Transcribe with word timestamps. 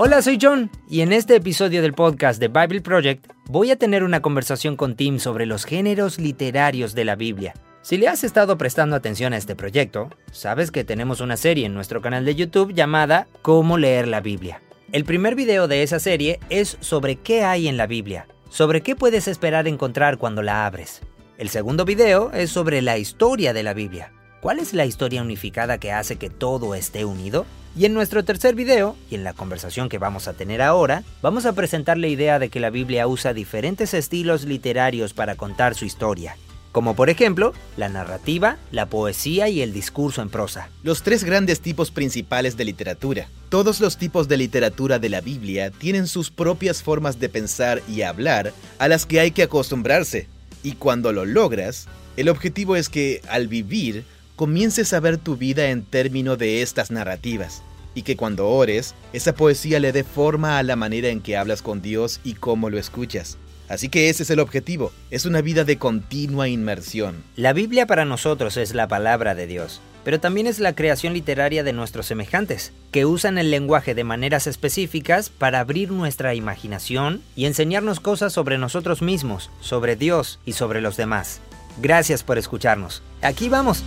Hola, 0.00 0.22
soy 0.22 0.38
John 0.40 0.70
y 0.88 1.00
en 1.00 1.12
este 1.12 1.34
episodio 1.34 1.82
del 1.82 1.92
podcast 1.92 2.38
de 2.38 2.46
Bible 2.46 2.82
Project 2.82 3.32
voy 3.46 3.72
a 3.72 3.76
tener 3.76 4.04
una 4.04 4.22
conversación 4.22 4.76
con 4.76 4.94
Tim 4.94 5.18
sobre 5.18 5.44
los 5.44 5.64
géneros 5.64 6.20
literarios 6.20 6.94
de 6.94 7.04
la 7.04 7.16
Biblia. 7.16 7.54
Si 7.82 7.96
le 7.96 8.06
has 8.06 8.22
estado 8.22 8.56
prestando 8.56 8.94
atención 8.94 9.32
a 9.32 9.36
este 9.36 9.56
proyecto, 9.56 10.08
sabes 10.30 10.70
que 10.70 10.84
tenemos 10.84 11.20
una 11.20 11.36
serie 11.36 11.66
en 11.66 11.74
nuestro 11.74 12.00
canal 12.00 12.24
de 12.24 12.36
YouTube 12.36 12.74
llamada 12.74 13.26
Cómo 13.42 13.76
leer 13.76 14.06
la 14.06 14.20
Biblia. 14.20 14.62
El 14.92 15.04
primer 15.04 15.34
video 15.34 15.66
de 15.66 15.82
esa 15.82 15.98
serie 15.98 16.38
es 16.48 16.76
sobre 16.78 17.16
qué 17.16 17.42
hay 17.42 17.66
en 17.66 17.76
la 17.76 17.88
Biblia, 17.88 18.28
sobre 18.50 18.82
qué 18.82 18.94
puedes 18.94 19.26
esperar 19.26 19.66
encontrar 19.66 20.16
cuando 20.16 20.42
la 20.42 20.64
abres. 20.64 21.00
El 21.38 21.48
segundo 21.48 21.84
video 21.84 22.30
es 22.30 22.50
sobre 22.50 22.82
la 22.82 22.98
historia 22.98 23.52
de 23.52 23.64
la 23.64 23.74
Biblia. 23.74 24.12
¿Cuál 24.40 24.60
es 24.60 24.74
la 24.74 24.86
historia 24.86 25.22
unificada 25.22 25.78
que 25.78 25.90
hace 25.90 26.14
que 26.14 26.30
todo 26.30 26.76
esté 26.76 27.04
unido? 27.04 27.46
Y 27.78 27.84
en 27.84 27.94
nuestro 27.94 28.24
tercer 28.24 28.56
video, 28.56 28.96
y 29.08 29.14
en 29.14 29.22
la 29.22 29.34
conversación 29.34 29.88
que 29.88 29.98
vamos 29.98 30.26
a 30.26 30.32
tener 30.32 30.62
ahora, 30.62 31.04
vamos 31.22 31.46
a 31.46 31.52
presentar 31.52 31.96
la 31.96 32.08
idea 32.08 32.40
de 32.40 32.48
que 32.48 32.58
la 32.58 32.70
Biblia 32.70 33.06
usa 33.06 33.32
diferentes 33.32 33.94
estilos 33.94 34.42
literarios 34.42 35.14
para 35.14 35.36
contar 35.36 35.76
su 35.76 35.84
historia 35.84 36.36
como 36.72 36.94
por 36.94 37.08
ejemplo 37.08 37.54
la 37.76 37.88
narrativa, 37.88 38.58
la 38.70 38.86
poesía 38.86 39.48
y 39.48 39.62
el 39.62 39.72
discurso 39.72 40.22
en 40.22 40.28
prosa. 40.28 40.68
Los 40.82 41.02
tres 41.02 41.24
grandes 41.24 41.60
tipos 41.60 41.90
principales 41.90 42.56
de 42.56 42.64
literatura. 42.66 43.28
Todos 43.48 43.80
los 43.80 43.96
tipos 43.96 44.28
de 44.28 44.36
literatura 44.36 44.98
de 44.98 45.08
la 45.08 45.20
Biblia 45.20 45.70
tienen 45.70 46.06
sus 46.06 46.30
propias 46.30 46.82
formas 46.82 47.18
de 47.18 47.30
pensar 47.30 47.82
y 47.88 48.02
hablar 48.02 48.52
a 48.78 48.86
las 48.86 49.06
que 49.06 49.18
hay 49.18 49.30
que 49.30 49.42
acostumbrarse. 49.42 50.28
Y 50.62 50.72
cuando 50.72 51.12
lo 51.12 51.24
logras, 51.24 51.88
el 52.16 52.28
objetivo 52.28 52.76
es 52.76 52.88
que 52.88 53.22
al 53.28 53.48
vivir 53.48 54.04
comiences 54.36 54.92
a 54.92 55.00
ver 55.00 55.16
tu 55.16 55.36
vida 55.36 55.70
en 55.70 55.82
términos 55.84 56.38
de 56.38 56.62
estas 56.62 56.92
narrativas 56.92 57.62
y 57.98 58.02
que 58.02 58.16
cuando 58.16 58.48
ores, 58.48 58.94
esa 59.12 59.34
poesía 59.34 59.80
le 59.80 59.90
dé 59.90 60.04
forma 60.04 60.58
a 60.58 60.62
la 60.62 60.76
manera 60.76 61.08
en 61.08 61.20
que 61.20 61.36
hablas 61.36 61.62
con 61.62 61.82
Dios 61.82 62.20
y 62.22 62.34
cómo 62.34 62.70
lo 62.70 62.78
escuchas. 62.78 63.38
Así 63.68 63.88
que 63.88 64.08
ese 64.08 64.22
es 64.22 64.30
el 64.30 64.38
objetivo, 64.38 64.92
es 65.10 65.26
una 65.26 65.40
vida 65.40 65.64
de 65.64 65.78
continua 65.78 66.48
inmersión. 66.48 67.16
La 67.34 67.52
Biblia 67.52 67.86
para 67.86 68.04
nosotros 68.04 68.56
es 68.56 68.72
la 68.72 68.86
palabra 68.86 69.34
de 69.34 69.48
Dios, 69.48 69.80
pero 70.04 70.20
también 70.20 70.46
es 70.46 70.60
la 70.60 70.76
creación 70.76 71.12
literaria 71.12 71.64
de 71.64 71.72
nuestros 71.72 72.06
semejantes, 72.06 72.72
que 72.92 73.04
usan 73.04 73.36
el 73.36 73.50
lenguaje 73.50 73.96
de 73.96 74.04
maneras 74.04 74.46
específicas 74.46 75.28
para 75.28 75.58
abrir 75.58 75.90
nuestra 75.90 76.36
imaginación 76.36 77.20
y 77.34 77.46
enseñarnos 77.46 77.98
cosas 77.98 78.32
sobre 78.32 78.58
nosotros 78.58 79.02
mismos, 79.02 79.50
sobre 79.60 79.96
Dios 79.96 80.38
y 80.46 80.52
sobre 80.52 80.80
los 80.80 80.96
demás. 80.96 81.40
Gracias 81.82 82.22
por 82.22 82.38
escucharnos. 82.38 83.02
Aquí 83.22 83.48
vamos. 83.48 83.82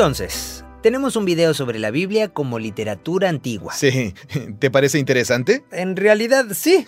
Entonces, 0.00 0.64
tenemos 0.82 1.14
un 1.14 1.26
video 1.26 1.52
sobre 1.52 1.78
la 1.78 1.90
Biblia 1.90 2.30
como 2.30 2.58
literatura 2.58 3.28
antigua. 3.28 3.74
Sí, 3.74 4.14
¿te 4.58 4.70
parece 4.70 4.98
interesante? 4.98 5.62
En 5.72 5.94
realidad, 5.94 6.46
sí. 6.54 6.86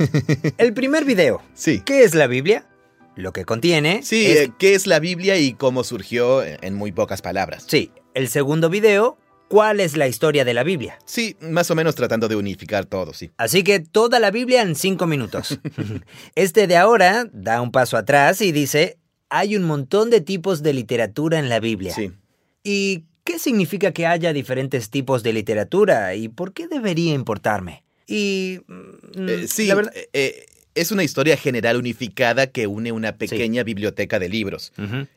El 0.57 0.73
primer 0.73 1.05
video. 1.05 1.43
Sí. 1.53 1.83
¿Qué 1.85 2.05
es 2.05 2.15
la 2.15 2.27
Biblia? 2.27 2.67
Lo 3.15 3.35
que 3.35 3.45
contiene. 3.45 4.01
Sí, 4.03 4.25
es... 4.25 4.37
Eh, 4.39 4.53
¿qué 4.59 4.75
es 4.75 4.87
la 4.87 4.99
Biblia 4.99 5.37
y 5.37 5.53
cómo 5.53 5.85
surgió 5.85 6.43
en 6.43 6.73
muy 6.73 6.91
pocas 6.91 7.21
palabras? 7.21 7.67
Sí. 7.69 7.93
El 8.15 8.31
segundo 8.31 8.71
video, 8.71 9.19
¿cuál 9.49 9.81
es 9.81 9.99
la 9.99 10.09
historia 10.09 10.47
de 10.47 10.55
la 10.55 10.63
Biblia? 10.63 10.99
Sí, 11.05 11.37
más 11.43 11.71
o 11.71 11.75
menos 11.75 11.95
tratando 11.95 12.29
de 12.29 12.37
unificar 12.37 12.87
todo, 12.87 13.13
sí. 13.13 13.31
Así 13.37 13.63
que 13.63 13.81
toda 13.81 14.21
la 14.21 14.31
Biblia 14.31 14.63
en 14.63 14.75
cinco 14.75 15.07
minutos. 15.07 15.61
este 16.35 16.67
de 16.67 16.79
ahora 16.79 17.27
da 17.31 17.61
un 17.61 17.73
paso 17.73 17.99
atrás 17.99 18.41
y 18.41 18.53
dice, 18.53 18.97
hay 19.29 19.55
un 19.55 19.65
montón 19.65 20.09
de 20.09 20.23
tipos 20.23 20.63
de 20.63 20.73
literatura 20.73 21.39
en 21.39 21.51
la 21.51 21.61
Biblia. 21.61 21.95
Sí. 21.95 22.11
¿Y 22.63 23.05
qué 23.25 23.39
significa 23.39 23.93
que 23.93 24.07
haya 24.07 24.33
diferentes 24.33 24.91
tipos 24.91 25.23
de 25.23 25.33
literatura 25.33 26.15
y 26.15 26.29
por 26.29 26.53
qué 26.53 26.69
debería 26.69 27.15
importarme? 27.15 27.85
Y... 28.07 28.61
Mm, 28.67 29.29
eh, 29.29 29.47
sí, 29.49 29.67
la 29.67 29.75
verdad... 29.75 29.93
Eh, 29.97 30.09
eh, 30.13 30.47
es 30.75 30.91
una 30.91 31.05
historia 31.05 31.37
general 31.37 31.77
unificada 31.77 32.47
que 32.47 32.67
une 32.67 32.93
una 32.93 33.17
pequeña 33.17 33.63
biblioteca 33.63 34.19
de 34.19 34.29
libros. 34.29 34.73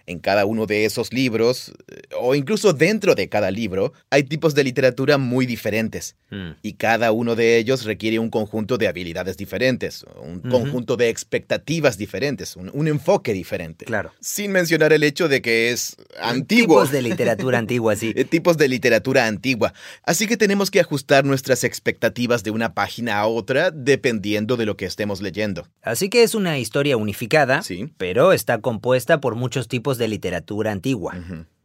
En 0.06 0.20
cada 0.20 0.46
uno 0.46 0.66
de 0.66 0.86
esos 0.86 1.14
libros, 1.14 1.74
eh, 1.88 2.02
o 2.20 2.36
incluso 2.36 2.74
dentro 2.74 3.16
de 3.16 3.30
cada 3.30 3.52
libro, 3.52 3.94
hay 4.10 4.24
tipos 4.24 4.54
de 4.54 4.64
literatura 4.64 5.18
muy 5.18 5.46
diferentes. 5.46 6.16
Mm. 6.30 6.52
Y 6.62 6.74
cada 6.74 7.12
uno 7.12 7.36
de 7.36 7.58
ellos 7.58 7.86
requiere 7.86 8.20
un 8.20 8.30
conjunto 8.30 8.78
de 8.78 8.88
habilidades 8.88 9.38
diferentes, 9.38 10.06
un 10.22 10.42
conjunto 10.42 10.98
de 10.98 11.10
expectativas 11.10 11.98
diferentes, 11.98 12.56
un, 12.56 12.86
enfoque 12.88 13.34
diferente. 13.34 13.86
Claro. 13.86 14.14
Sin 14.20 14.52
mencionar 14.52 14.94
el 14.94 15.04
hecho 15.04 15.28
de 15.28 15.42
que 15.42 15.72
es 15.72 15.96
antiguo. 16.22 16.78
Tipos 16.78 16.92
de 16.92 17.02
literatura 17.02 17.58
antigua, 17.60 17.96
sí. 17.96 18.14
Eh, 18.16 18.26
tipos 18.26 18.58
de 18.58 18.68
literatura 18.68 19.26
antigua. 19.26 19.74
Así 20.04 20.28
que 20.28 20.38
tenemos 20.38 20.70
que 20.70 20.80
ajustar 20.80 21.26
nuestras 21.26 21.64
expectativas 21.64 22.44
de 22.44 22.52
una 22.52 22.74
página 22.74 23.18
a 23.18 23.28
otra 23.28 23.72
dependiendo 23.72 24.58
de 24.58 24.66
lo 24.66 24.78
que 24.78 24.86
estemos 24.86 25.22
leyendo. 25.22 25.45
Así 25.82 26.10
que 26.10 26.24
es 26.24 26.36
una 26.36 26.58
historia 26.58 26.98
unificada, 26.98 27.62
pero 27.98 28.34
está 28.34 28.60
compuesta 28.60 29.20
por 29.22 29.36
muchos 29.36 29.68
tipos 29.68 29.98
de 29.98 30.08
literatura 30.08 30.72
antigua. 30.72 31.16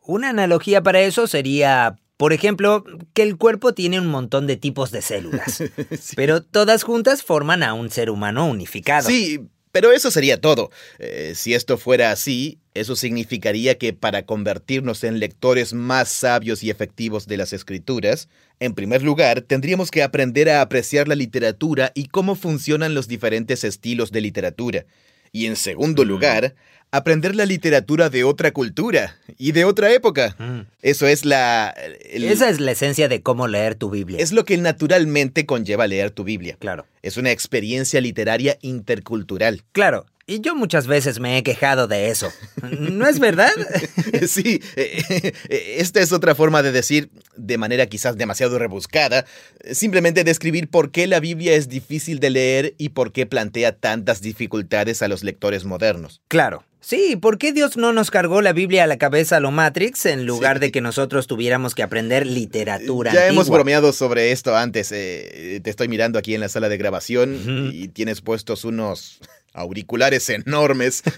Una 0.02 0.30
analogía 0.30 0.82
para 0.82 1.00
eso 1.00 1.26
sería, 1.26 1.96
por 2.16 2.32
ejemplo, 2.32 2.84
que 3.12 3.22
el 3.22 3.36
cuerpo 3.36 3.74
tiene 3.74 4.00
un 4.00 4.06
montón 4.06 4.46
de 4.46 4.56
tipos 4.56 4.90
de 4.90 5.02
células, 5.02 5.62
pero 6.16 6.42
todas 6.42 6.82
juntas 6.82 7.22
forman 7.22 7.62
a 7.62 7.74
un 7.74 7.90
ser 7.90 8.10
humano 8.10 8.46
unificado. 8.46 9.08
Sí, 9.08 9.40
pero 9.72 9.92
eso 9.92 10.10
sería 10.10 10.40
todo. 10.40 10.70
Eh, 10.98 11.32
si 11.36 11.54
esto 11.54 11.78
fuera 11.78 12.10
así, 12.10 12.58
eso 12.74 12.96
significaría 12.96 13.78
que 13.78 13.92
para 13.92 14.24
convertirnos 14.24 15.04
en 15.04 15.18
lectores 15.18 15.72
más 15.72 16.08
sabios 16.08 16.62
y 16.62 16.70
efectivos 16.70 17.26
de 17.26 17.36
las 17.36 17.52
escrituras, 17.52 18.28
en 18.58 18.74
primer 18.74 19.02
lugar, 19.02 19.42
tendríamos 19.42 19.90
que 19.90 20.02
aprender 20.02 20.50
a 20.50 20.60
apreciar 20.60 21.08
la 21.08 21.14
literatura 21.14 21.92
y 21.94 22.06
cómo 22.06 22.34
funcionan 22.34 22.94
los 22.94 23.08
diferentes 23.08 23.64
estilos 23.64 24.12
de 24.12 24.20
literatura. 24.20 24.86
Y 25.32 25.46
en 25.46 25.56
segundo 25.56 26.04
mm. 26.04 26.08
lugar, 26.08 26.54
aprender 26.92 27.36
la 27.36 27.46
literatura 27.46 28.10
de 28.10 28.24
otra 28.24 28.52
cultura 28.52 29.16
y 29.38 29.52
de 29.52 29.64
otra 29.64 29.92
época. 29.92 30.34
Mm. 30.38 30.60
Eso 30.82 31.06
es 31.06 31.24
la... 31.24 31.74
Esa 32.10 32.48
es 32.48 32.60
la 32.60 32.72
esencia 32.72 33.08
de 33.08 33.22
cómo 33.22 33.48
leer 33.48 33.74
tu 33.74 33.90
Biblia. 33.90 34.18
Es 34.20 34.32
lo 34.32 34.44
que 34.44 34.56
naturalmente 34.58 35.46
conlleva 35.46 35.86
leer 35.86 36.10
tu 36.10 36.24
Biblia. 36.24 36.56
Claro. 36.58 36.86
Es 37.02 37.16
una 37.16 37.30
experiencia 37.30 38.00
literaria 38.00 38.58
intercultural. 38.62 39.62
Claro. 39.72 40.06
Y 40.26 40.40
yo 40.42 40.54
muchas 40.54 40.86
veces 40.86 41.18
me 41.18 41.36
he 41.36 41.42
quejado 41.42 41.88
de 41.88 42.08
eso. 42.08 42.30
¿No 42.78 43.08
es 43.08 43.18
verdad? 43.18 43.50
sí, 44.28 44.62
eh, 44.76 45.32
eh, 45.48 45.74
esta 45.78 46.00
es 46.00 46.12
otra 46.12 46.36
forma 46.36 46.62
de 46.62 46.70
decir, 46.70 47.10
de 47.36 47.58
manera 47.58 47.86
quizás 47.86 48.16
demasiado 48.16 48.56
rebuscada, 48.56 49.26
simplemente 49.72 50.22
describir 50.22 50.70
por 50.70 50.92
qué 50.92 51.08
la 51.08 51.18
Biblia 51.18 51.54
es 51.54 51.68
difícil 51.68 52.20
de 52.20 52.30
leer 52.30 52.74
y 52.78 52.90
por 52.90 53.10
qué 53.10 53.26
plantea 53.26 53.72
tantas 53.72 54.22
dificultades 54.22 55.02
a 55.02 55.08
los 55.08 55.24
lectores 55.24 55.64
modernos. 55.64 56.20
Claro. 56.28 56.64
Sí, 56.80 57.16
¿por 57.16 57.38
qué 57.38 57.52
Dios 57.52 57.76
no 57.76 57.92
nos 57.92 58.10
cargó 58.10 58.40
la 58.40 58.52
Biblia 58.52 58.84
a 58.84 58.86
la 58.86 58.96
cabeza 58.96 59.36
a 59.36 59.40
lo 59.40 59.50
Matrix 59.50 60.06
en 60.06 60.24
lugar 60.24 60.60
de 60.60 60.72
que 60.72 60.80
nosotros 60.80 61.26
tuviéramos 61.26 61.74
que 61.74 61.82
aprender 61.82 62.26
literatura? 62.26 63.12
Ya 63.12 63.26
hemos 63.26 63.50
bromeado 63.50 63.92
sobre 63.92 64.32
esto 64.32 64.56
antes. 64.56 64.90
Eh, 64.92 65.60
te 65.62 65.70
estoy 65.70 65.88
mirando 65.88 66.18
aquí 66.18 66.34
en 66.34 66.40
la 66.40 66.48
sala 66.48 66.68
de 66.68 66.78
grabación 66.78 67.70
y 67.72 67.88
tienes 67.88 68.22
puestos 68.22 68.64
unos 68.64 69.20
auriculares 69.52 70.28
enormes. 70.30 71.02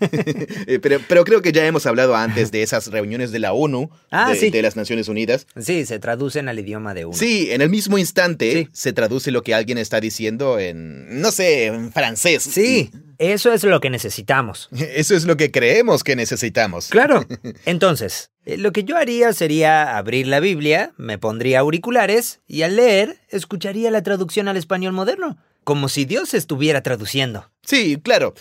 Eh, 0.67 0.79
pero, 0.81 1.01
pero, 1.09 1.25
creo 1.25 1.43
que 1.43 1.53
ya 1.53 1.67
hemos 1.67 1.87
hablado 1.87 2.15
antes 2.15 2.53
de 2.53 2.63
esas 2.63 2.89
reuniones 2.89 3.33
de 3.33 3.39
la 3.39 3.53
ONU, 3.53 3.91
ah, 4.11 4.33
de, 4.33 4.63
las 4.63 4.77
Naciones 4.77 5.09
Unidas. 5.09 5.47
Sí, 5.59 5.85
se 5.87 5.99
traducen 5.99 6.49
al 6.49 6.59
idioma 6.59 6.95
de 6.95 7.05
uno. 7.05 7.17
Sí, 7.17 7.51
en 7.51 7.63
el 7.63 7.69
mismo 7.69 7.99
instante 7.99 8.69
se 8.73 8.93
traduce 8.93 9.31
lo 9.31 9.43
que 9.43 9.55
alguien 9.55 9.79
está 9.79 10.01
diciendo 10.01 10.59
en, 10.59 11.21
no 11.21 11.33
sé, 11.33 11.67
en 11.67 11.93
francés. 11.93 12.43
Sí, 12.43 12.91
eso 13.31 13.53
es 13.53 13.65
lo 13.65 13.81
que 13.81 13.91
necesitamos. 13.91 14.69
Eso 14.73 15.15
es 15.15 15.25
lo 15.25 15.37
que 15.37 15.51
creemos 15.51 16.05
que 16.05 16.17
necesitamos. 16.17 16.89
Claro. 16.89 17.25
Entonces, 17.65 18.31
eh, 18.45 18.57
lo 18.57 18.73
que 18.73 18.85
yo 18.85 18.97
haría 18.97 19.33
sería 19.33 19.97
abrir 19.97 20.27
la 20.27 20.41
Biblia, 20.41 20.93
me 20.97 21.19
pondría 21.19 21.61
auriculares 21.61 22.41
y 22.47 22.63
al 22.63 22.77
leer 22.77 23.19
escucharía 23.29 23.91
la 23.91 24.03
traducción 24.03 24.49
al 24.49 24.57
español 24.57 24.93
moderno 24.93 25.39
como 25.65 25.89
si 25.89 26.05
Dios 26.05 26.35
estuviera 26.35 26.83
traduciendo. 26.83 27.51
Sí, 27.65 27.99
claro. 28.03 28.35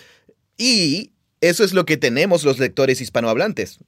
Y 0.57 1.13
eso 1.39 1.63
es 1.63 1.73
lo 1.73 1.85
que 1.85 1.97
tenemos 1.97 2.43
los 2.43 2.59
lectores 2.59 3.01
hispanohablantes. 3.01 3.79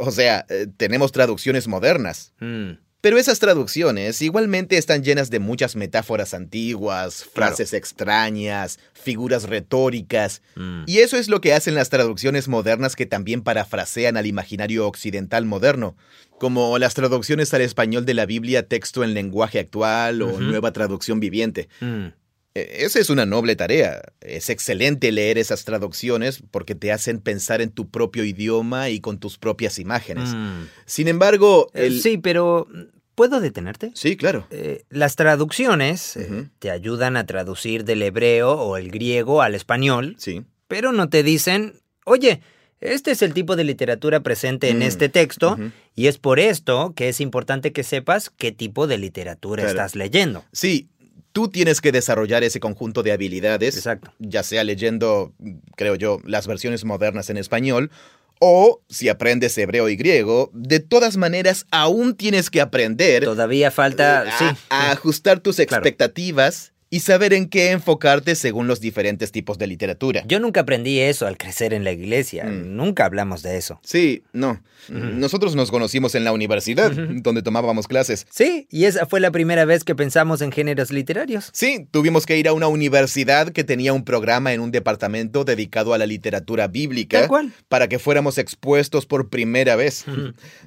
O, 0.00 0.10
sea, 0.10 0.44
eh, 0.48 0.66
tenemos 0.76 1.12
traducciones 1.12 1.68
modernas. 1.68 2.32
Hmm. 2.40 2.72
Pero 3.02 3.18
esas 3.18 3.40
traducciones 3.40 4.22
igualmente 4.22 4.78
están 4.78 5.02
llenas 5.02 5.28
de 5.28 5.40
muchas 5.40 5.74
metáforas 5.74 6.34
antiguas, 6.34 7.24
frases 7.24 7.72
extrañas, 7.72 8.78
figuras 8.94 9.48
retóricas. 9.48 10.40
Hmm. 10.54 10.84
Y 10.86 10.98
eso 10.98 11.16
es 11.16 11.28
lo 11.28 11.40
que 11.40 11.52
hacen 11.52 11.74
las 11.74 11.90
traducciones 11.90 12.46
modernas 12.46 12.94
que 12.94 13.04
también 13.04 13.42
parafrasean 13.42 14.16
al 14.16 14.26
imaginario 14.26 14.86
occidental 14.86 15.44
moderno, 15.46 15.96
como 16.38 16.78
las 16.78 16.94
traducciones 16.94 17.52
al 17.52 17.62
español 17.62 18.06
de 18.06 18.14
la 18.14 18.24
Biblia 18.24 18.68
texto 18.68 19.02
en 19.02 19.14
lenguaje 19.14 19.58
actual 19.58 20.22
o 20.22 20.38
nueva 20.38 20.72
traducción 20.72 21.18
viviente. 21.18 21.68
Hmm. 21.80 22.10
E- 22.54 22.84
Esa 22.84 22.98
es 23.00 23.10
una 23.10 23.26
noble 23.26 23.56
tarea. 23.56 24.02
Es 24.20 24.50
excelente 24.50 25.10
leer 25.12 25.38
esas 25.38 25.64
traducciones 25.64 26.42
porque 26.50 26.74
te 26.74 26.92
hacen 26.92 27.18
pensar 27.20 27.60
en 27.60 27.70
tu 27.70 27.88
propio 27.90 28.24
idioma 28.24 28.88
y 28.90 29.00
con 29.00 29.18
tus 29.18 29.38
propias 29.38 29.78
imágenes. 29.78 30.34
Mm. 30.34 30.66
Sin 30.86 31.08
embargo, 31.08 31.70
Eh, 31.74 31.86
el... 31.86 32.00
Sí, 32.00 32.18
pero 32.18 32.66
¿puedo 33.14 33.40
detenerte? 33.40 33.92
Sí, 33.94 34.16
claro. 34.16 34.46
Eh, 34.50 34.84
las 34.90 35.16
traducciones 35.16 36.16
eh, 36.16 36.48
te 36.58 36.70
ayudan 36.70 37.16
a 37.16 37.26
traducir 37.26 37.84
del 37.84 38.02
hebreo 38.02 38.52
o 38.52 38.76
el 38.76 38.90
griego 38.90 39.42
al 39.42 39.54
español, 39.54 40.14
Sí. 40.18 40.42
pero 40.68 40.92
no 40.92 41.08
te 41.08 41.22
dicen, 41.22 41.74
oye, 42.04 42.40
este 42.80 43.12
es 43.12 43.22
el 43.22 43.32
tipo 43.32 43.54
de 43.54 43.64
literatura 43.64 44.20
presente 44.20 44.68
en 44.70 44.78
Mm, 44.80 44.82
este 44.82 45.08
texto 45.08 45.56
y 45.94 46.06
es 46.08 46.18
por 46.18 46.40
esto 46.40 46.94
que 46.96 47.08
es 47.08 47.20
importante 47.20 47.72
que 47.72 47.84
sepas 47.84 48.28
qué 48.30 48.50
tipo 48.50 48.86
de 48.88 48.98
literatura 48.98 49.62
Claro. 49.62 49.70
estás 49.78 49.94
leyendo. 49.94 50.44
Sí, 50.52 50.88
tú 51.32 51.48
tienes 51.48 51.80
que 51.80 51.92
desarrollar 51.92 52.44
ese 52.44 52.60
conjunto 52.60 53.02
de 53.02 53.12
habilidades, 53.12 53.76
Exacto. 53.76 54.12
ya 54.18 54.42
sea 54.42 54.64
leyendo, 54.64 55.32
creo 55.76 55.96
yo, 55.96 56.20
las 56.24 56.46
versiones 56.46 56.84
modernas 56.84 57.30
en 57.30 57.36
español, 57.38 57.90
o 58.38 58.82
si 58.88 59.08
aprendes 59.08 59.56
hebreo 59.56 59.88
y 59.88 59.96
griego, 59.96 60.50
de 60.52 60.80
todas 60.80 61.16
maneras 61.16 61.66
aún 61.70 62.16
tienes 62.16 62.50
que 62.50 62.60
aprender 62.60 63.24
Todavía 63.24 63.70
falta, 63.70 64.22
a, 64.22 64.38
sí, 64.38 64.44
a 64.68 64.90
ajustar 64.90 65.40
tus 65.40 65.60
expectativas 65.60 66.71
y 66.92 67.00
saber 67.00 67.32
en 67.32 67.48
qué 67.48 67.70
enfocarte 67.70 68.34
según 68.34 68.66
los 68.66 68.78
diferentes 68.78 69.32
tipos 69.32 69.56
de 69.56 69.66
literatura. 69.66 70.24
Yo 70.26 70.38
nunca 70.40 70.60
aprendí 70.60 71.00
eso 71.00 71.26
al 71.26 71.38
crecer 71.38 71.72
en 71.72 71.84
la 71.84 71.92
iglesia. 71.92 72.44
Mm. 72.44 72.76
Nunca 72.76 73.06
hablamos 73.06 73.42
de 73.42 73.56
eso. 73.56 73.80
Sí, 73.82 74.24
no. 74.34 74.62
Nosotros 74.90 75.56
nos 75.56 75.70
conocimos 75.70 76.14
en 76.14 76.24
la 76.24 76.32
universidad, 76.32 76.90
donde 76.90 77.40
tomábamos 77.40 77.88
clases. 77.88 78.26
Sí, 78.30 78.66
y 78.68 78.84
esa 78.84 79.06
fue 79.06 79.20
la 79.20 79.30
primera 79.30 79.64
vez 79.64 79.84
que 79.84 79.94
pensamos 79.94 80.42
en 80.42 80.52
géneros 80.52 80.90
literarios. 80.90 81.48
Sí, 81.52 81.86
tuvimos 81.90 82.26
que 82.26 82.36
ir 82.36 82.46
a 82.46 82.52
una 82.52 82.66
universidad 82.66 83.50
que 83.50 83.64
tenía 83.64 83.94
un 83.94 84.04
programa 84.04 84.52
en 84.52 84.60
un 84.60 84.70
departamento 84.70 85.44
dedicado 85.44 85.94
a 85.94 85.98
la 85.98 86.04
literatura 86.04 86.68
bíblica 86.68 87.26
cual. 87.26 87.52
para 87.68 87.88
que 87.88 87.98
fuéramos 87.98 88.36
expuestos 88.36 89.06
por 89.06 89.30
primera 89.30 89.76
vez. 89.76 90.04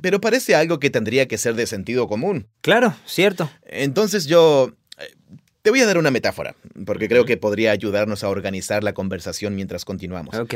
Pero 0.01 0.19
parece 0.21 0.55
algo 0.55 0.79
que 0.79 0.89
tendría 0.89 1.27
que 1.27 1.37
ser 1.37 1.53
de 1.53 1.67
sentido 1.67 2.07
común. 2.07 2.47
Claro, 2.61 2.95
cierto. 3.05 3.51
Entonces 3.67 4.25
yo... 4.25 4.73
eh, 5.65 5.69
Te 5.69 5.69
voy 5.71 5.81
a 5.81 5.85
dar 5.85 5.97
una 5.97 6.11
metáfora, 6.11 6.55
porque 6.85 7.07
creo 7.09 7.25
que 7.25 7.35
podría 7.37 7.71
ayudarnos 7.71 8.23
a 8.23 8.29
organizar 8.29 8.83
la 8.83 8.93
conversación 8.93 9.55
mientras 9.55 9.83
continuamos. 9.83 10.35
Ok, 10.35 10.53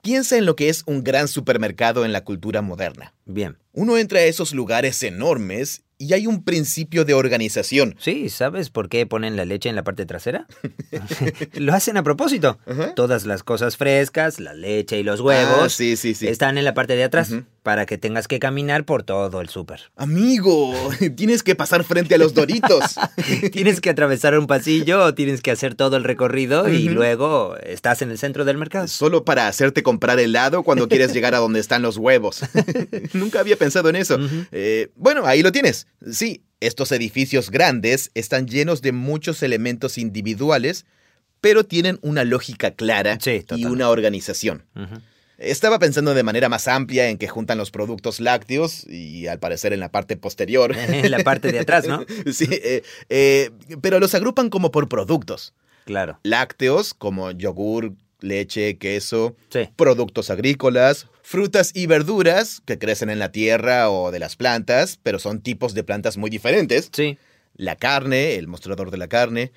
Piensa 0.00 0.38
en 0.38 0.46
lo 0.46 0.54
que 0.54 0.68
es 0.68 0.84
un 0.86 1.02
gran 1.02 1.26
supermercado 1.26 2.04
en 2.04 2.12
la 2.12 2.22
cultura 2.22 2.62
moderna. 2.62 3.14
bien. 3.24 3.56
Uno 3.72 3.96
entra 3.98 4.20
a 4.20 4.24
esos 4.24 4.54
lugares 4.54 5.02
enormes 5.02 5.82
y 5.98 6.12
hay 6.12 6.26
un 6.28 6.44
principio 6.44 7.04
de 7.04 7.14
organización. 7.14 7.96
Sí, 7.98 8.28
¿sabes 8.28 8.70
por 8.70 8.88
qué 8.88 9.06
ponen 9.06 9.36
la 9.36 9.44
leche 9.44 9.68
en 9.68 9.74
la 9.76 9.82
parte 9.84 10.06
trasera? 10.06 10.46
Lo 11.54 11.74
hacen 11.74 11.96
a 11.96 12.02
propósito. 12.02 12.58
Todas 12.96 13.26
las 13.26 13.42
cosas 13.42 13.76
frescas, 13.76 14.38
la 14.40 14.54
leche 14.54 14.98
y 14.98 15.02
los 15.02 15.20
huevos, 15.20 15.58
Ah, 15.64 15.68
sí, 15.68 15.96
sí, 15.96 16.14
sí. 16.14 16.28
están 16.28 16.58
en 16.58 16.64
la 16.64 16.74
parte 16.74 16.94
de 16.96 17.04
atrás. 17.04 17.32
Para 17.68 17.84
que 17.84 17.98
tengas 17.98 18.28
que 18.28 18.38
caminar 18.38 18.86
por 18.86 19.02
todo 19.02 19.42
el 19.42 19.50
súper. 19.50 19.90
Amigo, 19.94 20.72
tienes 21.18 21.42
que 21.42 21.54
pasar 21.54 21.84
frente 21.84 22.14
a 22.14 22.18
los 22.18 22.32
doritos. 22.32 22.94
tienes 23.52 23.82
que 23.82 23.90
atravesar 23.90 24.38
un 24.38 24.46
pasillo 24.46 25.04
o 25.04 25.12
tienes 25.12 25.42
que 25.42 25.50
hacer 25.50 25.74
todo 25.74 25.98
el 25.98 26.04
recorrido 26.04 26.66
y 26.70 26.88
luego 26.88 27.58
estás 27.58 28.00
en 28.00 28.10
el 28.10 28.16
centro 28.16 28.46
del 28.46 28.56
mercado. 28.56 28.88
Solo 28.88 29.26
para 29.26 29.48
hacerte 29.48 29.82
comprar 29.82 30.18
helado 30.18 30.62
cuando 30.62 30.88
quieres 30.88 31.12
llegar 31.12 31.34
a 31.34 31.40
donde 31.40 31.60
están 31.60 31.82
los 31.82 31.98
huevos. 31.98 32.40
Nunca 33.12 33.40
había 33.40 33.58
pensado 33.58 33.90
en 33.90 33.96
eso. 33.96 34.18
Eh, 34.50 34.88
bueno, 34.96 35.26
ahí 35.26 35.42
lo 35.42 35.52
tienes. 35.52 35.88
Sí, 36.10 36.44
estos 36.60 36.90
edificios 36.90 37.50
grandes 37.50 38.10
están 38.14 38.48
llenos 38.48 38.80
de 38.80 38.92
muchos 38.92 39.42
elementos 39.42 39.98
individuales, 39.98 40.86
pero 41.42 41.64
tienen 41.64 41.98
una 42.00 42.24
lógica 42.24 42.70
clara 42.70 43.18
Sí, 43.20 43.44
y 43.54 43.66
una 43.66 43.90
organización. 43.90 44.64
Estaba 45.38 45.78
pensando 45.78 46.14
de 46.14 46.24
manera 46.24 46.48
más 46.48 46.66
amplia 46.66 47.08
en 47.08 47.16
que 47.16 47.28
juntan 47.28 47.58
los 47.58 47.70
productos 47.70 48.18
lácteos 48.18 48.84
y 48.88 49.28
al 49.28 49.38
parecer 49.38 49.72
en 49.72 49.78
la 49.80 49.90
parte 49.90 50.16
posterior. 50.16 50.74
En 50.88 51.10
la 51.10 51.20
parte 51.20 51.52
de 51.52 51.60
atrás, 51.60 51.86
¿no? 51.86 52.04
sí, 52.32 52.48
eh, 52.50 52.82
eh, 53.08 53.50
pero 53.80 54.00
los 54.00 54.14
agrupan 54.14 54.50
como 54.50 54.72
por 54.72 54.88
productos. 54.88 55.54
Claro. 55.84 56.18
Lácteos 56.24 56.92
como 56.92 57.30
yogur, 57.30 57.92
leche, 58.20 58.78
queso, 58.78 59.36
Sí. 59.50 59.68
productos 59.76 60.28
agrícolas, 60.30 61.06
frutas 61.22 61.70
y 61.72 61.86
verduras 61.86 62.60
que 62.66 62.78
crecen 62.78 63.08
en 63.08 63.20
la 63.20 63.30
tierra 63.30 63.90
o 63.90 64.10
de 64.10 64.18
las 64.18 64.34
plantas, 64.34 64.98
pero 65.02 65.18
son 65.20 65.40
tipos 65.40 65.72
de 65.72 65.84
plantas 65.84 66.16
muy 66.16 66.30
diferentes. 66.30 66.90
Sí. 66.92 67.16
La 67.54 67.76
carne, 67.76 68.34
el 68.34 68.48
mostrador 68.48 68.90
de 68.90 68.98
la 68.98 69.08
carne. 69.08 69.52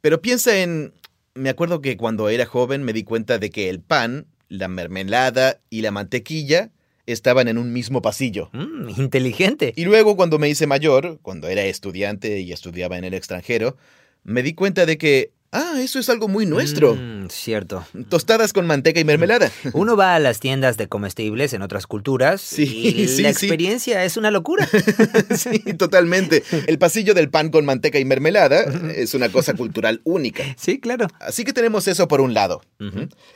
Pero 0.00 0.22
piensa 0.22 0.58
en... 0.58 0.92
Me 1.34 1.48
acuerdo 1.50 1.80
que 1.80 1.96
cuando 1.96 2.28
era 2.28 2.44
joven 2.46 2.82
me 2.82 2.92
di 2.92 3.04
cuenta 3.04 3.38
de 3.38 3.50
que 3.50 3.68
el 3.70 3.80
pan, 3.80 4.26
la 4.52 4.68
mermelada 4.68 5.60
y 5.70 5.80
la 5.80 5.90
mantequilla 5.90 6.70
estaban 7.06 7.48
en 7.48 7.58
un 7.58 7.72
mismo 7.72 8.02
pasillo. 8.02 8.50
Mm, 8.52 9.00
inteligente. 9.00 9.72
Y 9.76 9.84
luego 9.84 10.14
cuando 10.14 10.38
me 10.38 10.48
hice 10.48 10.66
mayor, 10.66 11.18
cuando 11.22 11.48
era 11.48 11.64
estudiante 11.64 12.40
y 12.40 12.52
estudiaba 12.52 12.98
en 12.98 13.04
el 13.04 13.14
extranjero, 13.14 13.76
me 14.24 14.42
di 14.42 14.52
cuenta 14.52 14.86
de 14.86 14.98
que, 14.98 15.32
ah, 15.52 15.74
eso 15.78 15.98
es 15.98 16.08
algo 16.08 16.28
muy 16.28 16.46
nuestro. 16.46 16.94
Mm, 16.94 17.28
cierto. 17.28 17.86
Tostadas 18.08 18.52
con 18.52 18.66
manteca 18.66 18.98
y 19.00 19.04
mermelada. 19.04 19.50
Uno 19.72 19.96
va 19.96 20.14
a 20.14 20.18
las 20.18 20.40
tiendas 20.40 20.76
de 20.76 20.88
comestibles 20.88 21.52
en 21.52 21.62
otras 21.62 21.86
culturas 21.86 22.40
Sí, 22.40 22.64
y 22.96 23.08
sí, 23.08 23.22
la 23.22 23.32
sí. 23.32 23.46
experiencia 23.46 24.04
es 24.04 24.16
una 24.16 24.30
locura. 24.30 24.68
sí, 25.36 25.58
totalmente. 25.74 26.42
El 26.66 26.78
pasillo 26.78 27.14
del 27.14 27.30
pan 27.30 27.50
con 27.50 27.64
manteca 27.64 27.98
y 27.98 28.04
mermelada 28.04 28.64
es 28.94 29.14
una 29.14 29.30
cosa 29.30 29.54
cultural 29.54 30.00
única. 30.04 30.42
Sí, 30.56 30.80
claro. 30.80 31.06
Así 31.20 31.44
que 31.44 31.52
tenemos 31.52 31.86
eso 31.88 32.08
por 32.08 32.20
un 32.20 32.34
lado. 32.34 32.62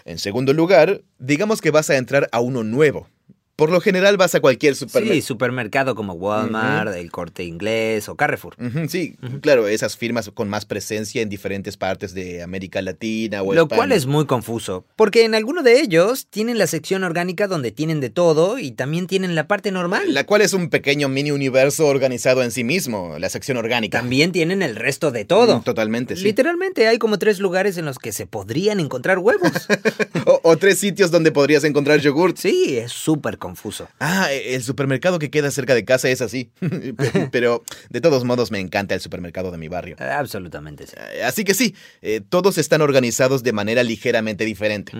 En 0.04 0.18
segundo 0.18 0.52
lugar, 0.52 1.02
digamos 1.18 1.60
que 1.60 1.70
vas 1.70 1.90
a 1.90 1.96
entrar 1.96 2.28
a 2.32 2.40
uno 2.40 2.64
nuevo. 2.64 3.08
Por 3.56 3.70
lo 3.70 3.80
general 3.80 4.18
vas 4.18 4.34
a 4.34 4.40
cualquier 4.40 4.74
Sí, 4.74 4.80
supermercado. 4.80 5.20
supermercado 5.22 5.94
como 5.94 6.12
Walmart, 6.12 6.94
el 6.94 7.10
Corte 7.10 7.42
Inglés 7.44 8.06
o 8.08 8.14
Carrefour. 8.14 8.54
sí, 8.88 9.16
claro, 9.40 9.66
esas 9.66 9.96
firmas 9.96 10.30
con 10.34 10.48
más 10.50 10.66
presencia 10.66 11.22
en 11.22 11.30
diferentes 11.30 11.78
partes 11.78 12.12
de 12.12 12.42
América 12.42 12.82
Latina 12.82 13.42
o 13.42 13.54
Lo 13.54 13.62
España. 13.62 13.78
cual 13.78 13.92
es 13.92 14.04
muy 14.06 14.26
confuso, 14.26 14.84
porque 14.94 15.24
en 15.24 15.34
alguno 15.34 15.62
de 15.62 15.80
ellos 15.80 16.26
tienen 16.28 16.58
la 16.58 16.66
sección 16.66 17.02
orgánica 17.02 17.46
donde 17.48 17.72
tienen 17.72 18.00
de 18.00 18.10
todo 18.10 18.58
y 18.58 18.72
también 18.72 19.06
tienen 19.06 19.34
la 19.34 19.48
parte 19.48 19.70
normal. 19.72 20.12
La 20.12 20.24
cual 20.24 20.42
es 20.42 20.52
un 20.52 20.68
pequeño 20.68 21.08
mini 21.08 21.30
universo 21.30 21.86
organizado 21.86 22.42
en 22.42 22.50
sí 22.50 22.62
mismo, 22.62 23.18
la 23.18 23.30
sección 23.30 23.56
orgánica. 23.56 23.98
También 24.00 24.32
tienen 24.32 24.60
el 24.60 24.76
resto 24.76 25.10
de 25.12 25.24
todo. 25.24 25.60
Mm, 25.60 25.62
Totalmente, 25.64 26.16
sí. 26.16 26.24
Literalmente 26.24 26.88
hay 26.88 26.98
como 26.98 27.18
tres 27.18 27.38
lugares 27.40 27.78
en 27.78 27.86
los 27.86 27.98
que 27.98 28.12
se 28.12 28.26
podrían 28.26 28.80
encontrar 28.80 29.18
huevos. 29.18 29.50
O, 30.28 30.40
o 30.42 30.56
tres 30.56 30.78
sitios 30.78 31.12
donde 31.12 31.30
podrías 31.30 31.62
encontrar 31.62 32.00
yogurt. 32.00 32.36
sí, 32.36 32.76
es 32.78 32.90
súper 32.90 33.38
confuso. 33.46 33.88
Ah, 34.00 34.28
el 34.32 34.62
supermercado 34.62 35.18
que 35.18 35.30
queda 35.30 35.50
cerca 35.50 35.74
de 35.74 35.84
casa 35.84 36.08
es 36.08 36.20
así. 36.20 36.50
Pe- 36.60 37.28
Pero 37.32 37.62
de 37.90 38.00
todos 38.00 38.24
modos 38.24 38.50
me 38.50 38.60
encanta 38.60 38.94
el 38.94 39.00
supermercado 39.00 39.50
de 39.50 39.58
mi 39.58 39.68
barrio. 39.68 39.96
Absolutamente 39.98 40.86
sí. 40.86 40.94
Eh, 41.14 41.22
Así 41.24 41.44
que 41.44 41.54
sí, 41.54 41.74
eh, 42.02 42.20
todos 42.28 42.58
están 42.58 42.80
organizados 42.82 43.42
de 43.42 43.52
manera 43.52 43.82
ligeramente 43.82 44.44
diferente. 44.44 44.92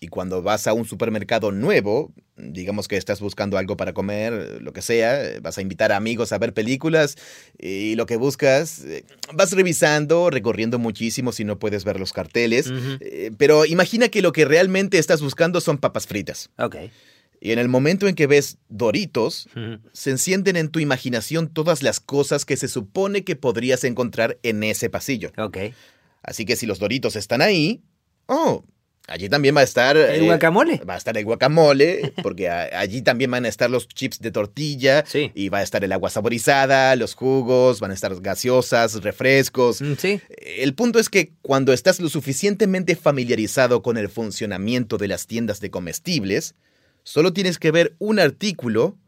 Y 0.00 0.08
cuando 0.08 0.42
vas 0.42 0.66
a 0.66 0.72
un 0.72 0.84
supermercado 0.84 1.50
nuevo, 1.52 2.12
digamos 2.36 2.88
que 2.88 2.96
estás 2.96 3.20
buscando 3.20 3.56
algo 3.58 3.76
para 3.76 3.92
comer, 3.92 4.58
lo 4.60 4.72
que 4.72 4.82
sea, 4.82 5.22
eh, 5.24 5.40
vas 5.40 5.56
a 5.58 5.62
invitar 5.62 5.92
a 5.92 5.96
amigos 5.96 6.32
a 6.32 6.38
ver 6.38 6.52
películas 6.52 7.16
y 7.58 7.94
lo 7.94 8.06
que 8.06 8.16
buscas, 8.16 8.82
vas 9.32 9.52
revisando, 9.52 10.30
recorriendo 10.30 10.78
muchísimo 10.78 11.30
si 11.32 11.44
no 11.44 11.58
puedes 11.58 11.84
ver 11.84 11.98
los 12.00 12.12
carteles. 12.12 12.72
Pero 13.38 13.64
imagina 13.64 14.08
que 14.08 14.22
lo 14.22 14.32
que 14.32 14.44
realmente 14.44 14.98
estás 14.98 15.20
buscando 15.22 15.60
son 15.60 15.78
papas 15.78 16.06
fritas. 16.06 16.50
Ok. 16.58 16.76
Y 17.44 17.52
en 17.52 17.58
el 17.58 17.68
momento 17.68 18.08
en 18.08 18.14
que 18.14 18.26
ves 18.26 18.56
Doritos, 18.70 19.48
se 19.92 20.10
encienden 20.10 20.56
en 20.56 20.70
tu 20.70 20.80
imaginación 20.80 21.48
todas 21.52 21.82
las 21.82 22.00
cosas 22.00 22.46
que 22.46 22.56
se 22.56 22.68
supone 22.68 23.22
que 23.22 23.36
podrías 23.36 23.84
encontrar 23.84 24.38
en 24.42 24.64
ese 24.64 24.88
pasillo. 24.88 25.30
Ok. 25.36 25.58
Así 26.22 26.46
que 26.46 26.56
si 26.56 26.64
los 26.64 26.78
Doritos 26.78 27.16
están 27.16 27.42
ahí, 27.42 27.82
oh, 28.28 28.64
allí 29.08 29.28
también 29.28 29.54
va 29.54 29.60
a 29.60 29.64
estar... 29.64 29.94
El 29.94 30.22
eh, 30.22 30.24
guacamole. 30.24 30.78
Va 30.88 30.94
a 30.94 30.96
estar 30.96 31.18
el 31.18 31.24
guacamole, 31.26 32.14
porque 32.22 32.48
a- 32.48 32.80
allí 32.80 33.02
también 33.02 33.30
van 33.30 33.44
a 33.44 33.48
estar 33.48 33.68
los 33.68 33.88
chips 33.88 34.20
de 34.20 34.30
tortilla. 34.30 35.04
Sí. 35.06 35.30
Y 35.34 35.50
va 35.50 35.58
a 35.58 35.62
estar 35.62 35.84
el 35.84 35.92
agua 35.92 36.08
saborizada, 36.08 36.96
los 36.96 37.14
jugos, 37.14 37.78
van 37.80 37.90
a 37.90 37.94
estar 37.94 38.18
gaseosas, 38.22 39.02
refrescos. 39.02 39.82
Mm, 39.82 39.92
Sí. 39.98 40.18
El 40.56 40.72
punto 40.74 40.98
es 40.98 41.10
que 41.10 41.34
cuando 41.42 41.74
estás 41.74 42.00
lo 42.00 42.08
suficientemente 42.08 42.96
familiarizado 42.96 43.82
con 43.82 43.98
el 43.98 44.08
funcionamiento 44.08 44.96
de 44.96 45.08
las 45.08 45.26
tiendas 45.26 45.60
de 45.60 45.70
comestibles, 45.70 46.54
solo 47.04 47.32
tienes 47.32 47.58
que 47.58 47.70
ver 47.70 47.94
un 47.98 48.18
artículo 48.18 48.98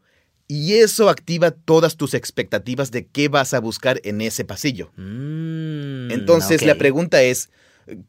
y 0.47 0.75
eso 0.75 1.09
activa 1.09 1.51
todas 1.51 1.97
tus 1.97 2.13
expectativas 2.13 2.89
de 2.91 3.05
qué 3.05 3.27
vas 3.27 3.53
a 3.53 3.59
buscar 3.59 3.99
en 4.05 4.21
ese 4.21 4.45
pasillo. 4.45 4.93
Mm, 4.95 6.11
Entonces 6.11 6.63
la 6.63 6.77
pregunta 6.77 7.21
es, 7.21 7.49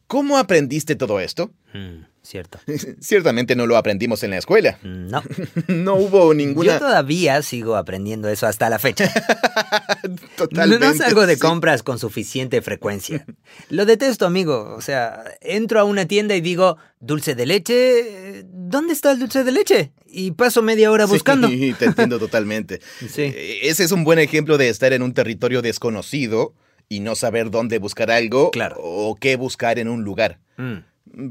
¿Cómo 0.07 0.38
aprendiste 0.38 0.97
todo 0.97 1.21
esto? 1.21 1.52
Mm, 1.73 2.04
cierto. 2.22 2.58
Ciertamente 3.00 3.56
no 3.56 3.66
lo 3.66 3.76
aprendimos 3.76 4.22
en 4.22 4.30
la 4.30 4.38
escuela. 4.38 4.78
No. 4.82 5.22
no 5.68 5.94
hubo 5.96 6.34
ninguna... 6.34 6.75
Yo 6.75 6.78
todavía 6.78 7.40
sigo 7.42 7.76
aprendiendo 7.76 8.28
eso 8.28 8.46
hasta 8.46 8.68
la 8.68 8.78
fecha. 8.78 9.10
Totalmente. 10.37 10.87
No 10.87 10.94
salgo 10.94 11.26
de 11.26 11.34
sí. 11.34 11.40
compras 11.40 11.82
con 11.82 11.98
suficiente 11.98 12.62
frecuencia. 12.62 13.25
Lo 13.70 13.87
detesto, 13.87 14.26
amigo. 14.26 14.75
O 14.76 14.80
sea, 14.80 15.25
entro 15.40 15.80
a 15.80 15.84
una 15.84 16.06
tienda 16.06 16.34
y 16.34 16.40
digo, 16.40 16.76
dulce 17.00 17.34
de 17.34 17.46
leche, 17.46 18.44
¿dónde 18.46 18.92
está 18.92 19.12
el 19.12 19.18
dulce 19.18 19.44
de 19.44 19.52
leche? 19.52 19.92
Y 20.06 20.32
paso 20.32 20.62
media 20.62 20.90
hora 20.90 21.06
buscando. 21.06 21.48
Sí, 21.48 21.75
te 21.78 21.87
entiendo 21.87 22.18
totalmente. 22.18 22.80
Sí. 23.00 23.22
Eh, 23.22 23.60
Ese 23.62 23.84
es 23.84 23.92
un 23.92 24.04
buen 24.04 24.18
ejemplo 24.18 24.58
de 24.58 24.68
estar 24.68 24.92
en 24.92 25.02
un 25.02 25.12
territorio 25.14 25.62
desconocido 25.62 26.54
y 26.88 27.00
no 27.00 27.14
saber 27.14 27.50
dónde 27.50 27.78
buscar 27.78 28.10
algo 28.10 28.50
Claro. 28.50 28.76
o 28.80 29.14
qué 29.16 29.37
buscar 29.37 29.78
en 29.78 29.88
un 29.88 30.04
lugar. 30.04 30.38
Mm. 30.56 30.78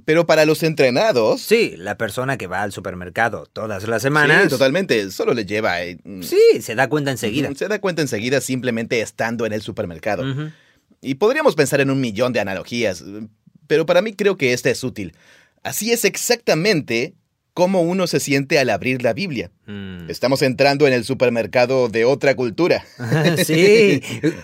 Pero 0.05 0.25
para 0.25 0.46
los 0.46 0.63
entrenados... 0.63 1.41
Sí, 1.41 1.75
la 1.77 1.98
persona 1.98 2.38
que 2.38 2.48
va 2.48 2.62
al 2.63 2.72
supermercado 2.72 3.46
todas 3.51 3.88
las 3.88 4.01
semanas. 4.01 4.43
Sí, 4.43 4.50
totalmente. 4.50 5.12
Solo 5.12 5.34
le 5.34 5.46
lleva... 5.46 5.81
eh, 5.84 5.98
mm, 6.03 6.22
Sí, 6.24 6.62
se 6.62 6.75
da 6.75 6.89
cuenta 6.89 7.12
enseguida. 7.12 7.50
Se 7.55 7.67
da 7.67 7.79
cuenta 7.79 8.01
enseguida 8.01 8.41
simplemente 8.41 9.01
estando 9.01 9.46
en 9.46 9.53
el 9.53 9.62
supermercado. 9.62 10.24
Y 11.01 11.15
podríamos 11.15 11.55
pensar 11.55 11.79
en 11.81 11.89
un 11.91 12.01
millón 12.01 12.34
de 12.34 12.39
analogías, 12.39 13.03
pero 13.67 13.86
para 13.86 14.01
mí 14.01 14.13
creo 14.13 14.36
que 14.38 14.53
esta 14.53 14.69
es 14.69 14.84
útil. 14.84 15.13
Así 15.63 15.91
es 15.91 16.05
exactamente 16.05 17.13
cómo 17.58 17.82
uno 17.82 18.06
se 18.06 18.20
siente 18.20 18.60
al 18.60 18.70
abrir 18.70 19.02
la 19.02 19.14
Biblia. 19.14 19.50
Mm. 19.66 20.12
Estamos 20.12 20.44
entrando 20.44 20.86
en 20.86 20.94
el 20.94 21.04
supermercado 21.04 21.90
de 21.90 22.06
otra 22.06 22.36
cultura. 22.36 22.86
sí. 23.44 24.00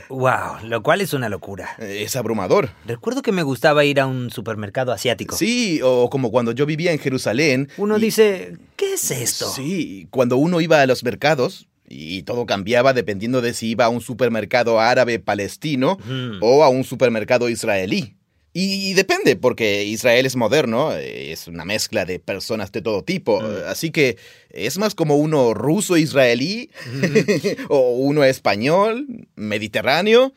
Wow, 0.09 0.65
lo 0.67 0.81
cual 0.81 0.99
es 0.99 1.13
una 1.13 1.29
locura. 1.29 1.69
Es 1.77 2.15
abrumador. 2.15 2.71
Recuerdo 2.87 3.21
que 3.21 3.31
me 3.31 3.43
gustaba 3.43 3.85
ir 3.85 3.99
a 3.99 4.07
un 4.07 4.31
supermercado 4.31 4.91
asiático. 4.91 5.35
Sí, 5.37 5.79
o 5.83 6.09
como 6.09 6.31
cuando 6.31 6.53
yo 6.53 6.65
vivía 6.65 6.91
en 6.91 6.97
Jerusalén. 6.97 7.69
Uno 7.77 7.99
y- 7.99 8.01
dice, 8.01 8.57
¿qué 8.77 8.95
es 8.95 9.11
esto? 9.11 9.47
Sí, 9.47 10.07
cuando 10.09 10.37
uno 10.37 10.59
iba 10.59 10.81
a 10.81 10.87
los 10.87 11.03
mercados 11.03 11.67
y 11.87 12.23
todo 12.23 12.47
cambiaba 12.47 12.93
dependiendo 12.93 13.41
de 13.41 13.53
si 13.53 13.67
iba 13.67 13.85
a 13.85 13.89
un 13.89 14.01
supermercado 14.01 14.79
árabe 14.79 15.19
palestino 15.19 15.99
Mm. 16.03 16.39
o 16.41 16.63
a 16.63 16.69
un 16.69 16.83
supermercado 16.83 17.47
israelí. 17.47 18.15
Y, 18.53 18.89
y 18.91 18.93
depende, 18.93 19.35
porque 19.35 19.83
Israel 19.83 20.25
es 20.27 20.35
moderno, 20.35 20.93
eh, 20.95 21.31
es 21.31 21.47
una 21.47 21.65
mezcla 21.65 22.05
de 22.05 22.19
personas 22.19 22.71
de 22.71 22.81
todo 22.83 23.03
tipo, 23.03 23.41
Mm. 23.41 23.45
así 23.67 23.89
que 23.91 24.17
es 24.51 24.77
más 24.77 24.93
como 24.93 25.15
uno 25.17 25.53
ruso-israelí 25.55 26.69
o 27.69 27.93
uno 27.97 28.23
español, 28.23 29.07
mediterráneo, 29.35 30.33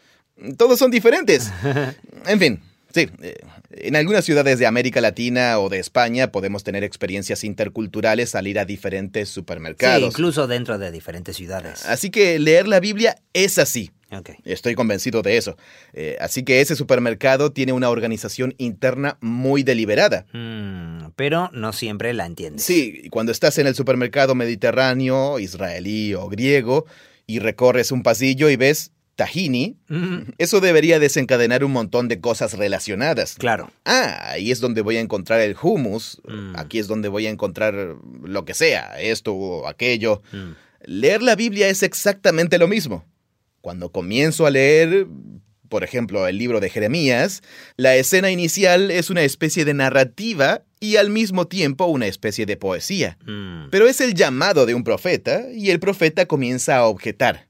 todos 0.57 0.79
son 0.79 0.91
diferentes. 0.91 1.51
En 2.27 2.41
fin, 2.41 2.61
sí. 3.03 3.09
eh, 3.23 3.37
En 3.71 3.95
algunas 3.97 4.25
ciudades 4.25 4.59
de 4.59 4.67
América 4.67 5.01
Latina 5.01 5.59
o 5.59 5.69
de 5.69 5.79
España 5.79 6.33
podemos 6.33 6.65
tener 6.65 6.83
experiencias 6.85 7.45
interculturales 7.45 8.35
al 8.35 8.47
ir 8.47 8.59
a 8.59 8.65
diferentes 8.65 9.29
Sí, 9.29 9.35
supermercados. 9.35 10.03
incluso 10.13 10.47
dentro 10.47 10.79
de 10.79 10.91
diferentes 10.91 11.37
ciudades. 11.37 11.85
Así 11.87 12.11
que 12.11 12.39
leer 12.39 12.67
la 12.67 12.81
Biblia 12.81 13.17
es 13.33 13.59
así. 13.59 13.91
Ok. 14.13 14.31
Estoy 14.45 14.77
convencido 14.77 15.21
de 15.23 15.37
eso. 15.37 15.57
Eh, 15.93 16.17
así 16.21 16.45
que 16.45 16.61
ese 16.61 16.77
supermercado 16.77 17.51
tiene 17.53 17.73
una 17.73 17.91
organización 17.91 18.55
interna 18.57 19.19
muy 19.21 19.65
deliberada. 19.65 20.27
Mm, 20.33 21.11
pero 21.17 21.51
no 21.53 21.73
siempre 21.73 22.13
la 22.15 22.25
entiendes. 22.27 22.65
Sí, 22.65 23.09
cuando 23.11 23.33
estás 23.33 23.59
en 23.59 23.67
el 23.67 23.75
supermercado 23.75 24.35
mediterráneo, 24.37 25.39
israelí 25.39 26.15
o 26.15 26.29
griego, 26.29 26.87
y 27.27 27.41
recorres 27.41 27.91
un 27.91 28.05
pasillo 28.05 28.49
y 28.49 28.55
ves 28.57 28.93
tahini, 29.17 29.77
Mm, 29.89 30.33
eso 30.39 30.61
debería 30.61 30.99
desencadenar 30.99 31.65
un 31.65 31.73
montón 31.73 32.07
de 32.09 32.21
cosas 32.21 32.53
relacionadas. 32.55 33.35
claro. 33.35 33.71
Ah, 33.85 34.31
ahí 34.31 34.51
es 34.51 34.61
donde 34.61 34.83
voy 34.83 34.97
a 34.97 35.01
encontrar 35.01 35.41
el 35.41 35.57
hummus. 35.61 36.21
Mm. 36.29 36.55
Aquí 36.57 36.79
es 36.79 36.87
donde 36.87 37.09
voy 37.09 37.27
a 37.27 37.31
encontrar 37.31 37.75
lo 38.23 38.45
que 38.45 38.55
sea, 38.55 39.01
esto 39.01 39.35
o 39.35 39.67
aquello. 39.67 40.23
Mm. 40.33 40.51
Leer 40.85 41.23
la 41.23 41.35
Biblia 41.35 41.69
es 41.69 41.83
exactamente 41.83 42.59
lo 42.59 42.69
mismo. 42.69 43.05
Cuando 43.61 43.91
comienzo 43.91 44.47
a 44.47 44.51
leer, 44.51 45.07
por 45.69 45.83
ejemplo, 45.83 46.29
el 46.29 46.39
libro 46.39 46.61
de 46.61 46.71
Jeremías, 46.71 47.43
la 47.77 47.97
escena 47.97 48.31
inicial 48.31 48.91
es 48.93 49.11
una 49.11 49.23
especie 49.23 49.65
de 49.65 49.75
narrativa 49.75 50.63
y 50.79 50.97
al 50.97 51.11
mismo 51.11 51.47
tiempo 51.49 51.87
una 51.87 52.07
especie 52.07 52.47
de 52.47 52.57
poesía. 52.57 53.19
Mm. 53.27 53.71
Pero 53.71 53.89
es 53.89 54.01
el 54.01 54.15
llamado 54.15 54.67
de 54.67 54.75
un 54.75 54.85
profeta 54.85 55.47
y 55.53 55.71
el 55.71 55.81
profeta 55.81 56.27
comienza 56.27 56.77
a 56.77 56.85
objetar. 56.85 57.46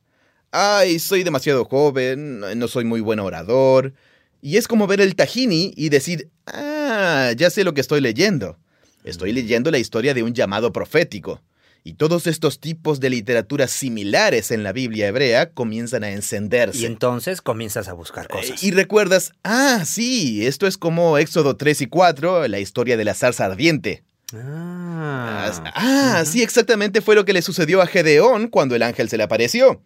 Ay, 0.58 0.98
soy 1.00 1.22
demasiado 1.22 1.66
joven, 1.66 2.40
no 2.40 2.66
soy 2.66 2.86
muy 2.86 3.02
buen 3.02 3.18
orador. 3.18 3.92
Y 4.40 4.56
es 4.56 4.66
como 4.66 4.86
ver 4.86 5.02
el 5.02 5.14
Tajini 5.14 5.74
y 5.76 5.90
decir, 5.90 6.30
ah, 6.46 7.32
ya 7.36 7.50
sé 7.50 7.62
lo 7.62 7.74
que 7.74 7.82
estoy 7.82 8.00
leyendo. 8.00 8.58
Estoy 9.04 9.32
leyendo 9.32 9.70
la 9.70 9.76
historia 9.76 10.14
de 10.14 10.22
un 10.22 10.32
llamado 10.32 10.72
profético. 10.72 11.42
Y 11.84 11.92
todos 11.92 12.26
estos 12.26 12.58
tipos 12.58 13.00
de 13.00 13.10
literatura 13.10 13.68
similares 13.68 14.50
en 14.50 14.62
la 14.62 14.72
Biblia 14.72 15.08
hebrea 15.08 15.50
comienzan 15.50 16.04
a 16.04 16.10
encenderse. 16.10 16.78
Y 16.78 16.86
entonces 16.86 17.42
comienzas 17.42 17.88
a 17.88 17.92
buscar 17.92 18.26
cosas. 18.26 18.62
Eh, 18.62 18.66
Y 18.68 18.70
recuerdas, 18.70 19.32
ah, 19.44 19.84
sí, 19.84 20.46
esto 20.46 20.66
es 20.66 20.78
como 20.78 21.18
Éxodo 21.18 21.56
3 21.58 21.82
y 21.82 21.86
4, 21.86 22.48
la 22.48 22.60
historia 22.60 22.96
de 22.96 23.04
la 23.04 23.12
zarza 23.12 23.44
ardiente. 23.44 24.04
Ah. 24.32 25.52
Ah, 25.74 26.24
sí, 26.24 26.42
exactamente 26.42 27.02
fue 27.02 27.14
lo 27.14 27.26
que 27.26 27.34
le 27.34 27.42
sucedió 27.42 27.82
a 27.82 27.86
Gedeón 27.86 28.48
cuando 28.48 28.74
el 28.74 28.82
ángel 28.82 29.10
se 29.10 29.18
le 29.18 29.22
apareció. 29.22 29.82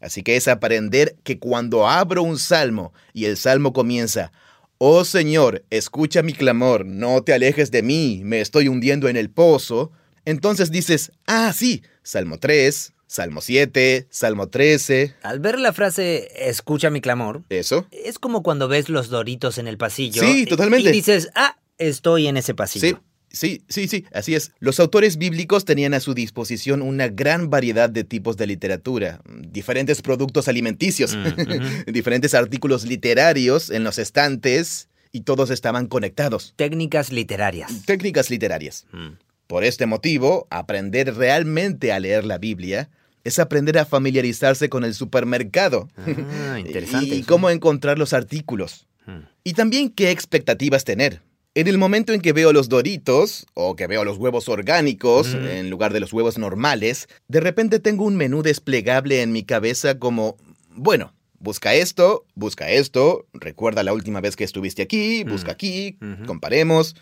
Así 0.00 0.22
que 0.22 0.36
es 0.36 0.48
aprender 0.48 1.16
que 1.24 1.38
cuando 1.38 1.86
abro 1.88 2.22
un 2.22 2.38
salmo 2.38 2.92
y 3.12 3.26
el 3.26 3.36
salmo 3.36 3.72
comienza, 3.72 4.32
Oh 4.78 5.04
Señor, 5.04 5.62
escucha 5.70 6.22
mi 6.22 6.32
clamor, 6.32 6.86
no 6.86 7.22
te 7.22 7.34
alejes 7.34 7.70
de 7.70 7.82
mí, 7.82 8.22
me 8.24 8.40
estoy 8.40 8.68
hundiendo 8.68 9.08
en 9.08 9.16
el 9.18 9.28
pozo, 9.28 9.92
entonces 10.24 10.70
dices, 10.70 11.12
ah, 11.26 11.52
sí, 11.54 11.82
Salmo 12.02 12.38
3, 12.38 12.94
Salmo 13.06 13.40
7, 13.42 14.06
Salmo 14.08 14.48
13, 14.48 15.16
Al 15.22 15.38
ver 15.40 15.58
la 15.58 15.72
frase 15.74 16.30
escucha 16.48 16.88
mi 16.88 17.00
clamor, 17.02 17.42
eso. 17.50 17.86
es 17.90 18.18
como 18.18 18.42
cuando 18.42 18.68
ves 18.68 18.88
los 18.88 19.08
doritos 19.10 19.58
en 19.58 19.68
el 19.68 19.76
pasillo. 19.76 20.22
Sí, 20.22 20.42
y- 20.42 20.46
totalmente. 20.46 20.88
Y 20.88 20.92
dices, 20.92 21.28
ah, 21.34 21.58
estoy 21.76 22.28
en 22.28 22.38
ese 22.38 22.54
pasillo. 22.54 22.88
Sí, 22.88 22.96
sí, 23.30 23.62
sí, 23.68 23.88
sí, 23.88 24.04
así 24.12 24.34
es. 24.34 24.52
Los 24.58 24.80
autores 24.80 25.16
bíblicos 25.16 25.64
tenían 25.64 25.94
a 25.94 26.00
su 26.00 26.14
disposición 26.14 26.82
una 26.82 27.08
gran 27.08 27.50
variedad 27.50 27.88
de 27.90 28.04
tipos 28.04 28.36
de 28.36 28.46
literatura, 28.46 29.20
diferentes 29.26 30.02
productos 30.02 30.48
alimenticios, 30.48 31.16
Mm, 31.16 31.90
diferentes 31.92 32.34
artículos 32.34 32.84
literarios 32.84 33.70
en 33.70 33.84
los 33.84 33.98
estantes 33.98 34.88
y 35.12 35.22
todos 35.22 35.50
estaban 35.50 35.86
conectados. 35.86 36.54
Técnicas 36.56 37.10
literarias. 37.12 37.70
Técnicas 37.86 38.30
literarias. 38.30 38.86
Mm. 38.92 39.08
Por 39.46 39.64
este 39.64 39.86
motivo, 39.86 40.46
aprender 40.50 41.14
realmente 41.16 41.92
a 41.92 41.98
leer 41.98 42.24
la 42.24 42.38
Biblia 42.38 42.88
es 43.24 43.38
aprender 43.38 43.78
a 43.78 43.84
familiarizarse 43.84 44.68
con 44.68 44.84
el 44.84 44.94
supermercado 44.94 45.88
Ah, 45.96 46.58
interesante. 46.58 47.14
y 47.16 47.22
cómo 47.22 47.50
encontrar 47.50 47.98
los 47.98 48.12
artículos. 48.12 48.86
Mm. 49.06 49.18
Y 49.44 49.52
también 49.54 49.90
qué 49.90 50.10
expectativas 50.10 50.84
tener. 50.84 51.22
En 51.54 51.66
el 51.66 51.78
momento 51.78 52.12
en 52.12 52.20
que 52.20 52.32
veo 52.32 52.52
los 52.52 52.68
doritos 52.68 53.44
o 53.54 53.74
que 53.74 53.88
veo 53.88 54.04
los 54.04 54.18
huevos 54.18 54.48
orgánicos 54.48 55.34
Mm. 55.34 55.46
en 55.46 55.70
lugar 55.70 55.92
de 55.92 55.98
los 56.00 56.12
huevos 56.12 56.38
normales, 56.38 57.08
de 57.28 57.40
repente 57.40 57.80
tengo 57.80 58.04
un 58.04 58.16
menú 58.16 58.42
desplegable 58.42 59.20
en 59.22 59.32
mi 59.32 59.42
cabeza 59.42 59.98
como, 59.98 60.36
bueno, 60.76 61.12
busca 61.40 61.74
esto, 61.74 62.24
busca 62.36 62.70
esto, 62.70 63.26
recuerda 63.32 63.82
la 63.82 63.92
última 63.92 64.20
vez 64.20 64.36
que 64.36 64.44
estuviste 64.44 64.82
aquí, 64.82 65.24
busca 65.24 65.48
Mm. 65.48 65.54
aquí, 65.54 65.98
Ujú. 66.00 66.26
comparemos. 66.26 66.94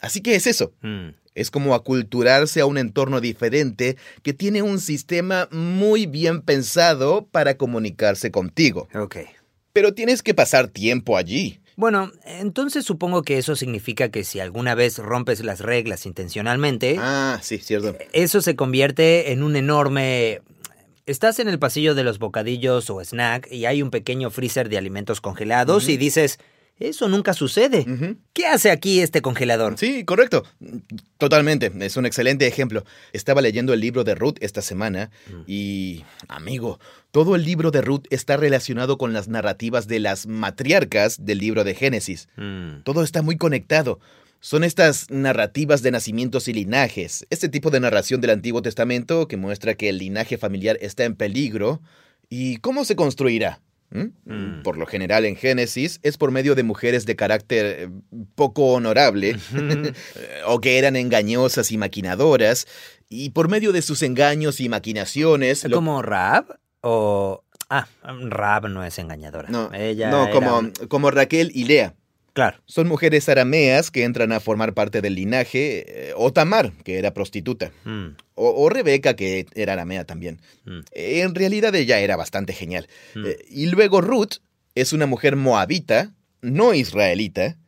Así 0.00 0.20
que 0.20 0.36
es 0.36 0.46
eso. 0.46 0.72
Mm. 0.82 1.08
Es 1.34 1.50
como 1.50 1.74
aculturarse 1.74 2.60
a 2.60 2.66
un 2.66 2.78
entorno 2.78 3.20
diferente 3.20 3.96
que 4.22 4.32
tiene 4.32 4.62
un 4.62 4.78
sistema 4.80 5.48
muy 5.50 6.06
bien 6.06 6.42
pensado 6.42 7.26
para 7.30 7.56
comunicarse 7.56 8.30
contigo. 8.30 8.88
Ok. 8.94 9.16
Pero 9.72 9.94
tienes 9.94 10.22
que 10.22 10.34
pasar 10.34 10.68
tiempo 10.68 11.16
allí. 11.16 11.59
Bueno, 11.80 12.12
entonces 12.26 12.84
supongo 12.84 13.22
que 13.22 13.38
eso 13.38 13.56
significa 13.56 14.10
que 14.10 14.22
si 14.22 14.38
alguna 14.38 14.74
vez 14.74 14.98
rompes 14.98 15.42
las 15.42 15.60
reglas 15.60 16.04
intencionalmente, 16.04 16.96
Ah, 16.98 17.38
sí, 17.40 17.56
cierto. 17.56 17.96
eso 18.12 18.42
se 18.42 18.54
convierte 18.54 19.32
en 19.32 19.42
un 19.42 19.56
enorme... 19.56 20.42
Estás 21.06 21.38
en 21.38 21.48
el 21.48 21.58
pasillo 21.58 21.94
de 21.94 22.04
los 22.04 22.18
bocadillos 22.18 22.90
o 22.90 23.00
snack 23.02 23.50
y 23.50 23.64
hay 23.64 23.80
un 23.82 23.88
pequeño 23.88 24.28
freezer 24.30 24.68
de 24.68 24.76
alimentos 24.76 25.22
congelados 25.22 25.88
y 25.88 25.96
dices, 25.96 26.38
eso 26.80 27.08
nunca 27.08 27.34
sucede. 27.34 27.86
¿Qué 28.32 28.46
hace 28.46 28.70
aquí 28.70 29.00
este 29.00 29.22
congelador? 29.22 29.78
Sí, 29.78 30.04
correcto. 30.04 30.44
Totalmente. 31.18 31.70
Es 31.80 31.96
un 31.96 32.06
excelente 32.06 32.46
ejemplo. 32.46 32.84
Estaba 33.12 33.42
leyendo 33.42 33.72
el 33.74 33.80
libro 33.80 34.02
de 34.02 34.14
Ruth 34.14 34.36
esta 34.40 34.62
semana 34.62 35.10
y, 35.46 36.04
amigo, 36.28 36.80
todo 37.10 37.36
el 37.36 37.44
libro 37.44 37.70
de 37.70 37.82
Ruth 37.82 38.04
está 38.10 38.36
relacionado 38.36 38.98
con 38.98 39.12
las 39.12 39.28
narrativas 39.28 39.86
de 39.86 40.00
las 40.00 40.26
matriarcas 40.26 41.24
del 41.24 41.38
libro 41.38 41.64
de 41.64 41.74
Génesis. 41.74 42.28
Mm. 42.36 42.82
Todo 42.84 43.02
está 43.02 43.22
muy 43.22 43.36
conectado. 43.36 44.00
Son 44.40 44.64
estas 44.64 45.10
narrativas 45.10 45.82
de 45.82 45.90
nacimientos 45.90 46.48
y 46.48 46.54
linajes, 46.54 47.26
este 47.28 47.50
tipo 47.50 47.68
de 47.68 47.80
narración 47.80 48.22
del 48.22 48.30
Antiguo 48.30 48.62
Testamento 48.62 49.28
que 49.28 49.36
muestra 49.36 49.74
que 49.74 49.90
el 49.90 49.98
linaje 49.98 50.38
familiar 50.38 50.78
está 50.80 51.04
en 51.04 51.14
peligro. 51.14 51.82
¿Y 52.30 52.56
cómo 52.58 52.86
se 52.86 52.96
construirá? 52.96 53.60
¿Mm? 53.90 54.04
Mm. 54.24 54.62
Por 54.62 54.76
lo 54.76 54.86
general 54.86 55.24
en 55.24 55.34
Génesis 55.36 55.98
es 56.02 56.16
por 56.16 56.30
medio 56.30 56.54
de 56.54 56.62
mujeres 56.62 57.06
de 57.06 57.16
carácter 57.16 57.66
eh, 57.66 57.88
poco 58.36 58.72
honorable 58.72 59.36
eh, 59.56 59.92
o 60.46 60.60
que 60.60 60.78
eran 60.78 60.94
engañosas 60.96 61.72
y 61.72 61.76
maquinadoras 61.78 62.66
y 63.08 63.30
por 63.30 63.48
medio 63.48 63.72
de 63.72 63.82
sus 63.82 64.02
engaños 64.02 64.60
y 64.60 64.68
maquinaciones... 64.68 65.64
lo- 65.64 65.76
¿Como 65.76 66.02
Raab? 66.02 66.58
O... 66.82 67.42
Ah, 67.68 67.86
Raab 68.02 68.68
no 68.68 68.84
es 68.84 68.98
engañadora. 68.98 69.48
No, 69.48 69.72
Ella 69.72 70.10
no 70.10 70.24
era 70.24 70.32
como, 70.32 70.70
como 70.88 71.10
Raquel 71.10 71.50
y 71.54 71.64
Lea. 71.64 71.94
Claro. 72.40 72.56
Son 72.64 72.88
mujeres 72.88 73.28
arameas 73.28 73.90
que 73.90 74.04
entran 74.04 74.32
a 74.32 74.40
formar 74.40 74.72
parte 74.72 75.02
del 75.02 75.14
linaje, 75.14 76.08
eh, 76.08 76.12
o 76.16 76.32
Tamar, 76.32 76.72
que 76.84 76.96
era 76.98 77.12
prostituta, 77.12 77.70
Mm, 77.84 78.16
o, 78.34 78.64
o 78.64 78.70
Rebeca, 78.70 79.14
que 79.14 79.44
era 79.54 79.74
aramea 79.74 80.04
también. 80.06 80.40
mm, 80.64 80.78
Eh, 80.92 81.20
En 81.20 81.34
realidad 81.34 81.74
ella 81.74 82.00
era 82.00 82.16
bastante 82.16 82.54
genial. 82.54 82.88
mm. 83.14 83.26
Eh, 83.26 83.38
y 83.50 83.66
luego 83.66 84.00
Ruth 84.00 84.36
es 84.74 84.94
una 84.94 85.04
mujer 85.04 85.36
moabita, 85.36 86.14
no 86.40 86.72
israelita, 86.72 87.58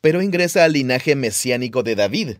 pero 0.00 0.22
ingresa 0.22 0.64
al 0.64 0.72
linaje 0.72 1.14
mesiánico 1.14 1.82
de 1.82 1.94
David. 1.94 2.36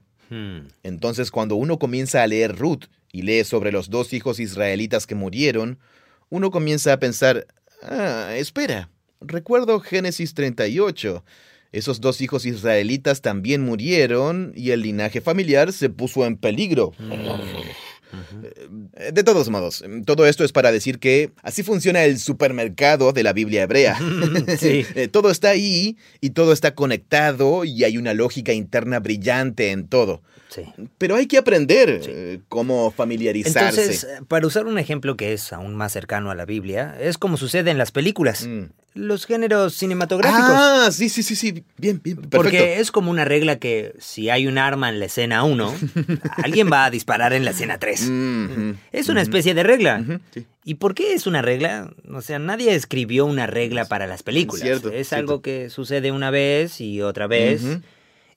Entonces 0.83 1.31
cuando 1.31 1.57
uno 1.57 1.79
comienza 1.79 2.23
a 2.23 2.27
leer 2.27 2.57
Ruth 2.57 2.85
y 3.13 3.21
lee 3.21 3.45
sobre 3.45 3.71
los 3.71 3.91
dos 3.91 4.15
hijos 4.15 4.41
israelitas 4.41 5.07
que 5.07 5.15
murieron, 5.15 5.79
uno 6.31 6.51
comienza 6.51 6.95
a 6.95 6.99
pensar, 6.99 7.47
ah, 7.83 8.33
espera, 8.35 8.89
recuerdo 9.21 9.79
Génesis 9.81 10.33
38. 10.33 11.23
Esos 11.73 12.00
dos 12.00 12.21
hijos 12.21 12.45
israelitas 12.45 13.23
también 13.23 13.62
murieron 13.62 14.52
y 14.55 14.71
el 14.71 14.83
linaje 14.83 15.21
familiar 15.21 15.73
se 15.73 15.88
puso 15.88 16.26
en 16.26 16.37
peligro. 16.37 16.93
Eh, 18.95 19.12
De 19.12 19.25
todos 19.25 19.49
modos, 19.49 19.83
todo 20.05 20.26
esto 20.26 20.45
es 20.45 20.52
para 20.52 20.71
decir 20.71 20.99
que 20.99 21.31
así 21.43 21.62
funciona 21.62 22.05
el 22.05 22.19
supermercado 22.19 23.12
de 23.12 23.23
la 23.23 23.33
Biblia 23.33 23.62
hebrea. 23.62 23.99
Sí. 24.59 24.85
Eh, 24.95 25.09
todo 25.09 25.31
está 25.31 25.50
ahí 25.50 25.97
y 26.21 26.31
todo 26.31 26.52
está 26.52 26.75
conectado 26.75 27.64
y 27.64 27.85
hay 27.85 27.97
una 27.97 28.12
lógica 28.12 28.52
interna 28.52 29.00
brillante 29.00 29.71
en 29.71 29.88
todo. 29.88 30.23
Sí. 30.54 30.64
Pero 30.99 31.16
hay 31.16 31.26
que 31.26 31.38
aprender 31.38 32.00
Sí. 32.02 32.11
eh, 32.12 32.40
cómo 32.49 32.90
familiarizarse. 32.90 33.80
Entonces, 33.80 34.06
para 34.28 34.47
usar 34.47 34.66
un 34.66 34.78
ejemplo 34.78 35.16
que 35.16 35.32
es 35.32 35.52
aún 35.52 35.75
más 35.75 35.92
cercano 35.92 36.30
a 36.30 36.35
la 36.35 36.44
Biblia, 36.44 36.94
es 37.00 37.16
como 37.16 37.37
sucede 37.38 37.71
en 37.71 37.78
las 37.78 37.90
películas, 37.90 38.47
Mm. 38.47 38.64
los 38.94 39.25
géneros 39.25 39.75
cinematográficos. 39.75 40.50
Ah, 40.50 40.88
sí, 40.92 41.09
sí, 41.09 41.23
sí, 41.23 41.37
sí. 41.37 41.64
Bien, 41.78 42.00
bien, 42.04 42.16
perfecto. 42.16 42.37
Porque 42.37 42.80
es 42.80 42.90
como 42.92 43.11
una 43.11 43.25
regla 43.25 43.56
que 43.59 43.94
si 43.99 44.28
hay 44.28 44.47
un 44.47 44.59
arma 44.59 44.90
en 44.90 44.99
la 44.99 45.06
escena 45.06 45.42
1, 45.44 45.73
alguien 46.44 46.68
va 46.71 46.85
a 46.85 46.90
disparar 46.90 47.32
en 47.32 47.44
la 47.47 47.52
escena 47.52 47.78
3. 47.78 48.02
Mhm. 48.11 48.76
Es 48.92 49.09
una 49.09 49.23
especie 49.23 49.54
de 49.54 49.62
regla. 49.62 50.04
Sí. 50.35 50.47
¿Y 50.64 50.75
por 50.75 50.94
qué 50.94 51.14
es 51.14 51.26
una 51.26 51.40
regla? 51.40 51.92
O 52.12 52.21
sea, 52.21 52.38
nadie 52.38 52.75
escribió 52.75 53.25
una 53.25 53.47
regla 53.47 53.87
para 53.87 54.06
las 54.06 54.23
películas. 54.23 54.62
Cierto, 54.62 54.90
es 54.90 55.09
cierto. 55.09 55.16
algo 55.32 55.42
que 55.42 55.71
sucede 55.71 56.12
una 56.12 56.30
vez 56.30 56.80
y 56.80 57.00
otra 57.00 57.26
vez. 57.26 57.62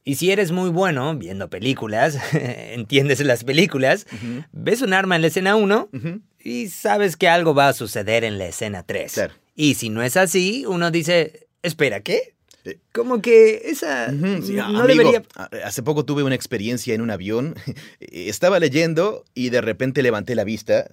Y 0.08 0.16
si 0.16 0.32
eres 0.32 0.52
muy 0.52 0.70
bueno 0.70 1.16
viendo 1.18 1.50
películas, 1.50 2.18
entiendes 2.34 3.20
las 3.22 3.44
películas, 3.44 4.06
ves 4.52 4.82
un 4.84 4.94
arma 4.94 5.16
en 5.16 5.24
la 5.24 5.28
escena 5.28 5.56
1 5.56 5.90
Ujú. 5.92 6.22
y 6.44 6.68
sabes 6.70 7.18
que 7.18 7.28
algo 7.28 7.56
va 7.56 7.70
a 7.70 7.74
suceder 7.74 8.24
en 8.24 8.38
la 8.38 8.46
escena 8.46 8.84
3. 8.84 9.12
Claro. 9.14 9.34
Y 9.56 9.74
si 9.74 9.90
no 9.90 10.04
es 10.04 10.16
así, 10.16 10.64
uno 10.68 10.92
dice, 10.92 11.48
espera, 11.64 12.02
¿qué? 12.02 12.36
Eh. 12.66 12.78
Como 12.96 13.22
que 13.22 13.62
esa 13.66 14.10
sí, 14.10 14.54
no 14.54 14.64
amigo, 14.64 14.88
debería... 14.88 15.24
a- 15.36 15.50
Hace 15.66 15.84
poco 15.84 16.06
tuve 16.06 16.24
una 16.24 16.34
experiencia 16.36 16.94
en 16.96 17.02
un 17.02 17.12
avión. 17.12 17.56
Estaba 18.00 18.58
leyendo 18.60 19.26
y 19.34 19.50
de 19.50 19.60
repente 19.62 20.02
levanté 20.02 20.34
la 20.34 20.46
vista. 20.46 20.90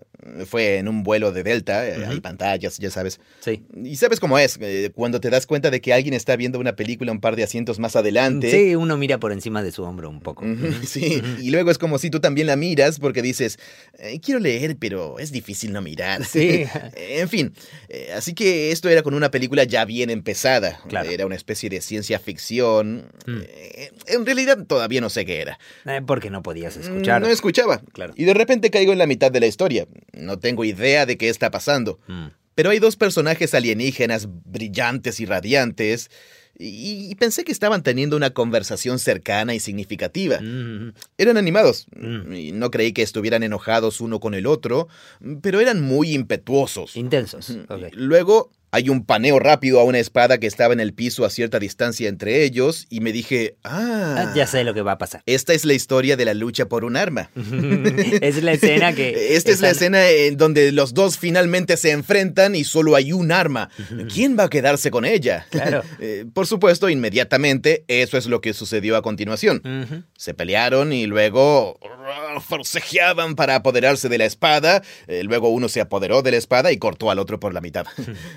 Fue 0.47 0.79
en 0.79 0.87
un 0.87 1.03
vuelo 1.03 1.33
de 1.33 1.43
Delta, 1.43 1.87
eh, 1.89 2.05
hay 2.07 2.21
pantallas, 2.21 2.79
ya 2.79 2.91
sabes. 2.93 3.19
Sí. 3.41 3.65
Y 3.83 3.97
sabes 3.97 4.21
cómo 4.21 4.39
es, 4.39 4.57
eh, 4.61 4.93
cuando 4.95 5.19
te 5.21 5.31
das 5.31 5.47
cuenta 5.47 5.69
de 5.71 5.81
que 5.81 5.93
alguien 5.93 6.15
está 6.15 6.37
viendo 6.37 6.61
una 6.61 6.77
película 6.77 7.11
un 7.11 7.21
par 7.21 7.35
de 7.35 7.43
asientos 7.43 7.81
más 7.81 7.97
adelante. 7.97 8.49
Sí, 8.51 8.77
uno 8.77 8.97
mira 8.97 9.19
por 9.19 9.33
encima 9.33 9.65
de 9.65 9.73
su 9.73 9.83
hombro 9.83 10.09
un 10.09 10.21
poco. 10.21 10.45
Sí, 10.87 11.21
y 11.41 11.51
luego 11.51 11.73
es 11.73 11.79
como 11.79 11.99
si 11.99 12.09
tú 12.09 12.21
también 12.21 12.47
la 12.47 12.55
miras 12.55 13.01
porque 13.01 13.21
dices, 13.21 13.59
"Eh, 13.99 14.21
quiero 14.21 14.39
leer, 14.39 14.77
pero 14.79 15.19
es 15.19 15.33
difícil 15.33 15.73
no 15.73 15.83
mirar. 15.83 16.25
Sí. 16.25 16.67
en 16.97 17.29
fin, 17.29 17.53
eh, 17.89 18.13
así 18.17 18.33
que 18.33 18.71
esto 18.71 18.89
era 18.89 19.03
con 19.03 19.15
una 19.15 19.33
película 19.33 19.65
ya 19.65 19.85
bien 19.85 20.09
empezada. 20.09 20.81
Claro. 20.89 21.11
Era 21.11 21.27
una 21.27 21.35
especie 21.35 21.69
de 21.69 21.81
ciencia 21.93 22.19
ficción. 22.19 23.13
Mm. 23.27 23.41
Eh, 23.47 23.91
en 24.07 24.25
realidad 24.25 24.65
todavía 24.67 25.03
no 25.03 25.11
sé 25.11 25.27
qué 25.27 25.43
era. 25.43 25.59
Eh, 25.85 26.01
porque 26.07 26.31
no 26.31 26.43
podías 26.43 26.75
escuchar. 26.79 27.21
No 27.21 27.29
escuchaba. 27.29 27.83
Claro. 27.93 28.15
Y 28.17 28.25
de 28.25 28.33
repente 28.33 28.71
caigo 28.71 28.93
en 28.93 28.99
la 28.99 29.07
mitad 29.07 29.31
de 29.31 29.41
la 29.41 29.47
historia. 29.47 29.87
No 30.15 30.39
tengo 30.39 30.65
idea 30.65 31.05
de 31.05 31.19
qué 31.19 31.29
está 31.29 31.51
pasando. 31.51 31.99
Mm. 32.07 32.29
Pero 32.55 32.71
hay 32.71 32.79
dos 32.79 32.97
personajes 32.97 33.53
alienígenas 33.53 34.27
brillantes 34.47 35.21
y 35.21 35.27
radiantes. 35.27 36.11
Y, 36.59 37.15
pensé 37.17 37.45
que 37.45 37.53
estaban 37.53 37.83
teniendo 37.83 38.17
una 38.17 38.31
conversación 38.31 38.99
cercana 38.99 39.55
y 39.55 39.61
significativa. 39.61 40.41
Mm. 40.41 40.95
Eran 41.19 41.37
animados. 41.37 41.89
Mm. 41.95 42.33
Y 42.33 42.53
no 42.53 42.71
creí 42.71 42.93
que 42.95 43.03
estuvieran 43.03 43.43
enojados 43.43 44.01
uno 44.01 44.19
con 44.19 44.33
el 44.33 44.47
otro, 44.47 44.89
pero 45.43 45.61
eran 45.61 45.83
muy 45.83 46.15
impetuosos. 46.15 46.97
Intensos. 46.97 47.55
Luego 47.93 48.51
hay 48.75 48.89
un 48.89 49.05
paneo 49.05 49.39
rápido 49.39 49.79
a 49.81 49.85
una 49.85 49.99
espada 49.99 50.39
que 50.39 50.47
estaba 50.47 50.73
en 50.73 50.81
el 50.81 50.95
piso 50.95 51.25
a 51.27 51.31
cierta 51.31 51.59
distancia 51.59 52.09
entre 52.09 52.43
ellos 52.43 52.87
y 52.89 53.01
me 53.01 53.13
dije, 53.13 53.57
ah, 53.65 54.17
Ah, 54.19 54.33
ya 54.35 54.47
sé 54.47 54.65
lo 54.65 54.73
que 54.75 54.81
va 54.83 54.93
a 54.93 54.99
pasar. 54.99 55.23
esta 55.27 55.53
es 55.53 55.65
la 55.65 55.75
historia 55.75 56.17
de 56.17 56.25
la 56.25 56.33
lucha 56.35 56.67
por 56.67 56.85
un 56.85 56.97
arma. 56.97 57.31
es 58.23 58.43
la 58.43 58.53
escena 58.53 58.95
que... 58.95 59.13
Esta 59.37 59.51
es 59.51 59.61
la 59.61 59.71
escena 59.71 60.09
en 60.09 60.37
donde 60.37 60.73
los 60.73 60.95
dos 60.95 61.19
finalmente 61.19 61.77
se 61.77 61.91
enfrentan 61.91 62.55
y 62.55 62.65
solo 62.65 62.97
hay 62.97 63.13
un 63.13 63.31
arma. 63.31 63.69
¿Quién 64.13 64.39
va 64.39 64.45
a 64.45 64.51
quedarse 64.51 64.91
con 64.91 65.05
ella? 65.05 65.47
Claro. 65.51 65.83
Eh, 66.01 66.25
Por 66.33 66.47
supuesto, 66.47 66.89
inmediatamente 66.89 67.85
eso 67.87 68.17
es 68.17 68.27
lo 68.27 68.41
que 68.41 68.55
sucedió 68.55 68.97
a 68.97 69.03
continuación. 69.03 70.07
Se 70.17 70.35
pelearon 70.35 70.93
y 70.93 71.07
luego 71.07 71.75
uh, 71.75 72.41
forcejeaban 72.41 73.37
para 73.37 73.57
apoderarse 73.57 74.09
de 74.09 74.19
la 74.19 74.25
espada. 74.25 74.83
Eh, 75.07 75.23
luego 75.23 75.51
uno 75.51 75.69
se 75.69 75.81
apoderó 75.81 76.23
de 76.23 76.33
la 76.33 76.39
espada 76.39 76.73
y 76.73 76.79
cortó 76.79 77.11
al 77.11 77.19
otro 77.19 77.39
por 77.39 77.53
la 77.55 77.61
mitad. 77.61 77.87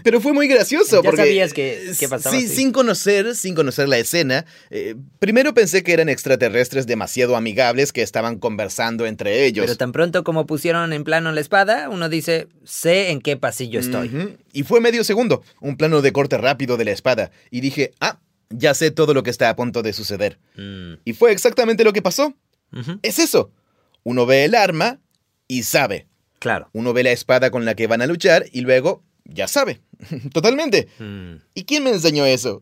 Pero 0.04 0.22
fue 0.26 0.34
muy 0.34 0.48
gracioso 0.48 0.98
Ya 0.98 1.02
porque 1.04 1.22
sabías 1.22 1.54
que- 1.54 1.94
que 2.00 2.10
pasaba 2.10 2.36
Sí, 2.36 2.46
así. 2.46 2.56
sin 2.56 2.72
conocer, 2.72 3.36
sin 3.36 3.54
conocer 3.54 3.88
la 3.88 3.98
escena. 4.00 4.46
eh, 4.72 4.96
primero 5.20 5.54
pensé 5.54 5.84
que 5.84 5.94
eran 5.94 6.10
extraterrestres 6.10 6.88
demasiado 6.88 7.36
amigables 7.36 7.94
que 7.94 8.02
estaban 8.02 8.40
conversando 8.40 9.06
entre 9.06 9.46
ellos. 9.46 9.66
Pero 9.66 9.78
tan 9.78 9.92
pronto 9.92 10.24
como 10.24 10.46
pusieron 10.48 10.92
en 10.94 11.04
plano 11.04 11.32
la 11.32 11.42
espada, 11.42 11.90
uno 11.90 12.10
dice, 12.10 12.48
sé 12.64 13.12
en 13.12 13.22
qué 13.22 13.38
pasillo 13.38 13.80
estoy. 13.80 14.36
Y 14.52 14.64
fue 14.64 14.82
medio 14.82 15.04
segundo, 15.04 15.44
un 15.62 15.78
plano 15.78 16.02
de 16.02 16.12
corte 16.12 16.38
rápido 16.40 16.76
de 16.78 16.86
la 16.86 16.92
espada. 16.92 17.30
Y 17.52 17.62
dije, 17.62 17.92
ah, 18.00 18.20
ya 18.50 18.74
sé 18.74 18.90
todo 18.92 19.14
lo 19.14 19.22
que 19.24 19.30
está 19.30 19.50
a 19.50 19.56
punto 19.56 19.84
de 19.84 19.94
suceder. 19.94 20.40
Mm. 20.56 20.94
Y 21.06 21.14
fue 21.14 21.32
exactamente 21.32 21.84
lo 21.84 21.94
que 21.94 22.02
pasó. 22.02 22.34
Es 23.04 23.20
eso. 23.20 23.52
Uno 24.04 24.26
ve 24.26 24.46
el 24.46 24.56
arma 24.56 25.00
y 25.48 25.64
sabe. 25.64 26.08
Claro. 26.40 26.70
Uno 26.74 26.94
ve 26.94 27.04
la 27.04 27.12
espada 27.12 27.50
con 27.52 27.66
la 27.66 27.76
que 27.76 27.88
van 27.88 28.02
a 28.02 28.08
luchar 28.08 28.46
y 28.52 28.62
luego 28.62 29.04
ya 29.24 29.48
sabe. 29.48 29.82
Totalmente. 30.34 30.88
Mm. 31.00 31.36
¿Y 31.54 31.64
quién 31.64 31.84
me 31.84 31.92
enseñó 31.92 32.26
eso? 32.26 32.62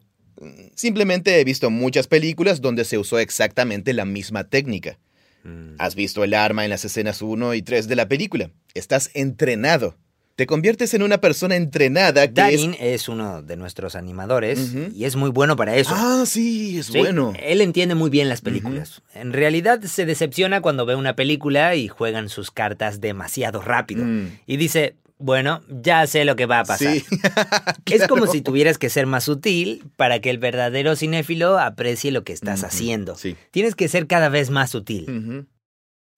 Simplemente 0.75 1.39
he 1.39 1.43
visto 1.43 1.69
muchas 1.69 2.07
películas 2.07 2.61
donde 2.61 2.85
se 2.85 2.97
usó 2.97 3.19
exactamente 3.19 3.93
la 3.93 4.05
misma 4.05 4.45
técnica. 4.45 4.97
Mm. 5.43 5.75
Has 5.77 5.95
visto 5.95 6.23
el 6.23 6.33
arma 6.33 6.63
en 6.63 6.69
las 6.69 6.85
escenas 6.85 7.21
1 7.21 7.53
y 7.53 7.61
3 7.61 7.87
de 7.87 7.95
la 7.95 8.07
película. 8.07 8.51
Estás 8.73 9.11
entrenado. 9.13 9.95
Te 10.35 10.47
conviertes 10.47 10.95
en 10.95 11.03
una 11.03 11.19
persona 11.19 11.55
entrenada 11.55 12.25
que 12.25 12.29
es... 12.29 12.35
Darin 12.35 12.75
es... 12.79 13.07
uno 13.07 13.43
de 13.43 13.55
nuestros 13.55 13.95
animadores 13.95 14.73
y 14.95 15.05
es 15.05 15.15
muy 15.15 15.29
bueno 15.29 15.55
para 15.55 15.75
eso. 15.75 15.91
Ah, 15.93 16.23
sí, 16.25 16.79
es 16.79 16.87
Sí, 16.87 16.97
bueno. 16.97 17.33
Él 17.39 17.61
entiende 17.61 17.93
muy 17.93 18.09
bien 18.09 18.29
las 18.29 18.41
películas. 18.41 19.03
En 19.13 19.31
realidad 19.31 19.81
se 19.83 20.07
decepciona 20.07 20.61
cuando 20.61 20.87
ve 20.87 20.95
una 20.95 21.15
película 21.15 21.75
y 21.75 21.87
juegan 21.87 22.29
sus 22.29 22.49
cartas 22.49 22.99
demasiado 22.99 23.61
rápido. 23.61 24.05
Mm. 24.05 24.39
Y 24.47 24.57
dice, 24.57 24.95
bueno, 25.23 25.61
ya 25.69 26.05
sé 26.05 26.25
lo 26.25 26.35
que 26.35 26.45
va 26.45 26.59
a 26.59 26.63
pasar. 26.65 26.93
Sí. 26.95 27.05
Es 27.85 28.07
como 28.07 28.27
si 28.27 28.41
tuvieras 28.41 28.77
que 28.77 28.89
ser 28.89 29.05
más 29.05 29.23
sutil 29.23 29.83
para 29.95 30.19
que 30.19 30.29
el 30.29 30.37
verdadero 30.37 30.95
cinéfilo 30.95 31.57
aprecie 31.59 32.11
lo 32.11 32.23
que 32.23 32.33
estás 32.33 32.63
haciendo. 32.63 33.15
Sí. 33.15 33.35
Tienes 33.51 33.75
que 33.75 33.87
ser 33.87 34.07
cada 34.07 34.27
vez 34.29 34.49
más 34.49 34.71
sutil. 34.71 35.47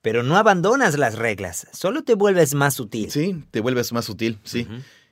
Pero 0.01 0.23
no 0.23 0.37
abandonas 0.37 0.97
las 0.97 1.15
reglas, 1.15 1.67
solo 1.71 2.03
te 2.03 2.15
vuelves 2.15 2.53
más 2.55 2.73
sutil. 2.75 3.11
Sí, 3.11 3.43
te 3.51 3.59
vuelves 3.59 3.91
más 3.93 4.05
sutil, 4.05 4.39
sí. 4.43 4.67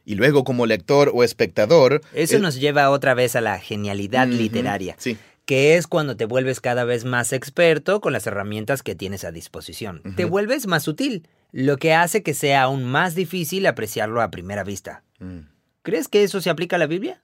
Y 0.05 0.15
luego 0.15 0.43
como 0.43 0.65
lector 0.65 1.11
o 1.13 1.23
espectador... 1.23 2.01
Eso 2.13 2.37
eh, 2.37 2.39
nos 2.39 2.55
lleva 2.59 2.89
otra 2.89 3.13
vez 3.13 3.35
a 3.35 3.41
la 3.41 3.59
genialidad 3.59 4.27
literaria, 4.27 4.95
Sí. 4.99 5.17
que 5.45 5.77
es 5.77 5.87
cuando 5.87 6.15
te 6.17 6.25
vuelves 6.25 6.61
cada 6.61 6.83
vez 6.83 7.05
más 7.05 7.31
experto 7.33 8.01
con 8.01 8.13
las 8.13 8.25
herramientas 8.27 8.83
que 8.83 8.95
tienes 8.95 9.23
a 9.23 9.31
disposición. 9.31 10.01
Te 10.15 10.25
vuelves 10.25 10.67
más 10.67 10.83
sutil, 10.83 11.27
lo 11.53 11.77
que 11.77 11.93
hace 11.93 12.21
que 12.23 12.33
sea 12.33 12.63
aún 12.63 12.83
más 12.83 13.15
difícil 13.15 13.65
apreciarlo 13.67 14.21
a 14.21 14.29
primera 14.31 14.63
vista. 14.65 15.03
Mm. 15.19 15.39
¿Crees 15.83 16.07
que 16.09 16.23
eso 16.23 16.41
se 16.41 16.49
aplica 16.49 16.75
a 16.75 16.79
la 16.79 16.87
Biblia? 16.87 17.21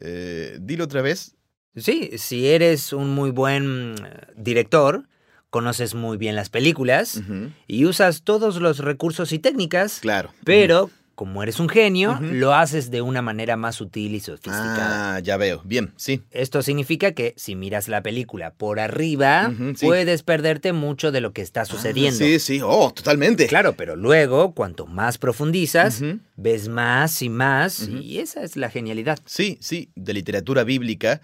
Eh, 0.00 0.58
dilo 0.60 0.84
otra 0.84 1.00
vez. 1.02 1.36
Sí, 1.76 2.10
si 2.18 2.48
eres 2.48 2.92
un 2.92 3.10
muy 3.14 3.30
buen 3.30 3.92
mm, 3.92 3.96
director, 4.36 5.06
conoces 5.50 5.94
muy 5.94 6.16
bien 6.16 6.34
las 6.36 6.48
películas 6.50 7.22
y 7.66 7.84
usas 7.84 8.22
todos 8.22 8.56
los 8.60 8.78
recursos 8.78 9.32
y 9.32 9.38
técnicas, 9.38 10.00
Claro. 10.00 10.32
pero 10.44 10.90
como 11.20 11.42
eres 11.42 11.60
un 11.60 11.68
genio, 11.68 12.18
lo 12.22 12.54
haces 12.54 12.90
de 12.90 13.02
una 13.02 13.20
manera 13.20 13.58
más 13.58 13.74
sutil 13.74 14.14
y 14.14 14.20
sofisticada. 14.20 15.16
Ah, 15.16 15.20
ya 15.20 15.36
veo. 15.36 15.60
Bien, 15.66 15.92
sí. 15.96 16.22
Esto 16.30 16.62
significa 16.62 17.12
que 17.12 17.34
si 17.36 17.56
miras 17.56 17.88
la 17.88 18.02
película 18.02 18.54
por 18.54 18.80
arriba, 18.80 19.52
sí. 19.76 19.84
puedes 19.84 20.22
perderte 20.22 20.72
mucho 20.72 21.12
de 21.12 21.20
lo 21.20 21.34
que 21.34 21.42
está 21.42 21.66
sucediendo. 21.66 22.16
Sí, 22.16 22.38
sí. 22.38 22.62
Oh, 22.64 22.90
totalmente. 22.90 23.48
Claro, 23.48 23.74
pero 23.76 23.96
luego, 23.96 24.54
cuanto 24.54 24.86
más 24.86 25.18
profundizas, 25.18 26.00
ves 26.36 26.68
más 26.68 27.20
y 27.20 27.28
más, 27.28 27.86
y 27.86 28.20
esa 28.20 28.42
es 28.42 28.56
la 28.56 28.70
genialidad. 28.70 29.18
Sí, 29.26 29.58
sí, 29.60 29.90
de 29.96 30.14
literatura 30.14 30.64
bíblica 30.64 31.20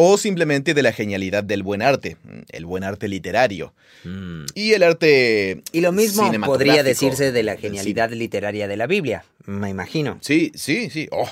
o 0.00 0.16
simplemente 0.16 0.74
de 0.74 0.82
la 0.82 0.92
genialidad 0.92 1.42
del 1.42 1.64
buen 1.64 1.82
arte, 1.82 2.16
el 2.50 2.64
buen 2.66 2.84
arte 2.84 3.08
literario 3.08 3.74
Mm. 4.04 4.44
y 4.54 4.74
el 4.74 4.84
arte 4.84 5.60
Y 5.72 5.80
lo 5.80 5.90
mismo 5.90 6.30
podría 6.44 6.84
decirse 6.84 7.32
de 7.32 7.42
la 7.42 7.56
Sí. 7.56 7.62
genialidad 7.62 8.12
literaria 8.12 8.68
de 8.68 8.76
la 8.76 8.86
Biblia, 8.86 9.24
me 9.44 9.68
imagino. 9.70 10.18
Sí, 10.20 10.52
sí, 10.54 10.88
sí. 10.88 11.08
Oh, 11.10 11.28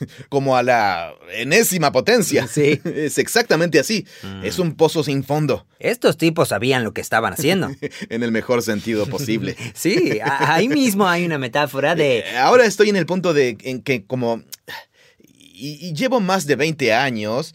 como 0.28 0.54
a 0.58 0.62
la 0.62 1.14
enésima 1.32 1.92
potencia. 1.92 2.46
Sí. 2.46 2.78
Es 2.94 3.16
exactamente 3.16 3.78
así. 3.78 4.04
Mm. 4.22 4.44
Es 4.44 4.58
un 4.58 4.74
pozo 4.74 5.02
sin 5.02 5.24
fondo, 5.24 5.64
Estos 5.78 6.18
tipos 6.18 6.48
sabían 6.48 6.84
lo 6.84 6.92
que 6.92 7.00
estaban 7.00 7.32
haciendo. 7.32 7.70
en 8.10 8.22
el 8.22 8.32
mejor 8.32 8.60
sentido 8.62 9.06
posible. 9.06 9.56
Sí, 9.72 10.18
ahí 10.22 10.68
mismo 10.68 11.08
hay 11.08 11.24
una 11.24 11.38
metáfora 11.38 11.94
de... 11.94 12.18
Eh, 12.18 12.36
Ahora 12.36 12.66
estoy 12.66 12.90
en 12.90 12.96
el 12.96 13.06
punto 13.06 13.32
de 13.32 13.56
en 13.62 13.80
que 13.80 14.04
como... 14.04 14.42
Y, 15.54 15.78
y 15.88 15.94
llevo 15.94 16.20
más 16.20 16.46
de 16.46 16.56
20 16.56 16.92
años... 16.92 17.54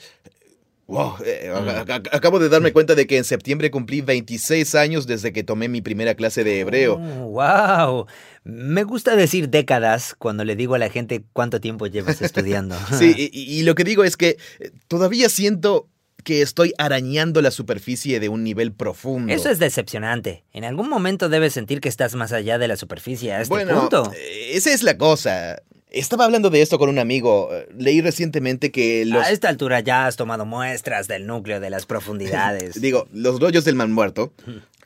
Wow, 0.88 1.16
eh, 1.26 1.50
a- 1.52 1.82
a- 1.82 1.96
acabo 2.16 2.38
de 2.38 2.48
darme 2.48 2.72
cuenta 2.72 2.94
de 2.94 3.08
que 3.08 3.18
en 3.18 3.24
septiembre 3.24 3.72
cumplí 3.72 4.02
26 4.02 4.76
años 4.76 5.08
desde 5.08 5.34
que 5.34 5.44
tomé 5.44 5.68
mi 5.68 5.82
primera 5.82 6.14
clase 6.14 6.44
de 6.44 6.60
hebreo. 6.60 6.98
wow. 6.98 8.06
Me 8.44 8.84
gusta 8.84 9.16
decir 9.16 9.50
décadas 9.50 10.14
cuando 10.18 10.44
le 10.44 10.56
digo 10.56 10.76
a 10.76 10.78
la 10.78 10.90
gente 10.92 11.24
cuánto 11.34 11.60
tiempo 11.60 11.88
llevas 11.88 12.22
estudiando. 12.22 12.76
Sí, 13.00 13.30
y, 13.34 13.64
lo 13.64 13.74
que 13.74 13.84
digo 13.84 14.04
es 14.04 14.16
que 14.16 14.38
eh, 14.60 14.72
todavía 14.88 15.30
siento 15.30 15.90
que 16.24 16.42
estoy 16.42 16.74
arañando 16.78 17.42
la 17.42 17.52
superficie 17.52 18.20
de 18.20 18.30
un 18.30 18.44
nivel 18.44 18.72
profundo. 18.72 19.34
Eso 19.34 19.50
es 19.50 19.58
decepcionante. 19.60 20.44
En 20.54 20.64
algún 20.66 20.90
momento 20.90 21.30
debes 21.30 21.54
sentir 21.54 21.82
que 21.82 21.90
estás 21.90 22.14
más 22.16 22.32
allá 22.32 22.58
de 22.60 22.68
la 22.68 22.76
superficie 22.78 23.32
a 23.34 23.42
este 23.42 23.54
bueno, 23.54 23.80
punto. 23.80 24.12
eh, 24.16 24.52
esa 24.54 24.72
es 24.74 24.82
la 24.84 24.98
cosa. 24.98 25.58
Estaba 25.96 26.26
hablando 26.26 26.50
de 26.50 26.62
esto 26.62 26.78
con 26.78 26.90
un 26.90 27.00
amigo. 27.00 27.50
Eh, 27.54 27.70
Leí 27.78 28.02
recientemente 28.02 28.70
que 28.70 29.06
los... 29.06 29.26
A 29.26 29.32
esta 29.32 29.48
altura 29.48 29.80
ya 29.80 30.08
has 30.08 30.18
tomado 30.18 30.46
muestras 30.46 31.08
del 31.08 31.26
núcleo 31.26 31.62
de 31.62 31.70
las 31.70 31.86
profundidades. 31.86 32.82
Digo, 32.82 33.08
los 33.14 33.40
rollos 33.40 33.64
del 33.64 33.76
man 33.76 33.94
muerto. 33.94 34.34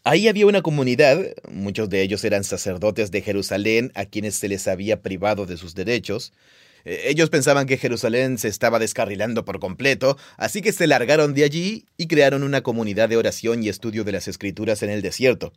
Ahí 0.03 0.27
había 0.27 0.45
una 0.45 0.61
comunidad, 0.61 1.19
muchos 1.49 1.89
de 1.89 2.03
ellos 2.03 2.23
eran 2.23 2.43
sacerdotes 2.43 3.09
de 3.09 3.23
Jerusalén 3.23 3.91
a 3.95 4.05
quienes 4.05 4.35
se 4.35 4.47
les 4.47 4.67
había 4.67 5.01
privado 5.01 5.47
de 5.47 5.57
sus 5.57 5.73
derechos. 5.73 6.31
Eh, 6.85 7.05
Ellos 7.07 7.31
pensaban 7.31 7.65
que 7.65 7.77
Jerusalén 7.77 8.37
se 8.37 8.47
estaba 8.47 8.77
descarrilando 8.77 9.45
por 9.45 9.59
completo, 9.59 10.15
así 10.37 10.61
que 10.61 10.71
se 10.71 10.85
largaron 10.85 11.33
de 11.33 11.43
allí 11.43 11.85
y 11.97 12.05
crearon 12.05 12.43
una 12.43 12.61
comunidad 12.61 13.09
de 13.09 13.17
oración 13.17 13.63
y 13.63 13.69
estudio 13.69 14.03
de 14.03 14.11
las 14.11 14.27
escrituras 14.27 14.83
en 14.83 14.91
el 14.91 15.01
desierto. 15.01 15.53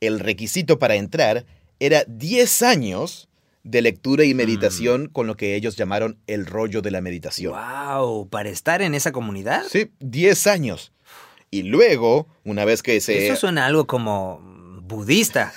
El 0.00 0.20
requisito 0.20 0.78
para 0.78 0.96
entrar 0.96 1.46
era 1.80 2.04
10 2.06 2.62
años 2.62 3.30
de 3.64 3.82
lectura 3.82 4.24
y 4.24 4.34
meditación 4.34 5.08
con 5.08 5.26
lo 5.26 5.36
que 5.36 5.54
ellos 5.56 5.74
llamaron 5.76 6.18
el 6.26 6.46
rollo 6.46 6.82
de 6.82 6.90
la 6.90 7.00
meditación. 7.00 7.52
wow, 7.54 8.28
para 8.28 8.48
estar 8.50 8.80
en 8.82 8.94
esa 8.94 9.10
comunidad. 9.10 9.64
Sí, 9.68 9.90
10 10.00 10.46
años. 10.46 10.92
Y 11.50 11.62
luego, 11.64 12.28
una 12.44 12.64
vez 12.64 12.82
que 12.82 13.00
se... 13.00 13.26
Eso 13.26 13.36
suena 13.36 13.66
algo 13.66 13.86
como 13.86 14.40
budista. 14.82 15.52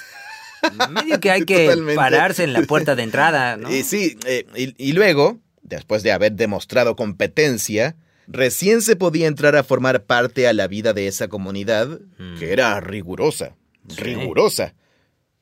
Medio 0.89 1.20
que 1.20 1.32
hay 1.32 1.43
que 1.43 1.65
Totalmente. 1.65 1.96
pararse 1.96 2.43
en 2.43 2.54
la 2.54 2.62
puerta 2.63 2.96
de 2.96 3.04
entrada, 3.04 3.58
¿no? 3.58 3.74
Y 3.74 3.84
sí, 3.84 4.17
eh, 4.26 4.46
y, 4.56 4.74
y 4.84 4.93
luego, 4.93 5.39
después 5.62 6.02
de 6.04 6.12
haber 6.12 6.34
demostrado 6.34 6.96
competencia, 6.96 7.96
recién 8.28 8.82
se 8.82 8.96
podía 8.96 9.28
entrar 9.28 9.56
a 9.56 9.63
formar 9.63 10.04
parte 10.06 10.48
a 10.48 10.54
la 10.54 10.67
vida 10.67 10.93
de 10.93 11.08
esa 11.08 11.28
comunidad, 11.28 12.00
Mm. 12.17 12.39
que 12.39 12.52
era 12.54 12.80
rigurosa, 12.80 13.56
Sí. 13.89 14.02
rigurosa. 14.02 14.74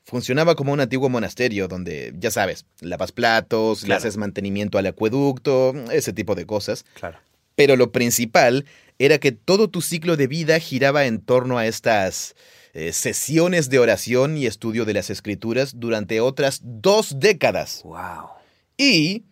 Funcionaba 0.06 0.54
como 0.54 0.72
un 0.72 0.78
antiguo 0.78 1.08
monasterio 1.08 1.66
donde, 1.66 2.14
ya 2.16 2.30
sabes, 2.30 2.64
lavas 2.80 3.10
platos, 3.10 3.86
le 3.88 3.92
haces 3.92 4.16
mantenimiento 4.16 4.78
al 4.78 4.86
acueducto, 4.86 5.74
ese 5.90 6.12
tipo 6.12 6.36
de 6.36 6.46
cosas. 6.46 6.84
Claro. 6.94 7.18
Pero 7.56 7.74
lo 7.74 7.90
principal 7.90 8.66
era 9.00 9.18
que 9.18 9.32
todo 9.32 9.68
tu 9.68 9.82
ciclo 9.82 10.16
de 10.16 10.28
vida 10.28 10.60
giraba 10.60 11.06
en 11.06 11.20
torno 11.20 11.58
a 11.58 11.66
estas 11.66 12.36
eh, 12.72 12.92
sesiones 12.92 13.68
de 13.68 13.80
oración 13.80 14.36
y 14.36 14.46
estudio 14.46 14.84
de 14.84 14.94
las 14.94 15.10
escrituras 15.10 15.80
durante 15.80 16.20
otras 16.20 16.60
dos 16.62 17.18
décadas. 17.18 17.80
Wow. 17.82 18.28
Y 18.76 19.24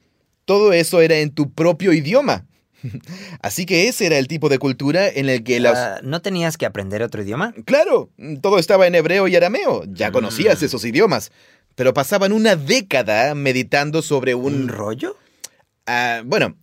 todo 0.44 0.72
eso 0.72 1.00
era 1.00 1.18
en 1.18 1.30
tu 1.30 1.52
propio 1.52 1.92
idioma. 1.92 2.46
Así 3.42 3.66
que 3.66 3.88
ese 3.88 4.06
era 4.06 4.18
el 4.18 4.28
tipo 4.28 4.48
de 4.48 4.58
cultura 4.58 5.08
en 5.08 5.28
el 5.28 5.42
que 5.44 5.60
las... 5.60 5.76
Ah, 5.78 6.00
¿No 6.02 6.20
tenías 6.22 6.56
que 6.56 6.66
aprender 6.66 7.02
otro 7.02 7.22
idioma? 7.22 7.54
Claro, 7.64 8.10
todo 8.40 8.58
estaba 8.58 8.86
en 8.86 8.94
hebreo 8.94 9.28
y 9.28 9.36
arameo. 9.36 9.84
Ya 9.86 10.10
Mm. 10.10 10.12
conocías 10.12 10.62
esos 10.62 10.84
idiomas. 10.84 11.32
Pero 11.74 11.92
pasaban 11.94 12.32
una 12.32 12.54
década 12.56 13.34
meditando 13.34 14.00
sobre 14.02 14.34
¿Un 14.34 14.54
un... 14.54 14.68
rollo? 14.68 15.16
Ah, 15.86 16.22
bueno, 16.24 16.56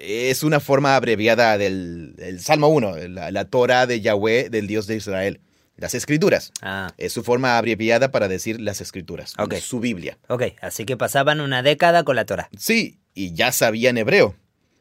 es 0.00 0.42
una 0.42 0.60
forma 0.60 0.96
abreviada 0.96 1.58
del, 1.58 2.14
Salmo 2.40 2.68
1, 2.68 2.96
la, 3.08 3.30
la 3.30 3.44
Torah 3.44 3.86
de 3.86 4.00
Yahweh, 4.00 4.48
del 4.50 4.66
Dios 4.66 4.86
de 4.86 4.96
Israel. 4.96 5.40
Las 5.76 5.94
escrituras. 5.94 6.52
Ah, 6.60 6.92
Es 6.98 7.12
su 7.14 7.22
forma 7.22 7.56
abreviada 7.56 8.10
para 8.10 8.28
decir 8.28 8.60
las 8.60 8.80
escrituras. 8.82 9.32
Su 9.62 9.80
Biblia. 9.80 10.18
ok. 10.28 10.42
Así 10.60 10.84
que 10.84 10.96
pasaban 10.98 11.40
una 11.40 11.62
década 11.62 12.02
con 12.04 12.16
la 12.16 12.26
Torah. 12.26 12.50
Sí, 12.58 12.98
y 13.14 13.32
ya 13.32 13.50
sabían 13.50 13.96
hebreo. 13.96 14.34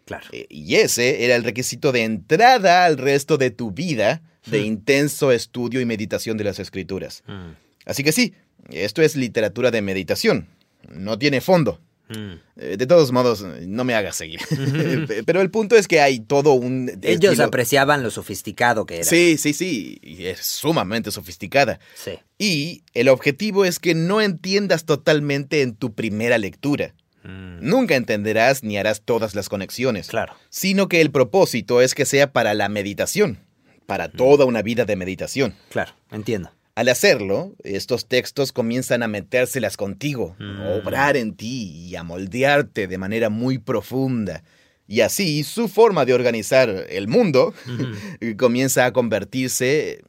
Claro. 0.10 0.26
Eh, 0.32 0.48
Y 0.50 0.76
ese 0.76 1.24
era 1.24 1.36
el 1.36 1.43
requisito 1.43 1.91
de 1.91 2.04
entrada 2.04 2.84
al 2.86 2.98
resto 2.98 3.38
de 3.38 3.52
tu 3.52 3.72
vida 3.72 4.22
de 4.48 4.60
intenso 4.62 5.32
estudio 5.32 5.80
y 5.82 5.86
meditación 5.86 6.36
de 6.38 6.43
las 6.45 6.58
escrituras. 6.60 7.22
Mm, 7.28 7.52
Así 7.86 8.04
que 8.04 8.12
sí, 8.12 8.34
esto 8.72 9.02
es 9.04 9.15
literatura 9.15 9.69
de 9.69 9.82
meditación. 9.84 10.48
No 10.91 11.19
tiene 11.19 11.41
fondo. 11.41 11.80
mm. 12.10 12.34
Eh, 12.58 12.76
De 12.78 12.88
todos 12.88 13.12
modos, 13.12 13.43
no 13.67 13.84
me 13.84 13.93
hagas 13.93 14.15
seguir. 14.15 14.39
Pero 15.28 15.41
el 15.41 15.52
punto 15.52 15.76
es 15.76 15.88
que 15.88 16.02
hay 16.02 16.19
todo 16.19 16.54
un... 16.54 16.89
Ellos 17.04 17.34
estilo- 17.36 17.43
apreciaban 17.45 18.02
lo 18.02 18.10
sofisticado 18.10 18.86
que 18.88 18.95
era. 18.95 19.04
Sí, 19.04 19.38
sí, 19.38 19.54
sí. 19.54 20.00
Y 20.02 20.26
es 20.26 20.39
sumamente 20.39 21.12
sofisticada. 21.12 21.80
Sí. 21.95 22.13
Y 22.39 22.84
el 22.95 23.10
objetivo 23.10 23.65
es 23.65 23.78
que 23.80 23.93
no 23.93 24.22
entiendas 24.22 24.86
totalmente 24.86 25.62
en 25.62 25.76
tu 25.76 25.93
primera 25.93 26.38
lectura. 26.39 26.95
Mm, 27.23 27.60
Nunca 27.69 27.95
entenderás 27.95 28.63
ni 28.63 28.77
harás 28.77 29.01
todas 29.01 29.36
las 29.36 29.49
conexiones. 29.49 30.08
Claro. 30.08 30.34
Sino 30.49 30.88
que 30.88 31.01
el 31.01 31.12
propósito 31.12 31.82
es 31.82 31.93
que 31.95 32.05
sea 32.05 32.32
para 32.32 32.53
la 32.53 32.69
meditación. 32.69 33.39
Para 33.86 34.08
toda 34.10 34.45
una 34.45 34.62
vida 34.62 34.86
de 34.86 34.95
meditación. 34.95 35.55
Claro. 35.69 35.93
Entiendo. 36.12 36.51
Al 36.75 36.88
hacerlo, 36.88 37.53
estos 37.63 38.08
textos 38.08 38.53
comienzan 38.53 39.03
a 39.03 39.08
metérselas 39.10 39.75
contigo, 39.75 40.36
Mm. 40.39 40.62
a 40.62 40.69
obrar 40.75 41.17
en 41.17 41.34
ti 41.36 41.71
y 41.89 41.95
a 41.95 42.03
moldearte 42.03 42.88
de 42.88 42.97
manera 42.97 43.29
muy 43.29 43.58
profunda. 43.58 44.43
Y 44.88 45.01
así 45.01 45.43
su 45.43 45.67
forma 45.67 46.05
de 46.05 46.13
organizar 46.13 46.69
el 46.89 47.08
mundo 47.08 47.53
comienza 48.38 48.86
a 48.86 48.93
convertirse... 48.93 50.01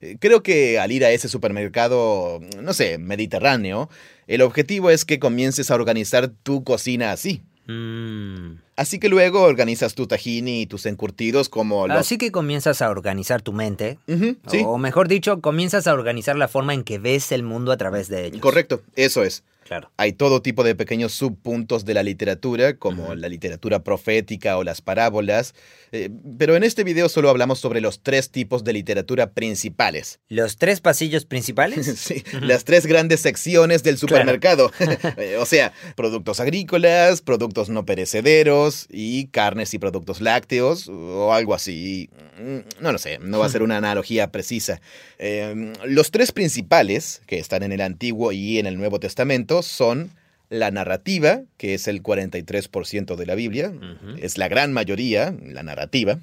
eh, 0.00 0.16
Creo 0.20 0.42
que 0.42 0.78
al 0.78 0.92
ir 0.92 1.04
a 1.04 1.10
ese 1.10 1.28
supermercado, 1.28 2.40
no 2.62 2.72
sé, 2.72 2.98
mediterráneo, 2.98 3.88
el 4.26 4.42
objetivo 4.42 4.90
es 4.90 5.04
que 5.04 5.18
comiences 5.18 5.70
a 5.70 5.74
organizar 5.74 6.28
tu 6.28 6.64
cocina 6.64 7.12
así. 7.12 7.42
Mm. 7.66 8.58
Así 8.76 8.98
que 8.98 9.08
luego 9.08 9.42
organizas 9.42 9.94
tu 9.94 10.06
tahini 10.06 10.62
y 10.62 10.66
tus 10.66 10.86
encurtidos 10.86 11.48
como 11.48 11.88
los... 11.88 11.96
Así 11.96 12.18
que 12.18 12.30
comienzas 12.30 12.82
a 12.82 12.90
organizar 12.90 13.42
tu 13.42 13.52
mente. 13.52 13.98
Sí, 14.06 14.62
O 14.64 14.78
mejor 14.78 15.08
dicho, 15.08 15.40
comienzas 15.40 15.86
a 15.86 15.94
organizar 15.94 16.36
la 16.36 16.46
forma 16.46 16.74
en 16.74 16.84
que 16.84 16.98
ves 16.98 17.32
el 17.32 17.42
mundo 17.42 17.72
a 17.72 17.76
través 17.76 18.08
de 18.08 18.26
ellos. 18.26 18.40
correcto, 18.40 18.82
eso 18.94 19.24
es. 19.24 19.42
Claro. 19.66 19.90
Hay 19.96 20.12
todo 20.12 20.42
tipo 20.42 20.62
de 20.62 20.76
pequeños 20.76 21.12
subpuntos 21.12 21.84
de 21.84 21.94
la 21.94 22.04
literatura, 22.04 22.76
como 22.76 23.16
la 23.16 23.28
literatura 23.28 23.82
profética 23.82 24.56
o 24.58 24.64
las 24.64 24.80
parábolas, 24.80 25.54
eh, 25.90 26.08
pero 26.38 26.54
en 26.54 26.62
este 26.62 26.84
video 26.84 27.08
solo 27.08 27.30
hablamos 27.30 27.58
sobre 27.58 27.80
los 27.80 28.00
tres 28.00 28.30
tipos 28.30 28.62
de 28.62 28.72
literatura 28.72 29.32
principales. 29.32 30.20
¿Los 30.28 30.56
tres 30.56 30.80
pasillos 30.80 31.24
principales? 31.24 31.86
Sí, 32.06 32.22
las 32.40 32.64
tres 32.64 32.86
grandes 32.86 33.20
secciones 33.20 33.82
del 33.82 33.98
supermercado. 33.98 34.70
Eh, 35.16 35.36
o 35.38 35.46
sea, 35.46 35.72
productos 35.96 36.40
agrícolas, 36.40 37.22
productos 37.22 37.68
no 37.68 37.84
perecederos 37.86 38.86
y 38.90 39.28
carnes 39.28 39.72
y 39.72 39.78
productos 39.78 40.20
lácteos 40.20 40.88
o 40.88 41.32
algo 41.32 41.54
así. 41.54 42.10
Mm, 42.38 42.82
No 42.82 42.92
lo 42.92 42.98
sé, 42.98 43.18
no 43.18 43.38
va 43.38 43.46
a 43.46 43.48
ser 43.48 43.62
una 43.62 43.78
analogía 43.78 44.30
precisa. 44.30 44.80
Eh, 45.18 45.72
los 45.84 46.10
tres 46.10 46.32
principales 46.32 47.22
que 47.26 47.38
están 47.38 47.62
en 47.62 47.72
el 47.72 47.80
Antiguo 47.80 48.32
y 48.32 48.58
en 48.58 48.66
el 48.66 48.76
Nuevo 48.76 49.00
Testamento 49.00 49.55
son 49.62 50.10
la 50.48 50.70
narrativa, 50.70 51.42
que 51.56 51.74
es 51.74 51.88
el 51.88 52.02
43% 52.02 53.16
de 53.16 53.26
la 53.26 53.34
Biblia, 53.34 53.72
es 54.18 54.38
la 54.38 54.48
gran 54.48 54.72
mayoría, 54.72 55.34
la 55.42 55.62
narrativa. 55.62 56.18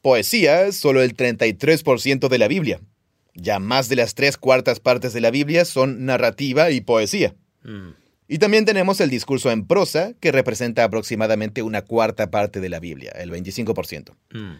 Poesía, 0.00 0.72
solo 0.72 1.02
el 1.02 1.16
33% 1.16 2.28
de 2.28 2.38
la 2.38 2.48
Biblia. 2.48 2.80
Ya 3.34 3.58
más 3.58 3.88
de 3.88 3.96
las 3.96 4.14
tres 4.14 4.36
cuartas 4.36 4.80
partes 4.80 5.12
de 5.12 5.20
la 5.20 5.30
Biblia 5.30 5.64
son 5.64 6.04
narrativa 6.04 6.70
y 6.70 6.80
poesía. 6.80 7.34
Mm. 7.62 7.90
Y 8.28 8.38
también 8.38 8.64
tenemos 8.64 9.00
el 9.00 9.10
discurso 9.10 9.50
en 9.50 9.66
prosa, 9.66 10.12
que 10.20 10.32
representa 10.32 10.84
aproximadamente 10.84 11.62
una 11.62 11.82
cuarta 11.82 12.30
parte 12.30 12.60
de 12.60 12.68
la 12.68 12.80
Biblia, 12.80 13.12
el 13.12 13.30
25%. 13.30 14.14
Mm. 14.32 14.52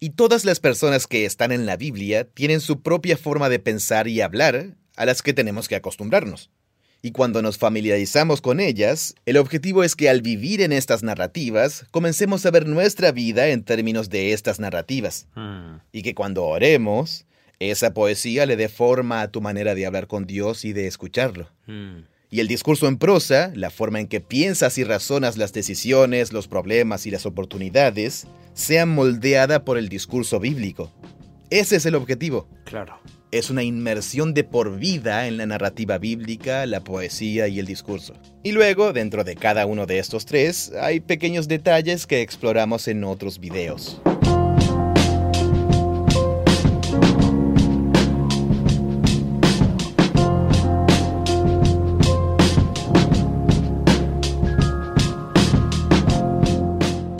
Y 0.00 0.10
todas 0.10 0.44
las 0.44 0.60
personas 0.60 1.06
que 1.06 1.26
están 1.26 1.52
en 1.52 1.66
la 1.66 1.76
Biblia 1.76 2.24
tienen 2.24 2.60
su 2.60 2.80
propia 2.80 3.16
forma 3.16 3.48
de 3.48 3.58
pensar 3.58 4.08
y 4.08 4.20
hablar 4.20 4.74
a 4.96 5.04
las 5.04 5.22
que 5.22 5.32
tenemos 5.32 5.68
que 5.68 5.76
acostumbrarnos. 5.76 6.50
Y 7.02 7.12
cuando 7.12 7.40
nos 7.40 7.56
familiarizamos 7.56 8.42
con 8.42 8.60
ellas, 8.60 9.14
el 9.24 9.38
objetivo 9.38 9.84
es 9.84 9.96
que 9.96 10.10
al 10.10 10.20
vivir 10.20 10.60
en 10.60 10.72
estas 10.72 11.02
narrativas, 11.02 11.86
comencemos 11.90 12.44
a 12.44 12.50
ver 12.50 12.66
nuestra 12.66 13.10
vida 13.10 13.48
en 13.48 13.62
términos 13.62 14.10
de 14.10 14.32
estas 14.32 14.60
narrativas. 14.60 15.26
Mm. 15.34 15.76
Y 15.92 16.02
que 16.02 16.14
cuando 16.14 16.44
oremos, 16.44 17.24
esa 17.58 17.94
poesía 17.94 18.44
le 18.44 18.56
dé 18.56 18.68
forma 18.68 19.22
a 19.22 19.28
tu 19.28 19.40
manera 19.40 19.74
de 19.74 19.86
hablar 19.86 20.08
con 20.08 20.26
Dios 20.26 20.64
y 20.66 20.74
de 20.74 20.86
escucharlo. 20.86 21.48
Mm. 21.66 22.00
Y 22.32 22.40
el 22.40 22.48
discurso 22.48 22.86
en 22.86 22.96
prosa, 22.96 23.50
la 23.54 23.70
forma 23.70 23.98
en 23.98 24.06
que 24.06 24.20
piensas 24.20 24.78
y 24.78 24.84
razonas 24.84 25.36
las 25.36 25.52
decisiones, 25.52 26.32
los 26.32 26.48
problemas 26.48 27.06
y 27.06 27.10
las 27.10 27.26
oportunidades, 27.26 28.26
sea 28.54 28.86
moldeada 28.86 29.64
por 29.64 29.78
el 29.78 29.88
discurso 29.88 30.38
bíblico. 30.38 30.92
Ese 31.50 31.74
es 31.74 31.84
el 31.84 31.96
objetivo. 31.96 32.46
Claro. 32.64 33.00
Es 33.32 33.50
una 33.50 33.64
inmersión 33.64 34.34
de 34.34 34.44
por 34.44 34.78
vida 34.78 35.26
en 35.26 35.36
la 35.36 35.46
narrativa 35.46 35.98
bíblica, 35.98 36.64
la 36.64 36.84
poesía 36.84 37.48
y 37.48 37.58
el 37.58 37.66
discurso. 37.66 38.14
Y 38.44 38.52
luego, 38.52 38.92
dentro 38.92 39.24
de 39.24 39.34
cada 39.34 39.66
uno 39.66 39.84
de 39.84 39.98
estos 39.98 40.26
tres, 40.26 40.72
hay 40.80 41.00
pequeños 41.00 41.48
detalles 41.48 42.06
que 42.06 42.22
exploramos 42.22 42.86
en 42.86 43.02
otros 43.02 43.40
videos. 43.40 44.00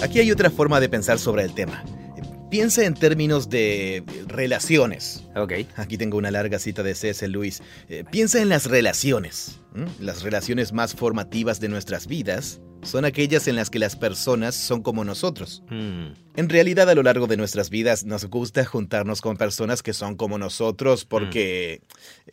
Aquí 0.00 0.20
hay 0.20 0.30
otra 0.30 0.50
forma 0.50 0.78
de 0.78 0.88
pensar 0.88 1.18
sobre 1.18 1.42
el 1.42 1.52
tema. 1.52 1.82
Piensa 2.50 2.84
en 2.84 2.94
términos 2.94 3.48
de 3.48 4.02
relaciones. 4.26 5.22
Ok. 5.36 5.52
Aquí 5.76 5.96
tengo 5.96 6.18
una 6.18 6.32
larga 6.32 6.58
cita 6.58 6.82
de 6.82 6.96
C.S. 6.96 7.28
Lewis. 7.28 7.62
Eh, 7.88 8.04
piensa 8.10 8.42
en 8.42 8.48
las 8.48 8.66
relaciones. 8.66 9.60
Las 10.00 10.22
relaciones 10.22 10.72
más 10.72 10.94
formativas 10.94 11.60
de 11.60 11.68
nuestras 11.68 12.08
vidas 12.08 12.60
son 12.82 13.04
aquellas 13.04 13.46
en 13.46 13.54
las 13.54 13.70
que 13.70 13.78
las 13.78 13.94
personas 13.94 14.56
son 14.56 14.82
como 14.82 15.04
nosotros. 15.04 15.62
Mm. 15.68 16.06
En 16.34 16.48
realidad, 16.48 16.90
a 16.90 16.94
lo 16.96 17.04
largo 17.04 17.28
de 17.28 17.36
nuestras 17.36 17.70
vidas 17.70 18.04
nos 18.04 18.24
gusta 18.24 18.64
juntarnos 18.64 19.20
con 19.20 19.36
personas 19.36 19.82
que 19.84 19.92
son 19.92 20.16
como 20.16 20.36
nosotros 20.36 21.04
porque 21.04 21.82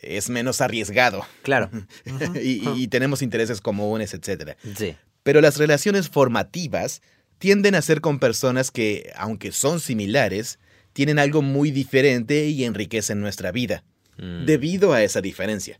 es 0.02 0.30
menos 0.32 0.62
arriesgado 0.62 1.26
Claro. 1.44 1.70
y, 2.42 2.68
y 2.76 2.88
tenemos 2.88 3.22
intereses 3.22 3.62
comunes, 3.62 4.16
etc. 4.16 4.58
Sí. 4.76 4.96
Pero 5.22 5.42
las 5.42 5.58
relaciones 5.58 6.10
formativas 6.10 7.02
tienden 7.40 7.76
a 7.76 7.82
ser 7.82 8.02
con 8.02 8.20
personas 8.20 8.72
que, 8.72 9.12
aunque 9.16 9.52
son 9.52 9.80
similares, 9.80 10.60
tienen 10.94 11.20
algo 11.20 11.42
muy 11.42 11.72
diferente 11.72 12.48
y 12.48 12.64
enriquecen 12.64 13.22
nuestra 13.22 13.52
vida, 13.52 13.84
Mm. 14.18 14.46
debido 14.46 14.94
a 14.94 15.04
esa 15.04 15.22
diferencia. 15.22 15.80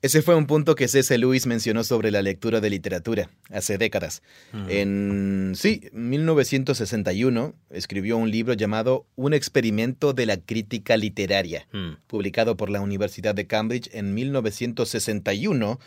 Ese 0.00 0.20
fue 0.22 0.34
un 0.34 0.46
punto 0.46 0.74
que 0.74 0.88
C.S. 0.88 1.16
Lewis 1.18 1.46
mencionó 1.46 1.84
sobre 1.84 2.10
la 2.10 2.22
lectura 2.22 2.60
de 2.60 2.70
literatura 2.70 3.30
hace 3.50 3.78
décadas. 3.78 4.20
Ujú. 4.52 4.64
En, 4.68 5.52
sí, 5.54 5.82
1961 5.92 7.54
escribió 7.70 8.16
un 8.16 8.30
libro 8.30 8.54
llamado 8.54 9.06
Un 9.14 9.32
experimento 9.34 10.12
de 10.12 10.26
la 10.26 10.38
crítica 10.38 10.96
literaria, 10.96 11.68
Mm. 11.72 11.98
publicado 12.08 12.56
por 12.56 12.68
la 12.70 12.80
Universidad 12.80 13.34
de 13.34 13.46
Cambridge 13.46 13.90
en 13.92 14.12
1961, 14.14 15.78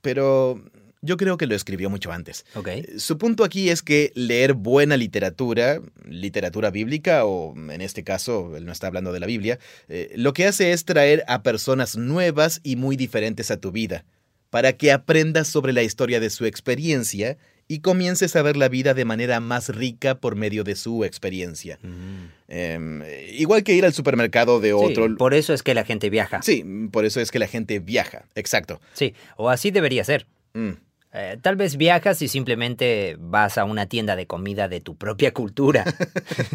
pero 0.00 0.62
yo 1.04 1.16
creo 1.16 1.36
que 1.36 1.46
lo 1.46 1.54
escribió 1.54 1.90
mucho 1.90 2.12
antes. 2.12 2.44
Ok. 2.54 2.68
Su 2.98 3.18
punto 3.18 3.44
aquí 3.44 3.68
es 3.68 3.82
que 3.82 4.12
leer 4.14 4.54
buena 4.54 4.96
literatura, 4.96 5.80
literatura 6.08 6.70
bíblica, 6.70 7.24
o 7.24 7.54
en 7.56 7.80
este 7.80 8.04
caso, 8.04 8.56
él 8.56 8.64
no 8.64 8.72
está 8.72 8.86
hablando 8.86 9.12
de 9.12 9.20
la 9.20 9.26
Biblia, 9.26 9.58
eh, 9.88 10.12
lo 10.16 10.32
que 10.32 10.46
hace 10.46 10.72
es 10.72 10.84
traer 10.84 11.24
a 11.28 11.42
personas 11.42 11.96
nuevas 11.96 12.60
y 12.62 12.76
muy 12.76 12.96
diferentes 12.96 13.50
a 13.50 13.58
tu 13.58 13.72
vida, 13.72 14.04
para 14.50 14.72
que 14.72 14.92
aprendas 14.92 15.48
sobre 15.48 15.72
la 15.72 15.82
historia 15.82 16.20
de 16.20 16.30
su 16.30 16.46
experiencia 16.46 17.36
y 17.66 17.80
comiences 17.80 18.36
a 18.36 18.42
ver 18.42 18.56
la 18.56 18.68
vida 18.68 18.94
de 18.94 19.04
manera 19.04 19.40
más 19.40 19.74
rica 19.74 20.16
por 20.16 20.36
medio 20.36 20.64
de 20.64 20.76
su 20.76 21.04
experiencia. 21.04 21.78
Mm. 21.82 22.24
Em, 22.48 23.02
igual 23.32 23.62
que 23.62 23.74
ir 23.74 23.84
al 23.84 23.94
supermercado 23.94 24.60
de 24.60 24.72
otro... 24.72 25.08
Sí, 25.08 25.14
por 25.14 25.34
eso 25.34 25.54
es 25.54 25.62
que 25.62 25.74
la 25.74 25.84
gente 25.84 26.10
viaja. 26.10 26.42
Sí, 26.42 26.64
por 26.92 27.04
eso 27.04 27.20
es 27.20 27.30
que 27.30 27.38
la 27.38 27.46
gente 27.46 27.78
viaja, 27.78 28.26
exacto. 28.34 28.80
Sí, 28.92 29.14
o 29.36 29.48
así 29.48 29.70
debería 29.70 30.04
ser. 30.04 30.26
Mm. 30.52 30.72
Eh, 31.16 31.38
tal 31.40 31.54
vez 31.54 31.76
viajas 31.76 32.20
y 32.22 32.28
simplemente 32.28 33.16
vas 33.20 33.56
a 33.56 33.64
una 33.64 33.86
tienda 33.86 34.16
de 34.16 34.26
comida 34.26 34.66
de 34.68 34.80
tu 34.80 34.96
propia 34.96 35.32
cultura. 35.32 35.84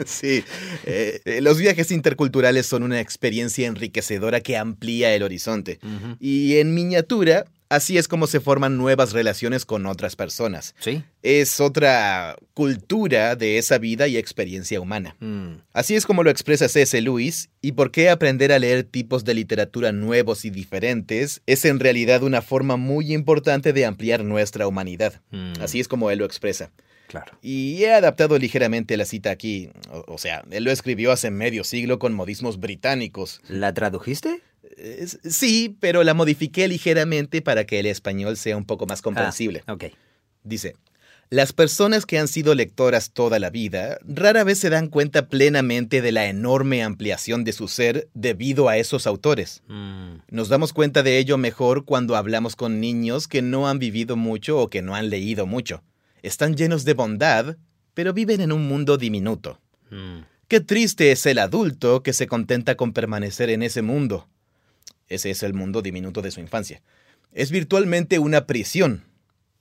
Sí, 0.05 0.43
eh, 0.85 1.21
eh, 1.25 1.41
los 1.41 1.57
viajes 1.57 1.91
interculturales 1.91 2.65
son 2.65 2.83
una 2.83 2.99
experiencia 2.99 3.67
enriquecedora 3.67 4.41
que 4.41 4.57
amplía 4.57 5.13
el 5.13 5.23
horizonte. 5.23 5.79
Y 6.19 6.57
en 6.57 6.73
miniatura, 6.73 7.45
así 7.69 7.97
es 7.97 8.08
como 8.08 8.27
se 8.27 8.39
forman 8.39 8.77
nuevas 8.77 9.13
relaciones 9.13 9.65
con 9.65 9.86
otras 9.86 10.15
personas. 10.15 10.75
Sí. 10.79 11.03
Es 11.21 11.60
otra 11.60 12.36
cultura 12.53 13.36
de 13.36 13.58
esa 13.58 13.77
vida 13.77 14.08
y 14.08 14.17
experiencia 14.17 14.82
humana. 14.82 15.15
Mm. 15.19 15.62
Así 15.73 15.95
es 15.95 16.05
como 16.05 16.23
lo 16.23 16.29
expresa 16.29 16.67
C.S. 16.67 16.99
Lewis, 17.01 17.49
y 17.62 17.73
por 17.73 17.91
qué 17.91 18.10
aprender 18.10 18.51
a 18.51 18.60
leer 18.60 18.84
tipos 18.84 19.23
de 19.23 19.34
literatura 19.34 19.91
nuevos 19.91 20.45
y 20.45 20.49
diferentes 20.49 21.41
es 21.45 21.65
en 21.65 21.79
realidad 21.79 22.23
una 22.23 22.41
forma 22.41 22.75
muy 22.75 23.13
importante 23.13 23.73
de 23.73 23.86
ampliar 23.86 24.23
nuestra 24.23 24.67
humanidad. 24.67 25.21
Mm. 25.32 25.53
Así 25.62 25.79
es 25.79 25.88
como 25.88 26.10
él 26.12 26.19
lo 26.19 26.25
expresa. 26.25 26.71
Claro. 27.08 27.32
Y 27.41 27.84
he 27.84 27.91
adaptado 27.91 28.38
ligeramente 28.38 28.95
la 28.95 29.03
cita 29.03 29.32
aquí. 29.32 29.71
O, 29.91 30.13
o 30.13 30.17
sea, 30.19 30.43
él 30.51 30.63
lo 30.63 30.71
escribió 30.71 31.12
hace 31.12 31.32
medio 31.32 31.63
siglo 31.63 31.97
con 31.97 32.13
modismos 32.13 32.60
británicos. 32.60 33.41
¿La 33.47 33.73
tradujiste? 33.73 34.41
Es- 34.79 35.19
sí, 35.23 35.75
pero 35.79 36.03
la 36.03 36.13
modifiqué 36.13 36.67
ligeramente 36.67 37.41
para 37.41 37.65
que 37.65 37.79
el 37.79 37.85
español 37.85 38.37
sea 38.37 38.57
un 38.57 38.65
poco 38.65 38.85
más 38.85 39.01
comprensible. 39.01 39.63
Ah, 39.67 39.73
ok. 39.73 39.85
Dice, 40.43 40.75
las 41.29 41.53
personas 41.53 42.05
que 42.05 42.17
han 42.17 42.27
sido 42.27 42.55
lectoras 42.55 43.11
toda 43.11 43.37
la 43.39 43.49
vida 43.51 43.99
rara 44.07 44.43
vez 44.43 44.57
se 44.59 44.69
dan 44.71 44.87
cuenta 44.87 45.27
plenamente 45.27 46.01
de 46.01 46.11
la 46.11 46.25
enorme 46.27 46.81
ampliación 46.81 47.43
de 47.43 47.53
su 47.53 47.67
ser 47.67 48.09
debido 48.13 48.67
a 48.69 48.77
esos 48.77 49.05
autores. 49.05 49.61
Mm. 49.67 50.15
Nos 50.31 50.49
damos 50.49 50.73
cuenta 50.73 51.03
de 51.03 51.17
ello 51.19 51.37
mejor 51.37 51.85
cuando 51.85 52.15
hablamos 52.15 52.55
con 52.55 52.79
niños 52.79 53.27
que 53.27 53.41
no 53.43 53.67
han 53.67 53.77
vivido 53.79 54.15
mucho 54.15 54.57
o 54.59 54.69
que 54.69 54.81
no 54.81 54.95
han 54.95 55.09
leído 55.09 55.45
mucho. 55.45 55.83
Están 56.23 56.55
llenos 56.55 56.83
de 56.83 56.93
bondad, 56.95 57.57
pero 57.93 58.13
viven 58.13 58.41
en 58.41 58.51
un 58.51 58.67
mundo 58.67 58.97
diminuto. 58.97 59.59
Mm. 59.91 60.21
Qué 60.47 60.61
triste 60.61 61.11
es 61.11 61.25
el 61.27 61.37
adulto 61.37 62.01
que 62.01 62.11
se 62.13 62.25
contenta 62.25 62.73
con 62.75 62.91
permanecer 62.91 63.51
en 63.51 63.61
ese 63.61 63.83
mundo. 63.83 64.27
Ese 65.09 65.31
es 65.31 65.43
el 65.43 65.53
mundo 65.53 65.81
diminuto 65.81 66.21
de 66.21 66.31
su 66.31 66.39
infancia. 66.39 66.81
Es 67.33 67.51
virtualmente 67.51 68.19
una 68.19 68.45
prisión. 68.47 69.03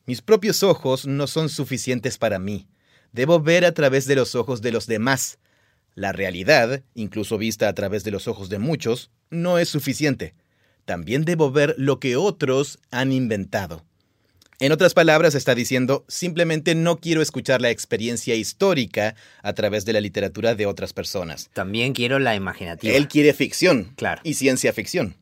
Mis 0.06 0.22
propios 0.22 0.62
ojos 0.62 1.06
no 1.06 1.26
son 1.26 1.48
suficientes 1.48 2.18
para 2.18 2.38
mí. 2.38 2.68
Debo 3.12 3.40
ver 3.40 3.64
a 3.64 3.72
través 3.72 4.06
de 4.06 4.14
los 4.16 4.34
ojos 4.34 4.62
de 4.62 4.72
los 4.72 4.86
demás. 4.86 5.38
La 5.94 6.12
realidad, 6.12 6.82
incluso 6.94 7.38
vista 7.38 7.68
a 7.68 7.72
través 7.74 8.04
de 8.04 8.10
los 8.10 8.28
ojos 8.28 8.48
de 8.48 8.58
muchos, 8.58 9.10
no 9.30 9.58
es 9.58 9.68
suficiente. 9.68 10.34
También 10.84 11.24
debo 11.24 11.50
ver 11.50 11.74
lo 11.76 11.98
que 12.00 12.16
otros 12.16 12.78
han 12.90 13.12
inventado. 13.12 13.84
En 14.60 14.72
otras 14.72 14.92
palabras, 14.94 15.34
está 15.34 15.54
diciendo, 15.54 16.04
simplemente 16.08 16.74
no 16.74 16.98
quiero 16.98 17.22
escuchar 17.22 17.60
la 17.60 17.70
experiencia 17.70 18.34
histórica 18.34 19.14
a 19.42 19.52
través 19.52 19.84
de 19.84 19.92
la 19.92 20.00
literatura 20.00 20.54
de 20.54 20.66
otras 20.66 20.92
personas. 20.92 21.48
También 21.52 21.92
quiero 21.92 22.18
la 22.18 22.34
imaginativa. 22.34 22.92
Él 22.94 23.06
quiere 23.06 23.34
ficción 23.34 23.92
Claro. 23.96 24.20
y 24.24 24.34
ciencia 24.34 24.72
ficción. 24.72 25.14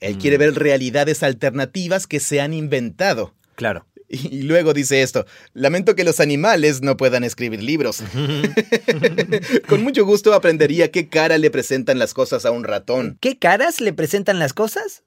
Él 0.00 0.16
Mm. 0.16 0.18
quiere 0.20 0.38
ver 0.38 0.54
realidades 0.54 1.22
alternativas 1.22 2.06
que 2.06 2.20
se 2.20 2.40
han 2.40 2.54
inventado. 2.54 3.34
Claro. 3.56 3.86
Y 4.10 4.42
luego 4.42 4.72
dice 4.72 5.02
esto, 5.02 5.26
lamento 5.52 5.94
que 5.94 6.02
los 6.04 6.18
animales 6.20 6.80
no 6.80 6.96
puedan 6.96 7.24
escribir 7.24 7.62
libros. 7.62 8.02
Con 9.68 9.82
mucho 9.82 10.04
gusto 10.04 10.32
aprendería 10.34 10.90
qué 10.90 11.08
cara 11.08 11.36
le 11.38 11.50
presentan 11.50 11.98
las 11.98 12.14
cosas 12.14 12.44
a 12.46 12.50
un 12.50 12.64
ratón. 12.64 13.18
¿Qué 13.20 13.38
caras 13.38 13.80
le 13.80 13.92
presentan 13.92 14.38
las 14.38 14.52
cosas? 14.54 15.02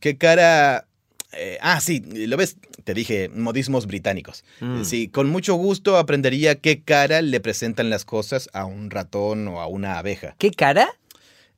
¿Qué 0.00 0.16
cara... 0.16 0.86
eh, 1.32 1.58
ah, 1.62 1.80
sí, 1.80 2.00
lo 2.26 2.36
ves, 2.36 2.56
te 2.84 2.94
dije, 2.94 3.28
modismos 3.28 3.86
británicos. 3.86 4.44
Mm. 4.60 4.84
Sí, 4.84 5.08
con 5.08 5.28
mucho 5.30 5.54
gusto 5.54 5.96
aprendería 5.96 6.54
qué 6.56 6.82
cara 6.82 7.22
le 7.22 7.40
presentan 7.40 7.90
las 7.90 8.04
cosas 8.04 8.48
a 8.52 8.64
un 8.66 8.90
ratón 8.90 9.48
o 9.48 9.60
a 9.60 9.66
una 9.66 9.98
abeja. 9.98 10.36
¿Qué 10.38 10.50
cara? 10.52 10.88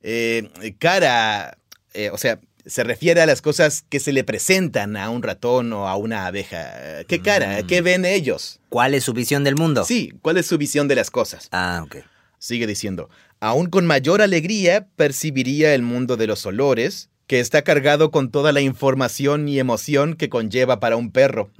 Eh, 0.01 0.49
cara, 0.79 1.57
eh, 1.93 2.09
o 2.11 2.17
sea, 2.17 2.39
se 2.67 2.83
refiere 2.83 3.21
a 3.21 3.25
las 3.25 3.41
cosas 3.41 3.83
que 3.89 3.99
se 3.99 4.13
le 4.13 4.23
presentan 4.23 4.97
a 4.97 5.09
un 5.09 5.23
ratón 5.23 5.73
o 5.73 5.87
a 5.87 5.95
una 5.95 6.27
abeja. 6.27 7.03
¿Qué 7.07 7.21
cara? 7.21 7.61
Mm. 7.63 7.67
¿Qué 7.67 7.81
ven 7.81 8.05
ellos? 8.05 8.59
¿Cuál 8.69 8.93
es 8.93 9.03
su 9.03 9.13
visión 9.13 9.43
del 9.43 9.55
mundo? 9.55 9.85
Sí, 9.85 10.13
¿cuál 10.21 10.37
es 10.37 10.45
su 10.45 10.57
visión 10.57 10.87
de 10.87 10.95
las 10.95 11.09
cosas? 11.09 11.47
Ah, 11.51 11.81
ok. 11.83 11.97
Sigue 12.39 12.67
diciendo, 12.67 13.09
aún 13.39 13.67
con 13.67 13.85
mayor 13.85 14.21
alegría 14.21 14.87
percibiría 14.95 15.73
el 15.73 15.81
mundo 15.81 16.17
de 16.17 16.27
los 16.27 16.45
olores 16.45 17.09
que 17.27 17.39
está 17.41 17.61
cargado 17.61 18.09
con 18.09 18.31
toda 18.31 18.53
la 18.53 18.61
información 18.61 19.49
y 19.49 19.59
emoción 19.59 20.15
que 20.15 20.29
conlleva 20.29 20.79
para 20.79 20.95
un 20.95 21.11
perro. 21.11 21.51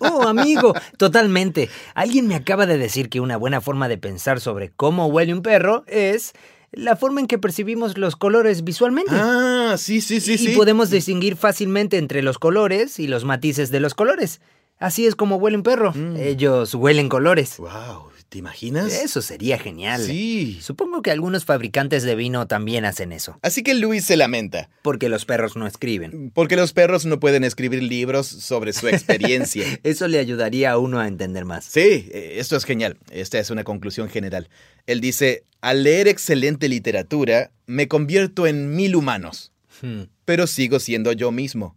oh, 0.00 0.22
amigo, 0.26 0.74
totalmente. 0.98 1.70
Alguien 1.94 2.26
me 2.26 2.34
acaba 2.34 2.66
de 2.66 2.78
decir 2.78 3.08
que 3.08 3.20
una 3.20 3.36
buena 3.36 3.60
forma 3.60 3.88
de 3.88 3.96
pensar 3.96 4.40
sobre 4.40 4.70
cómo 4.70 5.06
huele 5.06 5.32
un 5.32 5.42
perro 5.42 5.84
es 5.86 6.32
la 6.76 6.94
forma 6.94 7.20
en 7.20 7.26
que 7.26 7.38
percibimos 7.38 7.98
los 7.98 8.16
colores 8.16 8.62
visualmente. 8.62 9.10
Ah, 9.14 9.74
sí, 9.78 10.00
sí, 10.00 10.20
sí, 10.20 10.34
y 10.34 10.38
sí. 10.38 10.48
podemos 10.54 10.90
distinguir 10.90 11.36
fácilmente 11.36 11.96
entre 11.96 12.22
los 12.22 12.38
colores 12.38 13.00
y 13.00 13.08
los 13.08 13.24
matices 13.24 13.70
de 13.70 13.80
los 13.80 13.94
colores. 13.94 14.40
Así 14.78 15.06
es 15.06 15.16
como 15.16 15.36
huele 15.36 15.56
un 15.56 15.62
perro. 15.62 15.92
Mm. 15.94 16.16
Ellos 16.16 16.74
huelen 16.74 17.08
colores. 17.08 17.56
Wow, 17.56 18.10
¿te 18.36 18.40
imaginas? 18.40 18.92
Eso 18.92 19.22
sería 19.22 19.58
genial. 19.58 20.02
Sí. 20.02 20.58
Supongo 20.60 21.00
que 21.00 21.10
algunos 21.10 21.46
fabricantes 21.46 22.02
de 22.02 22.14
vino 22.14 22.46
también 22.46 22.84
hacen 22.84 23.12
eso. 23.12 23.38
Así 23.40 23.62
que 23.62 23.72
Luis 23.72 24.04
se 24.04 24.18
lamenta, 24.18 24.68
Porque 24.82 25.08
los 25.08 25.24
perros 25.24 25.56
no 25.56 25.66
escriben. 25.66 26.30
porque 26.34 26.54
los 26.56 26.74
perros 26.74 27.06
no 27.06 27.18
pueden 27.18 27.44
escribir 27.44 27.82
libros 27.82 28.26
sobre 28.26 28.74
su 28.74 28.88
experiencia. 28.88 29.64
Eso 29.84 30.06
le 30.06 30.18
ayudaría 30.18 30.72
a 30.72 30.78
uno 30.78 31.00
a 31.00 31.08
entender 31.08 31.46
más. 31.46 31.64
Sí, 31.64 31.80
eh, 32.12 32.34
esto 32.36 32.56
es 32.56 32.64
genial. 32.64 32.98
Esta 33.10 33.38
es 33.38 33.48
una 33.50 33.64
conclusión 33.64 34.10
general. 34.10 34.50
Él 34.86 35.00
dice, 35.00 35.42
al 35.62 35.82
leer 35.82 36.06
excelente 36.06 36.68
literatura, 36.68 37.50
me 37.66 37.88
convierto 37.88 38.46
en 38.46 38.76
mil 38.76 38.96
humanos, 38.96 39.50
Hmm. 39.80 40.02
pero 40.26 40.46
sigo 40.46 40.78
siendo 40.78 41.12
yo 41.12 41.32
mismo. 41.32 41.74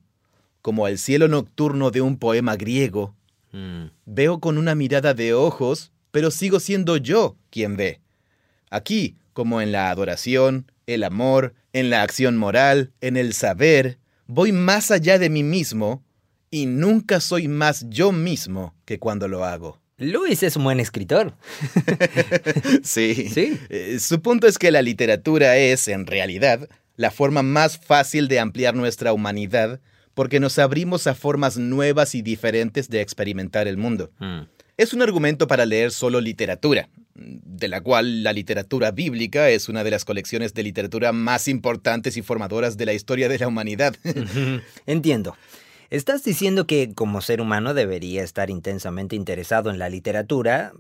Como 0.62 0.88
el 0.90 0.98
cielo 0.98 1.30
nocturno 1.30 1.90
de 1.92 2.02
un 2.02 2.18
poema 2.18 2.58
griego, 2.58 3.16
Hmm. 3.54 3.92
veo 4.06 4.40
con 4.42 4.58
una 4.58 4.76
mirada 4.76 5.14
de 5.14 5.34
ojos, 5.34 5.92
pero 6.12 6.32
sigo 6.32 6.60
siendo 6.60 6.98
yo 6.98 7.38
quien 7.50 7.78
ve. 7.78 8.02
Aquí, 8.70 9.18
como 9.34 9.62
en 9.62 9.72
la 9.72 9.90
adoración, 9.90 10.72
el 10.86 11.04
amor, 11.04 11.54
en 11.74 11.90
la 11.90 12.02
acción 12.02 12.38
moral, 12.38 12.94
en 13.02 13.18
el 13.18 13.34
saber, 13.34 14.00
voy 14.28 14.52
más 14.52 14.92
allá 14.92 15.20
de 15.20 15.30
mí 15.30 15.44
mismo 15.44 16.04
y 16.52 16.66
nunca 16.66 17.20
soy 17.20 17.48
más 17.48 17.86
yo 17.90 18.12
mismo 18.12 18.76
que 18.86 19.00
cuando 19.00 19.28
lo 19.28 19.46
hago. 19.46 19.80
Luis 19.98 20.44
es 20.44 20.56
un 20.56 20.64
buen 20.64 20.80
escritor. 20.80 21.36
Sí. 22.84 23.30
Sí. 23.30 23.60
Eh, 23.70 23.98
su 24.00 24.22
punto 24.22 24.48
es 24.48 24.58
que 24.58 24.72
la 24.72 24.82
literatura 24.82 25.58
es, 25.58 25.88
en 25.88 26.08
realidad, 26.08 26.70
la 26.96 27.12
forma 27.12 27.44
más 27.44 27.78
fácil 27.78 28.28
de 28.28 28.40
ampliar 28.40 28.76
nuestra 28.76 29.14
humanidad 29.14 29.82
porque 30.14 30.40
nos 30.40 30.60
abrimos 30.60 31.08
a 31.08 31.16
formas 31.16 31.58
nuevas 31.58 32.16
y 32.16 32.22
diferentes 32.22 32.90
de 32.90 33.02
experimentar 33.02 33.68
el 33.68 33.78
mundo. 33.78 34.12
Hmm. 34.20 34.42
Es 34.80 34.94
un 34.94 35.02
argumento 35.02 35.46
para 35.46 35.66
leer 35.66 35.92
solo 35.92 36.22
literatura, 36.22 36.88
de 37.14 37.68
la 37.68 37.82
cual 37.82 38.24
la 38.24 38.32
literatura 38.32 38.92
bíblica 38.92 39.50
es 39.50 39.68
una 39.68 39.84
de 39.84 39.92
las 39.92 40.06
colecciones 40.06 40.54
de 40.54 40.64
literatura 40.64 41.12
más 41.12 41.50
importantes 41.50 42.16
y 42.16 42.22
formadoras 42.22 42.78
de 42.78 42.86
la 42.86 42.94
historia 42.94 43.28
de 43.28 43.38
la 43.40 43.50
humanidad. 43.50 43.94
Entiendo. 44.86 45.36
Estás 45.90 46.24
diciendo 46.24 46.66
que 46.66 46.94
como 46.96 47.20
ser 47.20 47.42
humano 47.42 47.74
debería 47.74 48.24
estar 48.24 48.50
intensamente 48.50 49.18
interesado 49.18 49.70
en 49.70 49.80
la 49.80 49.90
literatura 49.90 50.72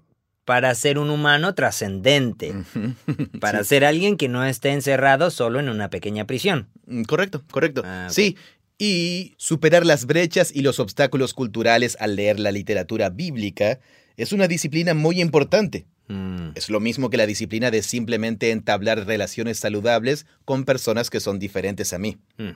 para 0.45 0.73
ser 0.75 0.97
un 0.97 1.09
humano 1.09 1.53
trascendente, 1.53 2.53
para 3.41 3.65
ser 3.65 3.83
alguien 3.83 4.15
que 4.15 4.29
no 4.29 4.45
esté 4.45 4.71
encerrado 4.71 5.29
solo 5.29 5.59
en 5.59 5.67
una 5.67 5.89
pequeña 5.89 6.23
prisión. 6.25 6.69
Mm, 6.85 7.03
Correcto, 7.03 7.43
correcto. 7.51 7.81
Ah. 7.83 8.07
Sí, 8.09 8.37
y 8.79 9.35
superar 9.37 9.85
las 9.85 10.05
brechas 10.05 10.51
y 10.55 10.61
los 10.61 10.79
obstáculos 10.79 11.33
culturales 11.35 11.97
al 11.99 12.15
leer 12.15 12.39
la 12.39 12.51
literatura 12.51 13.09
bíblica 13.09 13.79
es 14.17 14.31
una 14.31 14.47
disciplina 14.47 14.93
muy 14.93 15.21
importante. 15.21 15.85
Mm, 16.07 16.51
Es 16.55 16.69
lo 16.69 16.79
mismo 16.79 17.09
que 17.11 17.17
la 17.17 17.27
disciplina 17.27 17.69
de 17.69 17.83
simplemente 17.83 18.49
entablar 18.51 19.05
relaciones 19.05 19.59
saludables 19.59 20.25
con 20.45 20.63
personas 20.65 21.09
que 21.11 21.19
son 21.19 21.37
diferentes 21.37 21.93
a 21.93 21.99
mí. 21.99 22.17
mm. 22.37 22.49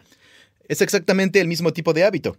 Es 0.69 0.81
exactamente 0.81 1.41
el 1.41 1.49
mismo 1.49 1.73
tipo 1.73 1.91
de 1.93 2.05
hábito. 2.05 2.37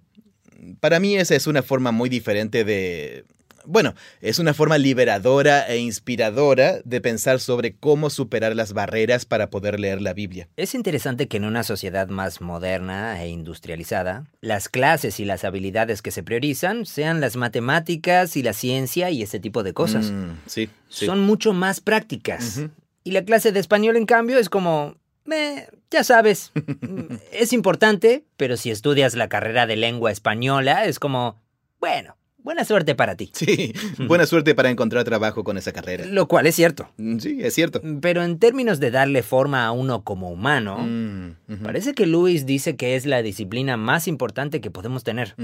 Para 0.81 0.99
mí 0.99 1.15
esa 1.17 1.37
es 1.37 1.47
una 1.47 1.63
forma 1.63 1.93
muy 1.93 2.09
diferente 2.09 2.65
de... 2.65 3.27
Bueno, 3.67 3.95
es 4.21 4.39
una 4.39 4.55
forma 4.55 4.79
liberadora 4.79 5.67
e 5.69 5.79
inspiradora 5.79 6.81
de 6.85 7.01
pensar 7.01 7.41
sobre 7.41 7.75
cómo 7.77 8.11
superar 8.11 8.55
las 8.55 8.73
barreras 8.73 9.25
para 9.25 9.51
poder 9.51 9.81
leer 9.81 10.01
la 10.03 10.13
Biblia. 10.13 10.49
Es 10.57 10.75
interesante 10.75 11.29
que 11.29 11.37
en 11.39 11.45
una 11.45 11.63
sociedad 11.63 12.09
más 12.09 12.41
moderna 12.41 13.23
e 13.23 13.29
industrializada, 13.29 14.25
las 14.41 14.69
clases 14.69 15.21
y 15.21 15.25
las 15.25 15.45
habilidades 15.45 16.03
que 16.03 16.11
se 16.11 16.23
priorizan 16.23 16.87
sean 16.87 17.21
las 17.21 17.37
matemáticas 17.37 18.37
y 18.37 18.43
la 18.43 18.53
ciencia 18.53 19.11
y 19.11 19.23
ese 19.23 19.41
tipo 19.41 19.63
de 19.63 19.73
cosas. 19.73 20.11
Mm, 20.11 20.31
sí, 20.47 20.69
sí. 20.89 21.07
Son 21.07 21.21
mucho 21.21 21.53
más 21.53 21.81
prácticas. 21.81 22.61
Y 23.03 23.11
la 23.13 23.25
clase 23.25 23.53
de 23.53 23.61
español, 23.61 23.97
en 23.97 24.07
cambio, 24.07 24.39
es 24.39 24.49
como... 24.49 24.97
"Meh, 25.27 25.69
ya 25.91 26.05
sabes, 26.05 26.53
es 27.33 27.53
importante, 27.53 28.25
pero 28.37 28.57
si 28.57 28.71
estudias 28.71 29.15
la 29.15 29.29
carrera 29.29 29.67
de 29.67 29.77
lengua 29.77 30.11
española, 30.11 30.85
es 30.85 30.99
como... 30.99 31.41
Bueno, 31.81 32.17
buena 32.45 32.65
suerte 32.65 32.95
para 32.95 33.17
ti. 33.17 33.31
Sí, 33.35 33.73
buena 33.99 34.25
suerte 34.27 34.55
para 34.55 34.71
encontrar 34.71 35.03
trabajo 35.03 35.43
con 35.43 35.59
esa 35.59 35.73
carrera. 35.73 36.05
Lo 36.07 36.29
cual 36.29 36.47
es 36.47 36.55
cierto. 36.55 36.89
Mm, 36.99 37.19
Sí, 37.19 37.39
es 37.43 37.55
cierto. 37.55 37.83
Pero 38.01 38.23
en 38.23 38.39
términos 38.39 38.79
de 38.79 38.93
darle 38.93 39.23
forma 39.25 39.67
a 39.67 39.73
uno 39.73 40.05
como 40.05 40.31
humano, 40.31 40.79
Mm, 40.79 41.63
parece 41.65 41.95
que 41.95 42.07
Luis 42.07 42.47
dice 42.47 42.77
que 42.77 42.95
es 42.95 43.05
la 43.07 43.23
disciplina 43.23 43.77
más 43.77 44.07
importante 44.07 44.61
que 44.61 44.71
podemos 44.71 45.03
tener, 45.03 45.35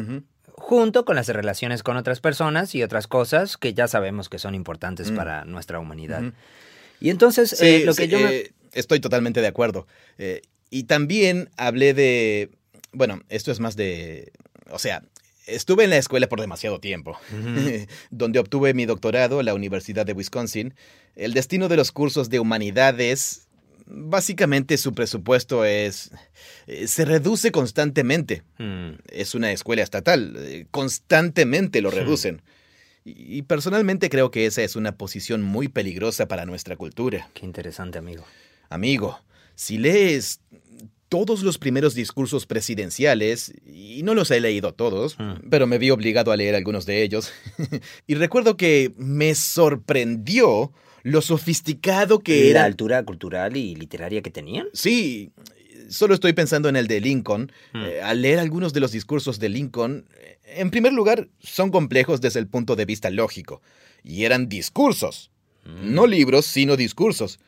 junto 0.52 1.04
con 1.04 1.16
las 1.16 1.28
relaciones 1.28 1.82
con 1.82 1.96
otras 1.96 2.20
personas 2.20 2.74
y 2.74 2.82
otras 2.82 3.06
cosas 3.06 3.56
que 3.56 3.72
ya 3.74 3.88
sabemos 3.88 4.28
que 4.28 4.38
son 4.38 4.54
importantes 4.54 5.10
Mm. 5.10 5.16
para 5.16 5.44
nuestra 5.46 5.78
humanidad. 5.80 6.22
Y 7.00 7.08
entonces, 7.10 7.50
Sí, 7.50 7.66
eh, 7.66 7.82
lo 7.86 7.94
sí, 7.94 8.02
que 8.02 8.08
yo 8.08 8.18
me... 8.20 8.26
eh, 8.36 8.52
estoy 8.72 9.00
totalmente 9.00 9.40
de 9.40 9.46
acuerdo. 9.46 9.86
Eh, 10.18 10.42
y 10.68 10.84
también 10.84 11.48
hablé 11.56 11.94
de... 11.94 12.50
Bueno, 12.92 13.20
esto 13.30 13.50
es 13.52 13.58
más 13.60 13.74
de... 13.74 14.32
O 14.70 14.78
sea, 14.78 15.02
estuve 15.46 15.84
en 15.84 15.90
la 15.90 15.96
escuela 15.98 16.28
por 16.28 16.40
demasiado 16.40 16.80
tiempo, 16.80 17.18
donde 18.10 18.38
obtuve 18.38 18.74
mi 18.74 18.86
doctorado 18.86 19.40
en 19.40 19.46
la 19.46 19.54
Universidad 19.54 20.06
de 20.06 20.12
Wisconsin. 20.12 20.74
El 21.16 21.34
destino 21.34 21.68
de 21.68 21.76
los 21.76 21.92
cursos 21.92 22.28
de 22.30 22.40
humanidades... 22.40 23.46
Básicamente 23.92 24.78
su 24.78 24.92
presupuesto 24.94 25.64
es... 25.64 26.12
eh, 26.68 26.86
se 26.86 27.04
reduce 27.04 27.50
constantemente. 27.50 28.44
Mm. 28.58 28.90
Es 29.08 29.34
una 29.34 29.50
escuela 29.50 29.82
estatal. 29.82 30.36
eh, 30.38 30.66
Constantemente 30.70 31.80
lo 31.80 31.90
reducen. 31.90 32.40
Y 33.04 33.38
y 33.38 33.42
personalmente 33.42 34.08
creo 34.08 34.30
que 34.30 34.46
esa 34.46 34.62
es 34.62 34.76
una 34.76 34.92
posición 34.96 35.42
muy 35.42 35.66
peligrosa 35.66 36.28
para 36.28 36.46
nuestra 36.46 36.76
cultura. 36.76 37.30
Qué 37.34 37.44
interesante, 37.46 37.98
amigo. 37.98 38.24
Amigo, 38.68 39.18
si 39.56 39.78
lees 39.78 40.40
todos 41.10 41.42
los 41.42 41.58
primeros 41.58 41.94
discursos 41.94 42.46
presidenciales, 42.46 43.52
y 43.66 44.02
no 44.04 44.14
los 44.14 44.30
he 44.30 44.40
leído 44.40 44.72
todos, 44.72 45.18
Mm. 45.18 45.50
pero 45.50 45.66
me 45.66 45.76
vi 45.76 45.90
obligado 45.90 46.32
a 46.32 46.36
leer 46.36 46.54
algunos 46.54 46.86
de 46.86 47.02
ellos, 47.02 47.30
y 48.06 48.14
recuerdo 48.14 48.56
que 48.56 48.92
me 48.96 49.34
sorprendió 49.34 50.72
lo 51.02 51.20
sofisticado 51.22 52.20
que 52.20 52.44
¿La 52.44 52.50
era... 52.50 52.64
altura 52.64 53.02
cultural 53.04 53.56
y 53.56 53.74
literaria 53.74 54.22
que 54.22 54.30
tenían? 54.30 54.66
Sí, 54.72 55.30
solo 55.88 56.14
estoy 56.14 56.32
pensando 56.32 56.68
en 56.68 56.76
el 56.76 56.86
de 56.86 57.00
Lincoln. 57.00 57.50
Mm. 57.72 57.82
Eh, 57.84 58.00
al 58.02 58.22
leer 58.22 58.38
algunos 58.38 58.72
de 58.72 58.80
los 58.80 58.92
discursos 58.92 59.38
de 59.40 59.48
Lincoln, 59.48 60.04
en 60.44 60.70
primer 60.70 60.92
lugar, 60.92 61.28
son 61.40 61.70
complejos 61.70 62.20
desde 62.20 62.38
el 62.40 62.46
punto 62.46 62.76
de 62.76 62.84
vista 62.84 63.10
lógico, 63.10 63.62
y 64.04 64.24
eran 64.24 64.48
discursos. 64.48 65.30
Mm. 65.64 65.94
No 65.94 66.06
libros, 66.06 66.44
sino 66.46 66.76
discursos. 66.76 67.38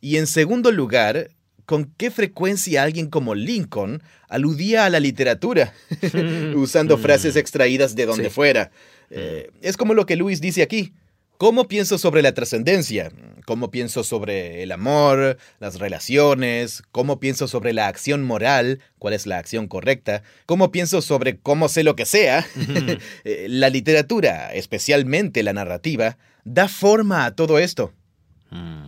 Y 0.00 0.16
en 0.16 0.26
segundo 0.26 0.70
lugar, 0.72 1.30
con 1.66 1.92
qué 1.96 2.10
frecuencia 2.10 2.82
alguien 2.82 3.08
como 3.08 3.34
Lincoln 3.34 4.02
aludía 4.28 4.84
a 4.84 4.90
la 4.90 5.00
literatura, 5.00 5.72
usando 6.54 6.96
Mm. 6.98 7.00
frases 7.02 7.36
extraídas 7.36 7.94
de 7.94 8.06
donde 8.06 8.24
Sí. 8.24 8.30
fuera. 8.30 8.70
Eh, 9.10 9.50
es 9.62 9.76
como 9.76 9.94
lo 9.94 10.06
que 10.06 10.16
Luis 10.16 10.40
dice 10.40 10.62
aquí. 10.62 10.92
¿Cómo 11.36 11.66
pienso 11.66 11.98
sobre 11.98 12.22
la 12.22 12.32
trascendencia? 12.32 13.10
¿Cómo 13.44 13.70
pienso 13.72 14.04
sobre 14.04 14.62
el 14.62 14.70
amor, 14.70 15.36
las 15.58 15.80
relaciones? 15.80 16.82
¿Cómo 16.92 17.18
pienso 17.18 17.48
sobre 17.48 17.72
la 17.72 17.88
acción 17.88 18.22
moral? 18.22 18.80
¿Cuál 19.00 19.14
es 19.14 19.26
la 19.26 19.38
acción 19.38 19.66
correcta? 19.66 20.22
¿Cómo 20.46 20.70
pienso 20.70 21.02
sobre 21.02 21.36
cómo 21.36 21.68
sé 21.68 21.82
lo 21.82 21.96
que 21.96 22.06
sea? 22.06 22.46
Eh, 23.24 23.46
la 23.48 23.68
literatura, 23.68 24.54
especialmente 24.54 25.42
la 25.42 25.52
narrativa, 25.52 26.18
da 26.44 26.68
forma 26.68 27.24
a 27.26 27.34
todo 27.34 27.58
esto. 27.58 27.92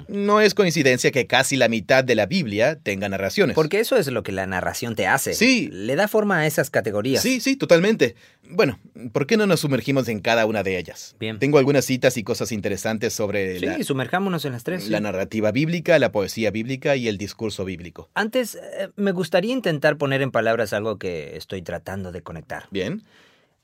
No 0.09 0.40
es 0.40 0.55
coincidencia 0.55 1.11
que 1.11 1.26
casi 1.26 1.57
la 1.57 1.68
mitad 1.68 2.05
de 2.05 2.14
la 2.14 2.26
Biblia 2.26 2.79
tenga 2.81 3.09
narraciones. 3.09 3.55
Porque 3.55 3.81
eso 3.81 3.96
es 3.96 4.07
lo 4.09 4.22
que 4.22 4.31
la 4.33 4.46
narración 4.46 4.94
te 4.94 5.07
hace. 5.07 5.35
Sí. 5.35 5.68
Le 5.72 5.96
da 5.96 6.07
forma 6.07 6.38
a 6.38 6.46
esas 6.46 6.70
categorías. 6.70 7.20
Sí, 7.22 7.41
sí, 7.41 7.57
totalmente. 7.57 8.14
Bueno, 8.49 8.78
¿por 9.12 9.26
qué 9.26 9.36
no 9.36 9.47
nos 9.47 9.61
sumergimos 9.61 10.07
en 10.09 10.20
cada 10.20 10.47
una 10.47 10.62
de 10.62 10.78
ellas? 10.78 11.16
Bien. 11.18 11.38
Tengo 11.41 11.59
algunas 11.59 11.84
citas 11.84 12.16
y 12.16 12.22
cosas 12.22 12.53
interesantes 12.53 13.12
sobre 13.12 13.59
Sí, 13.59 13.66
la, 13.66 13.82
sumerjámonos 13.82 14.45
en 14.45 14.53
las 14.53 14.62
tres. 14.62 14.84
sí. 14.84 14.91
la 14.91 15.01
narrativa 15.01 15.51
bíblica, 15.51 15.99
la 15.99 16.12
poesía 16.12 16.51
bíblica 16.53 16.95
y 16.95 17.09
el 17.09 17.18
discurso 17.18 17.64
bíblico. 17.64 18.09
Antes, 18.14 18.55
eh, 18.55 18.91
me 18.95 19.11
gustaría 19.12 19.53
intentar 19.53 19.97
poner 19.99 20.22
en 20.22 20.30
palabras 20.30 20.72
algo 20.72 20.99
que 20.99 21.36
estoy 21.36 21.62
tratando 21.62 22.12
de 22.12 22.22
conectar. 22.22 22.68
Bien. 22.70 23.03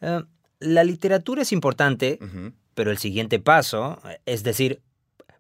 Eh, 0.01 0.22
la 0.59 0.83
literatura 0.85 1.43
es 1.43 1.53
importante, 1.53 2.18
pero 2.74 2.91
el 2.91 2.99
siguiente 2.99 3.39
paso, 3.39 4.01
eh, 4.09 4.18
es 4.27 4.43
decir, 4.43 4.81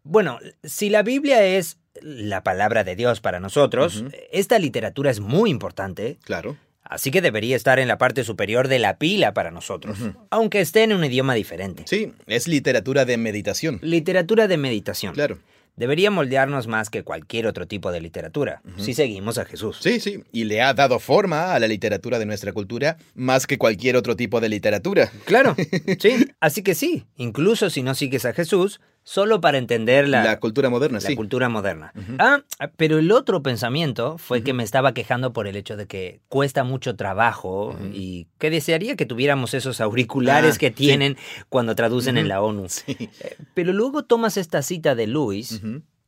bueno, 0.04 0.38
si 0.62 0.90
la 0.90 1.02
Biblia 1.02 1.44
es 1.44 1.78
la 2.00 2.42
palabra 2.42 2.84
de 2.84 2.96
Dios 2.96 3.20
para 3.20 3.40
nosotros, 3.40 4.04
esta 4.32 4.58
literatura 4.58 5.10
es 5.10 5.20
muy 5.20 5.50
importante. 5.50 6.18
Claro. 6.24 6.56
Así 6.82 7.10
que 7.10 7.22
debería 7.22 7.56
estar 7.56 7.78
en 7.78 7.88
la 7.88 7.96
parte 7.96 8.24
superior 8.24 8.68
de 8.68 8.78
la 8.78 8.98
pila 8.98 9.32
para 9.32 9.50
nosotros, 9.50 9.98
aunque 10.30 10.60
esté 10.60 10.82
en 10.82 10.92
un 10.92 11.04
idioma 11.04 11.34
diferente. 11.34 11.84
Sí, 11.86 12.12
es 12.26 12.48
literatura 12.48 13.04
de 13.04 13.16
meditación. 13.16 13.78
Literatura 13.82 14.48
de 14.48 14.56
meditación. 14.56 15.14
Claro. 15.14 15.38
Debería 15.74 16.10
moldearnos 16.10 16.66
más 16.66 16.90
que 16.90 17.02
cualquier 17.02 17.46
otro 17.46 17.66
tipo 17.66 17.92
de 17.92 18.02
literatura, 18.02 18.60
si 18.76 18.92
seguimos 18.92 19.38
a 19.38 19.46
Jesús. 19.46 19.78
Sí, 19.80 20.00
sí, 20.00 20.22
y 20.30 20.44
le 20.44 20.60
ha 20.60 20.74
dado 20.74 20.98
forma 20.98 21.54
a 21.54 21.58
la 21.58 21.66
literatura 21.66 22.18
de 22.18 22.26
nuestra 22.26 22.52
cultura 22.52 22.98
más 23.14 23.46
que 23.46 23.56
cualquier 23.56 23.96
otro 23.96 24.14
tipo 24.14 24.40
de 24.42 24.50
literatura. 24.50 25.10
Claro, 25.24 25.56
sí. 25.98 26.28
Así 26.40 26.62
que 26.62 26.74
sí, 26.74 27.06
incluso 27.16 27.70
si 27.70 27.82
no 27.82 27.94
sigues 27.94 28.26
a 28.26 28.34
Jesús, 28.34 28.82
solo 29.04 29.40
para 29.40 29.58
entender 29.58 30.08
la, 30.08 30.22
La 30.24 30.38
cultura 30.40 30.70
moderna, 30.70 30.98
la 31.00 31.08
sí. 31.08 31.16
cultura 31.16 31.48
moderna. 31.48 31.92
Ah, 32.18 32.42
pero 32.76 32.98
el 32.98 33.10
otro 33.12 33.42
pensamiento 33.42 34.16
fue 34.18 34.42
que 34.44 34.52
me 34.52 34.62
estaba 34.62 34.94
quejando 34.94 35.32
por 35.32 35.46
el 35.46 35.56
hecho 35.56 35.76
de 35.76 35.86
que 35.86 36.20
cuesta 36.28 36.62
mucho 36.64 36.94
trabajo 36.96 37.76
y 37.92 38.28
que 38.38 38.50
desearía 38.50 38.94
que 38.96 39.06
tuviéramos 39.06 39.54
esos 39.54 39.80
auriculares 39.80 40.56
Ah, 40.56 40.58
que 40.58 40.68
sí. 40.68 40.74
tienen 40.74 41.16
cuando 41.48 41.74
traducen 41.74 42.16
en 42.18 42.28
la 42.28 42.40
ONU. 42.42 42.68
Sí. 42.68 42.84
Eh, 42.98 43.36
Pero 43.54 43.72
luego 43.72 44.04
tomas 44.04 44.36
esta 44.36 44.62
cita 44.62 44.94
de 44.94 45.06
Luis 45.06 45.60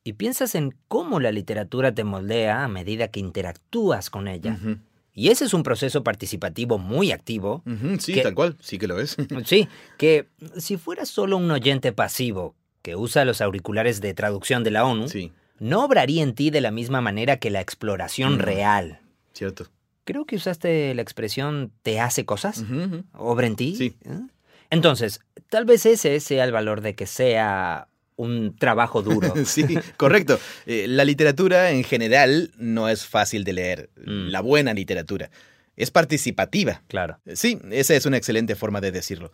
y 0.04 0.12
piensas 0.14 0.54
en 0.54 0.74
cómo 0.88 1.18
la 1.18 1.32
literatura 1.32 1.94
te 1.94 2.04
moldea 2.04 2.62
a 2.64 2.68
medida 2.68 3.08
que 3.08 3.20
interactúas 3.20 4.10
con 4.10 4.28
ella. 4.28 4.58
Y 5.16 5.28
ese 5.28 5.44
es 5.44 5.54
un 5.54 5.62
proceso 5.62 6.02
participativo 6.02 6.78
muy 6.78 7.12
activo. 7.12 7.62
Sí, 8.00 8.14
Que- 8.14 8.22
tal 8.22 8.34
cual, 8.34 8.56
sí 8.60 8.78
que 8.78 8.86
lo 8.88 8.98
es. 9.00 9.16
Sí, 9.44 9.68
que 9.96 10.28
si 10.58 10.76
fueras 10.76 11.08
solo 11.08 11.36
un 11.36 11.50
oyente 11.50 11.92
pasivo 11.92 12.54
que 12.84 12.94
usa 12.96 13.24
los 13.24 13.40
auriculares 13.40 14.00
de 14.02 14.12
traducción 14.12 14.62
de 14.62 14.70
la 14.70 14.84
ONU, 14.84 15.08
Sí, 15.08 15.32
no 15.58 15.84
obraría 15.84 16.22
en 16.22 16.34
ti 16.34 16.50
de 16.50 16.60
la 16.60 16.70
misma 16.70 17.00
manera 17.00 17.38
que 17.38 17.48
la 17.50 17.60
exploración 17.62 18.34
Mm. 18.36 18.38
real. 18.40 19.00
cierto. 19.32 19.66
Creo 20.04 20.26
que 20.26 20.36
usaste 20.36 20.94
la 20.94 21.00
expresión 21.00 21.72
te 21.82 21.98
hace 21.98 22.26
cosas. 22.26 22.62
¿Obra 23.14 23.46
en 23.46 23.56
ti? 23.56 23.74
Sí. 23.74 23.96
¿Eh? 24.04 24.20
Entonces, 24.68 25.20
tal 25.48 25.64
vez 25.64 25.86
ese 25.86 26.20
sea 26.20 26.44
el 26.44 26.52
valor 26.52 26.82
de 26.82 26.94
que 26.94 27.06
sea 27.06 27.88
un 28.16 28.54
trabajo 28.56 29.02
duro. 29.02 29.32
Sí, 29.46 29.64
correcto. 29.96 30.38
Eh, 30.66 30.84
la 30.88 31.04
literatura 31.06 31.70
en 31.70 31.84
general 31.84 32.50
no 32.58 32.88
es 32.90 33.06
fácil 33.06 33.44
de 33.44 33.54
leer. 33.54 33.90
Mm. 33.96 34.28
La 34.28 34.40
buena 34.42 34.74
literatura. 34.74 35.30
Es 35.76 35.90
participativa. 35.90 36.82
claro. 36.86 37.18
Sí, 37.32 37.58
esa 37.72 37.94
es 37.96 38.04
una 38.06 38.16
excelente 38.18 38.54
forma 38.54 38.80
de 38.82 38.92
decirlo. 38.92 39.32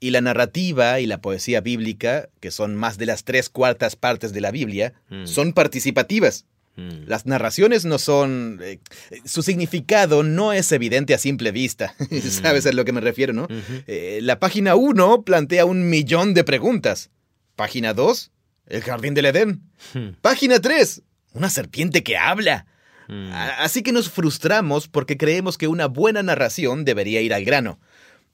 Y 0.00 0.10
la 0.10 0.20
narrativa 0.20 1.00
y 1.00 1.06
la 1.06 1.20
poesía 1.20 1.60
bíblica, 1.60 2.28
que 2.40 2.50
son 2.50 2.76
más 2.76 2.98
de 2.98 3.06
las 3.06 3.24
tres 3.24 3.48
cuartas 3.48 3.96
partes 3.96 4.32
de 4.32 4.40
la 4.40 4.50
Biblia, 4.52 4.92
Mm. 5.10 5.26
son 5.26 5.52
participativas. 5.52 6.44
Mm. 6.76 7.06
Las 7.08 7.26
narraciones 7.26 7.84
no 7.84 7.98
son... 7.98 8.60
eh, 8.62 8.78
su 9.24 9.42
significado 9.42 10.22
no 10.22 10.52
es 10.52 10.70
evidente 10.70 11.14
a 11.14 11.18
simple 11.18 11.50
vista. 11.50 11.94
¿Sabes 12.30 12.66
a 12.66 12.72
lo 12.72 12.84
que 12.84 12.92
me 12.92 13.00
refiero, 13.00 13.32
no? 13.32 13.48
Eh, 13.88 14.20
la 14.22 14.38
página 14.38 14.76
1 14.76 15.22
plantea 15.22 15.64
un 15.64 15.90
millón 15.90 16.34
de 16.34 16.44
preguntas. 16.44 17.10
Página 17.56 17.92
2, 17.94 18.30
el 18.68 18.82
jardín 18.82 19.14
del 19.14 19.26
Edén. 19.26 19.62
Hmm. 19.94 20.10
Página 20.20 20.60
3, 20.60 21.02
una 21.32 21.50
serpiente 21.50 22.04
que 22.04 22.16
habla. 22.16 22.66
Mm. 23.08 23.32
A- 23.32 23.64
Así 23.64 23.82
que 23.82 23.90
nos 23.90 24.08
frustramos 24.10 24.86
porque 24.86 25.16
creemos 25.16 25.58
que 25.58 25.66
una 25.66 25.86
buena 25.86 26.22
narración 26.22 26.84
debería 26.84 27.20
ir 27.20 27.34
al 27.34 27.44
grano. 27.44 27.80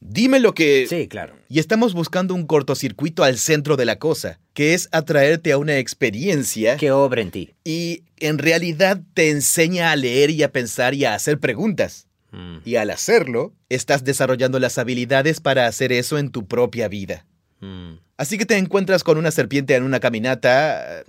Dime 0.00 0.38
lo 0.40 0.54
que... 0.54 0.86
Sí, 0.88 1.08
claro. 1.08 1.34
Y 1.48 1.58
estamos 1.58 1.94
buscando 1.94 2.34
un 2.34 2.46
cortocircuito 2.46 3.24
al 3.24 3.38
centro 3.38 3.76
de 3.76 3.84
la 3.84 3.98
cosa, 3.98 4.38
que 4.52 4.74
es 4.74 4.88
atraerte 4.92 5.52
a 5.52 5.58
una 5.58 5.78
experiencia 5.78 6.76
Que 6.76 6.90
obra 6.90 7.22
en 7.22 7.30
ti. 7.30 7.54
y 7.64 8.02
en 8.18 8.38
realidad 8.38 9.00
te 9.14 9.30
enseña 9.30 9.90
a 9.90 9.96
leer 9.96 10.30
y 10.30 10.42
a 10.42 10.52
pensar 10.52 10.94
y 10.94 11.04
a 11.04 11.14
hacer 11.14 11.38
preguntas. 11.38 12.06
Mm. 12.32 12.58
Y 12.64 12.76
al 12.76 12.90
hacerlo, 12.90 13.52
estás 13.68 14.04
desarrollando 14.04 14.58
las 14.58 14.78
habilidades 14.78 15.40
para 15.40 15.66
hacer 15.66 15.92
eso 15.92 16.18
en 16.18 16.30
tu 16.30 16.46
propia 16.46 16.88
vida. 16.88 17.26
Mm. 17.60 17.94
Así 18.16 18.38
que 18.38 18.46
te 18.46 18.56
encuentras 18.56 19.02
con 19.02 19.18
una 19.18 19.32
serpiente 19.32 19.74
en 19.74 19.82
una 19.82 19.98
caminata 19.98 21.02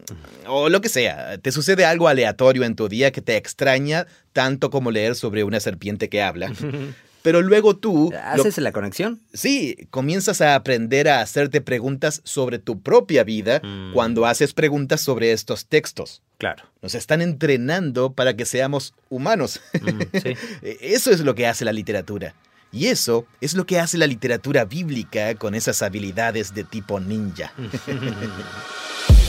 o 0.47 0.69
lo 0.69 0.81
que 0.81 0.89
sea. 0.89 1.37
Te 1.37 1.51
sucede 1.51 1.85
algo 1.85 2.07
aleatorio 2.07 2.63
en 2.63 2.75
tu 2.75 2.89
día 2.89 3.11
que 3.11 3.21
te 3.21 3.37
extraña 3.37 4.07
tanto 4.33 4.71
como 4.71 4.89
leer 4.89 5.15
sobre 5.15 5.43
una 5.43 5.59
serpiente 5.59 6.09
que 6.09 6.23
habla. 6.23 6.51
Pero 7.25 7.41
luego 7.41 7.75
tú, 7.75 8.11
lo- 8.13 8.17
¿Haces 8.43 8.57
la 8.59 8.71
conexión? 8.71 9.19
sí, 9.33 9.75
comienzas 9.89 10.39
a 10.39 10.55
aprender 10.55 11.09
a 11.09 11.19
hacerte 11.19 11.59
preguntas 11.59 12.21
sobre 12.23 12.59
tu 12.59 12.81
propia 12.81 13.25
vida 13.25 13.59
Mm. 13.61 13.91
cuando 13.93 14.25
haces 14.25 14.53
preguntas 14.53 15.01
sobre 15.01 15.33
estos 15.33 15.65
textos. 15.65 16.21
Claro. 16.37 16.63
Nos 16.81 16.95
están 16.95 17.21
entrenando 17.21 18.13
para 18.13 18.35
que 18.35 18.45
seamos 18.45 18.93
humanos. 19.09 19.59
Mm, 19.73 20.01
sí. 20.23 20.33
Eso 20.81 21.11
es 21.11 21.19
lo 21.21 21.35
que 21.35 21.47
hace 21.47 21.65
la 21.65 21.73
literatura. 21.73 22.35
Y 22.71 22.87
eso 22.87 23.25
es 23.41 23.53
lo 23.55 23.65
que 23.65 23.79
hace 23.79 23.97
la 23.97 24.05
literatura 24.07 24.65
bíblica 24.65 25.33
con 25.35 25.55
esas 25.55 25.81
habilidades 25.81 26.53
de 26.53 26.63
tipo 26.63 26.99
ninja. 26.99 27.51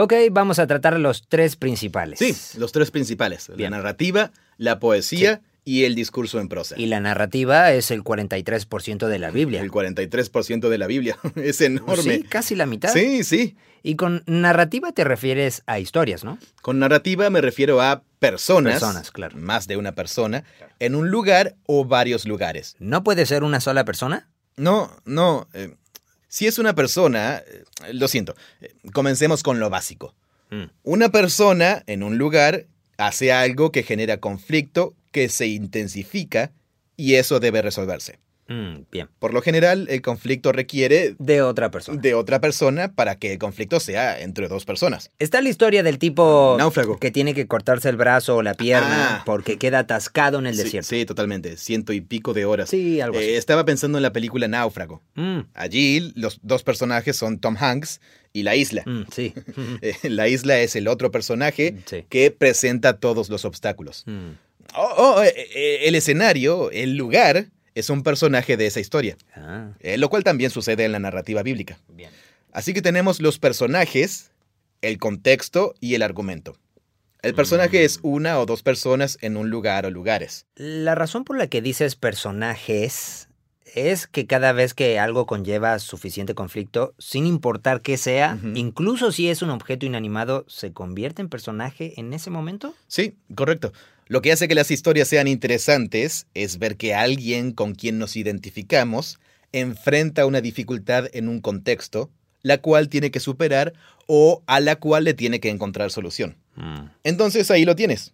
Ok, 0.00 0.14
vamos 0.30 0.60
a 0.60 0.66
tratar 0.68 0.98
los 1.00 1.26
tres 1.28 1.56
principales. 1.56 2.20
Sí, 2.20 2.34
los 2.58 2.70
tres 2.70 2.90
principales. 2.92 3.50
Bien. 3.56 3.70
La 3.72 3.78
narrativa, 3.78 4.30
la 4.56 4.78
poesía 4.78 5.40
y 5.64 5.84
el 5.84 5.96
discurso 5.96 6.38
en 6.38 6.48
prosa. 6.48 6.76
Y 6.78 6.86
la 6.86 7.00
narrativa 7.00 7.72
es 7.72 7.90
el 7.90 8.04
43% 8.04 9.08
de 9.08 9.18
la 9.18 9.30
Biblia. 9.32 9.60
El 9.60 9.72
43% 9.72 10.68
de 10.68 10.78
la 10.78 10.86
Biblia. 10.86 11.18
es 11.34 11.60
enorme. 11.60 12.02
Sí, 12.18 12.22
casi 12.22 12.54
la 12.54 12.66
mitad. 12.66 12.92
Sí, 12.92 13.24
sí. 13.24 13.56
Y 13.82 13.96
con 13.96 14.22
narrativa 14.26 14.92
te 14.92 15.02
refieres 15.02 15.62
a 15.66 15.78
historias, 15.80 16.22
¿no? 16.22 16.38
Con 16.62 16.78
narrativa 16.78 17.28
me 17.30 17.40
refiero 17.40 17.80
a 17.80 18.02
personas, 18.18 18.74
Personas, 18.74 19.10
claro. 19.10 19.36
más 19.36 19.66
de 19.66 19.76
una 19.76 19.92
persona, 19.92 20.44
en 20.78 20.94
un 20.94 21.10
lugar 21.10 21.56
o 21.66 21.84
varios 21.84 22.24
lugares. 22.24 22.76
¿No 22.78 23.02
puede 23.04 23.26
ser 23.26 23.42
una 23.42 23.60
sola 23.60 23.84
persona? 23.84 24.28
No, 24.56 24.96
no. 25.04 25.48
eh, 25.54 25.74
si 26.28 26.46
es 26.46 26.58
una 26.58 26.74
persona, 26.74 27.38
eh, 27.38 27.64
lo 27.92 28.06
siento, 28.08 28.36
eh, 28.60 28.74
comencemos 28.92 29.42
con 29.42 29.60
lo 29.60 29.70
básico. 29.70 30.14
Mm. 30.50 30.64
Una 30.82 31.08
persona 31.08 31.82
en 31.86 32.02
un 32.02 32.18
lugar 32.18 32.66
hace 32.96 33.32
algo 33.32 33.72
que 33.72 33.82
genera 33.82 34.18
conflicto, 34.18 34.94
que 35.12 35.28
se 35.28 35.46
intensifica 35.46 36.52
y 36.96 37.14
eso 37.14 37.40
debe 37.40 37.62
resolverse. 37.62 38.18
Mm, 38.48 38.84
bien. 38.90 39.08
Por 39.18 39.34
lo 39.34 39.42
general, 39.42 39.86
el 39.90 40.00
conflicto 40.02 40.52
requiere 40.52 41.14
De 41.18 41.42
otra 41.42 41.70
persona. 41.70 42.00
de 42.00 42.14
otra 42.14 42.40
persona 42.40 42.92
para 42.94 43.16
que 43.18 43.32
el 43.32 43.38
conflicto 43.38 43.78
sea 43.78 44.20
entre 44.20 44.48
dos 44.48 44.64
personas. 44.64 45.10
Está 45.18 45.40
la 45.42 45.50
historia 45.50 45.82
del 45.82 45.98
tipo 45.98 46.56
Náufrago. 46.58 46.98
que 46.98 47.10
tiene 47.10 47.34
que 47.34 47.46
cortarse 47.46 47.88
el 47.90 47.96
brazo 47.96 48.36
o 48.36 48.42
la 48.42 48.54
pierna 48.54 49.18
Ah. 49.18 49.22
porque 49.26 49.58
queda 49.58 49.80
atascado 49.80 50.38
en 50.38 50.46
el 50.46 50.56
Sí, 50.56 50.62
desierto. 50.62 50.88
Sí, 50.88 51.04
totalmente. 51.04 51.56
Ciento 51.58 51.92
y 51.92 52.00
pico 52.00 52.32
de 52.34 52.44
horas. 52.46 52.70
Sí, 52.70 53.00
algo 53.00 53.18
así. 53.18 53.26
Eh, 53.26 53.36
estaba 53.36 53.64
pensando 53.64 53.98
en 53.98 54.02
la 54.02 54.12
película 54.12 54.48
Náufrago. 54.48 55.02
Mm, 55.14 55.40
Allí 55.54 56.12
los 56.16 56.40
dos 56.42 56.62
personajes 56.62 57.16
son 57.16 57.38
Tom 57.38 57.56
Hanks 57.58 58.00
y 58.32 58.42
la 58.44 58.56
isla. 58.56 58.82
mm, 58.86 59.02
sí. 59.12 59.34
Eh, 59.82 59.94
La 60.08 60.28
isla 60.28 60.58
es 60.60 60.74
el 60.74 60.88
otro 60.88 61.10
personaje 61.10 61.76
Sí. 61.86 62.04
que 62.08 62.30
presenta 62.30 62.98
todos 62.98 63.28
los 63.28 63.44
obstáculos. 63.44 64.04
Oh, 64.74 64.94
oh, 65.18 65.22
eh, 65.22 65.80
el 65.88 65.94
escenario, 65.94 66.70
el 66.70 66.96
lugar, 66.96 67.46
es 67.78 67.90
un 67.90 68.02
personaje 68.02 68.56
de 68.56 68.66
esa 68.66 68.80
historia, 68.80 69.16
Ah, 69.34 69.70
eh, 69.80 69.98
lo 69.98 70.08
cual 70.08 70.24
también 70.24 70.50
sucede 70.50 70.84
en 70.84 70.92
la 70.92 70.98
narrativa 70.98 71.42
bíblica. 71.42 71.78
bien. 71.88 72.10
Así 72.52 72.72
que 72.74 72.82
tenemos 72.82 73.20
los 73.20 73.38
personajes, 73.38 74.30
el 74.82 74.98
contexto 74.98 75.74
y 75.80 75.94
el 75.94 76.02
argumento. 76.02 76.56
El 77.22 77.34
personaje 77.34 77.80
Mm. 77.80 77.84
es 77.84 77.98
una 78.02 78.38
o 78.38 78.46
dos 78.46 78.62
personas 78.62 79.18
en 79.20 79.36
un 79.36 79.50
lugar 79.50 79.84
o 79.86 79.90
lugares. 79.90 80.46
La 80.54 80.94
razón 80.94 81.24
por 81.24 81.36
la 81.36 81.48
que 81.48 81.60
dices 81.60 81.96
personajes 81.96 83.28
es 83.74 84.06
que 84.06 84.26
cada 84.26 84.52
vez 84.52 84.72
que 84.72 84.98
algo 84.98 85.26
conlleva 85.26 85.78
suficiente 85.78 86.34
conflicto, 86.34 86.94
sin 86.98 87.26
importar 87.26 87.82
qué 87.82 87.98
sea, 87.98 88.38
incluso 88.54 89.12
si 89.12 89.28
es 89.28 89.42
un 89.42 89.50
objeto 89.50 89.84
inanimado, 89.84 90.46
¿se 90.48 90.72
convierte 90.72 91.20
en 91.20 91.28
personaje 91.28 91.92
en 92.00 92.12
ese 92.14 92.30
momento? 92.30 92.74
Sí, 92.86 93.16
correcto. 93.34 93.72
Lo 94.08 94.22
que 94.22 94.32
hace 94.32 94.48
que 94.48 94.54
las 94.54 94.70
historias 94.70 95.08
sean 95.08 95.28
interesantes 95.28 96.26
es 96.34 96.58
ver 96.58 96.76
que 96.76 96.94
alguien 96.94 97.52
con 97.52 97.74
quien 97.74 97.98
nos 97.98 98.16
identificamos 98.16 99.18
enfrenta 99.52 100.26
una 100.26 100.40
dificultad 100.40 101.06
en 101.12 101.28
un 101.28 101.40
contexto, 101.40 102.10
la 102.42 102.58
cual 102.58 102.88
tiene 102.88 103.10
que 103.10 103.20
superar 103.20 103.72
o 104.06 104.42
a 104.46 104.60
la 104.60 104.76
cual 104.76 105.04
le 105.04 105.14
tiene 105.14 105.40
que 105.40 105.50
encontrar 105.50 105.90
solución. 105.90 106.36
Mm. 106.56 106.86
Entonces 107.04 107.50
ahí 107.50 107.64
lo 107.64 107.76
tienes. 107.76 108.12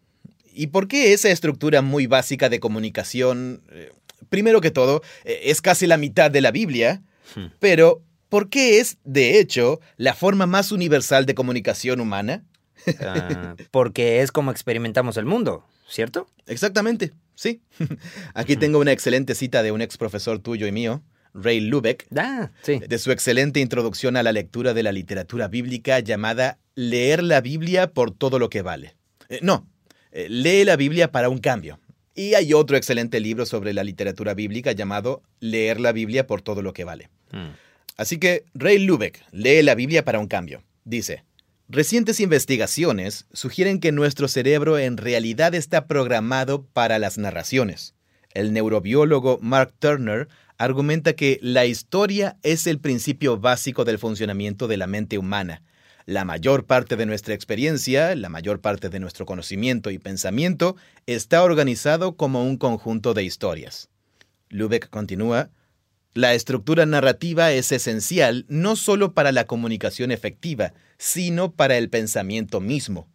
¿Y 0.53 0.68
por 0.68 0.86
qué 0.88 1.12
esa 1.12 1.30
estructura 1.30 1.82
muy 1.82 2.07
básica 2.07 2.49
de 2.49 2.61
comunicación? 2.61 3.62
eh, 3.70 3.92
primero 4.28 4.61
que 4.61 4.70
todo, 4.70 5.03
eh, 5.24 5.40
es 5.45 5.61
casi 5.61 5.86
la 5.86 5.97
mitad 5.97 6.30
de 6.30 6.40
la 6.40 6.51
Biblia, 6.51 7.03
Hmm. 7.34 7.47
pero 7.59 8.03
¿por 8.28 8.49
qué 8.49 8.80
es, 8.80 8.99
de 9.05 9.38
hecho, 9.38 9.80
la 9.97 10.14
forma 10.14 10.47
más 10.47 10.72
universal 10.72 11.26
de 11.26 11.34
comunicación 11.34 12.01
humana? 12.01 12.45
Ah, 13.01 13.57
porque 13.70 14.20
es 14.20 14.30
como 14.30 14.51
experimentamos 14.51 15.16
el 15.16 15.24
mundo, 15.24 15.64
¿cierto? 15.95 16.26
Exactamente. 16.47 17.12
Sí. 17.36 17.62
Aquí 18.34 18.57
tengo 18.57 18.80
una 18.80 18.90
excelente 18.90 19.34
cita 19.36 19.62
de 19.62 19.70
un 19.70 19.80
ex 19.80 19.97
profesor 19.97 20.40
tuyo 20.40 20.66
y 20.66 20.72
mío, 20.72 21.03
Ray 21.34 21.61
Lubeck, 21.61 22.07
Ah, 22.16 22.51
sí. 22.62 22.80
de 22.80 22.99
su 22.99 23.12
excelente 23.12 23.61
introducción 23.61 24.16
a 24.16 24.22
la 24.24 24.32
lectura 24.32 24.74
de 24.74 24.82
la 24.82 24.90
literatura 24.90 25.47
bíblica 25.47 26.01
llamada 26.01 26.59
Leer 26.74 27.22
la 27.22 27.40
Biblia 27.40 27.92
por 27.92 28.11
todo 28.11 28.40
lo 28.40 28.51
que 28.51 28.62
vale. 28.62 28.97
Eh, 29.28 29.38
no, 29.42 29.68
eh, 30.11 30.26
lee 30.28 30.64
la 30.64 30.74
Biblia 30.76 31.12
para 31.12 31.28
un 31.28 31.38
cambio. 31.38 31.78
Y 32.16 32.34
hay 32.34 32.53
otro 32.55 32.76
excelente 32.76 33.20
libro 33.20 33.47
sobre 33.47 33.72
la 33.72 33.84
literatura 33.84 34.34
bíblica 34.34 34.72
llamado 34.72 35.22
Leer 35.40 35.80
la 35.80 35.92
Biblia 35.92 36.26
por 36.26 36.42
todo 36.42 36.61
lo 36.62 36.72
que 36.72 36.84
vale. 36.84 37.09
Mm. 37.32 37.51
Así 37.97 38.18
que 38.18 38.45
Ray 38.55 38.78
Lubeck 38.78 39.22
lee 39.30 39.62
la 39.62 39.74
Biblia 39.76 40.05
para 40.05 40.18
un 40.18 40.26
cambio. 40.26 40.62
Dice, 40.84 41.24
recientes 41.69 42.21
investigaciones 42.21 43.27
sugieren 43.33 43.81
que 43.81 43.93
nuestro 43.93 44.29
cerebro 44.29 44.79
en 44.79 44.97
realidad 44.97 45.55
está 45.55 45.87
programado 45.87 46.65
para 46.67 46.99
las 46.99 47.19
narraciones. 47.19 47.95
El 48.33 48.53
neurobiólogo 48.53 49.39
Mark 49.41 49.73
Turner 49.79 50.29
argumenta 50.59 51.15
que 51.15 51.39
la 51.43 51.67
historia 51.67 52.37
es 52.43 52.67
el 52.67 52.79
principio 52.81 53.39
básico 53.39 53.85
del 53.85 53.99
funcionamiento 53.99 54.69
de 54.69 54.77
la 54.77 54.87
mente 54.87 55.19
humana. 55.19 55.62
La 56.07 56.25
mayor 56.25 56.67
parte 56.67 56.97
de 56.97 57.07
nuestra 57.07 57.35
experiencia, 57.35 58.15
la 58.15 58.29
mayor 58.29 58.61
parte 58.61 58.91
de 58.91 59.01
nuestro 59.01 59.25
conocimiento 59.25 59.91
y 59.91 59.99
pensamiento 59.99 60.77
está 61.07 61.43
organizado 61.43 62.17
como 62.17 62.45
un 62.45 62.59
conjunto 62.59 63.15
de 63.15 63.25
historias. 63.25 63.89
Lubeck 64.51 64.91
continúa, 64.91 65.51
la 66.12 66.35
estructura 66.35 66.87
narrativa 66.87 67.51
es 67.51 67.73
esencial 67.73 68.45
no 68.49 68.77
solo 68.77 69.15
para 69.15 69.33
la 69.33 69.47
comunicación 69.47 70.12
efectiva, 70.12 70.73
sino 71.05 71.52
para 71.52 71.76
el 71.76 71.90
pensamiento 71.90 72.62
mismo. 72.62 73.07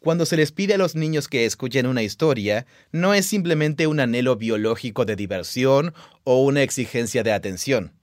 Cuando 0.00 0.26
se 0.26 0.36
les 0.36 0.52
pide 0.52 0.74
a 0.74 0.78
los 0.78 0.94
niños 0.94 1.28
que 1.28 1.46
escuchen 1.46 1.86
una 1.86 2.02
historia, 2.02 2.66
no 2.90 3.14
es 3.14 3.24
simplemente 3.24 3.86
un 3.86 4.00
anhelo 4.00 4.36
biológico 4.36 5.06
de 5.06 5.16
diversión 5.16 5.94
o 6.24 6.42
una 6.42 6.62
exigencia 6.62 7.22
de 7.22 7.32
atención. 7.32 7.94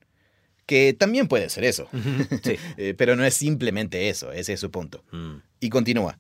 Que 0.66 0.94
también 0.94 1.28
puede 1.28 1.50
ser 1.50 1.64
eso. 1.64 1.88
Sí. 2.44 2.56
Eh, 2.78 2.96
Pero 2.98 3.16
no 3.16 3.24
es 3.24 3.36
simplemente 3.36 4.10
eso, 4.10 4.32
ese 4.32 4.54
es 4.54 4.60
su 4.60 4.72
punto. 4.72 5.04
Mm. 5.12 5.36
Y 5.60 5.70
continúa. 5.70 6.18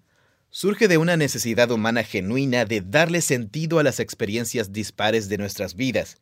Surge 0.51 0.87
de 0.87 0.99
una 0.99 1.17
necesidad 1.17 1.71
humana 1.71 2.03
genuina 2.03 2.65
de 2.65 2.81
darle 2.81 3.21
sentido 3.21 3.79
a 3.79 3.83
las 3.83 3.99
experiencias 3.99 4.71
dispares 4.71 5.29
de 5.29 5.39
nuestras 5.39 5.73
vidas, 5.75 6.17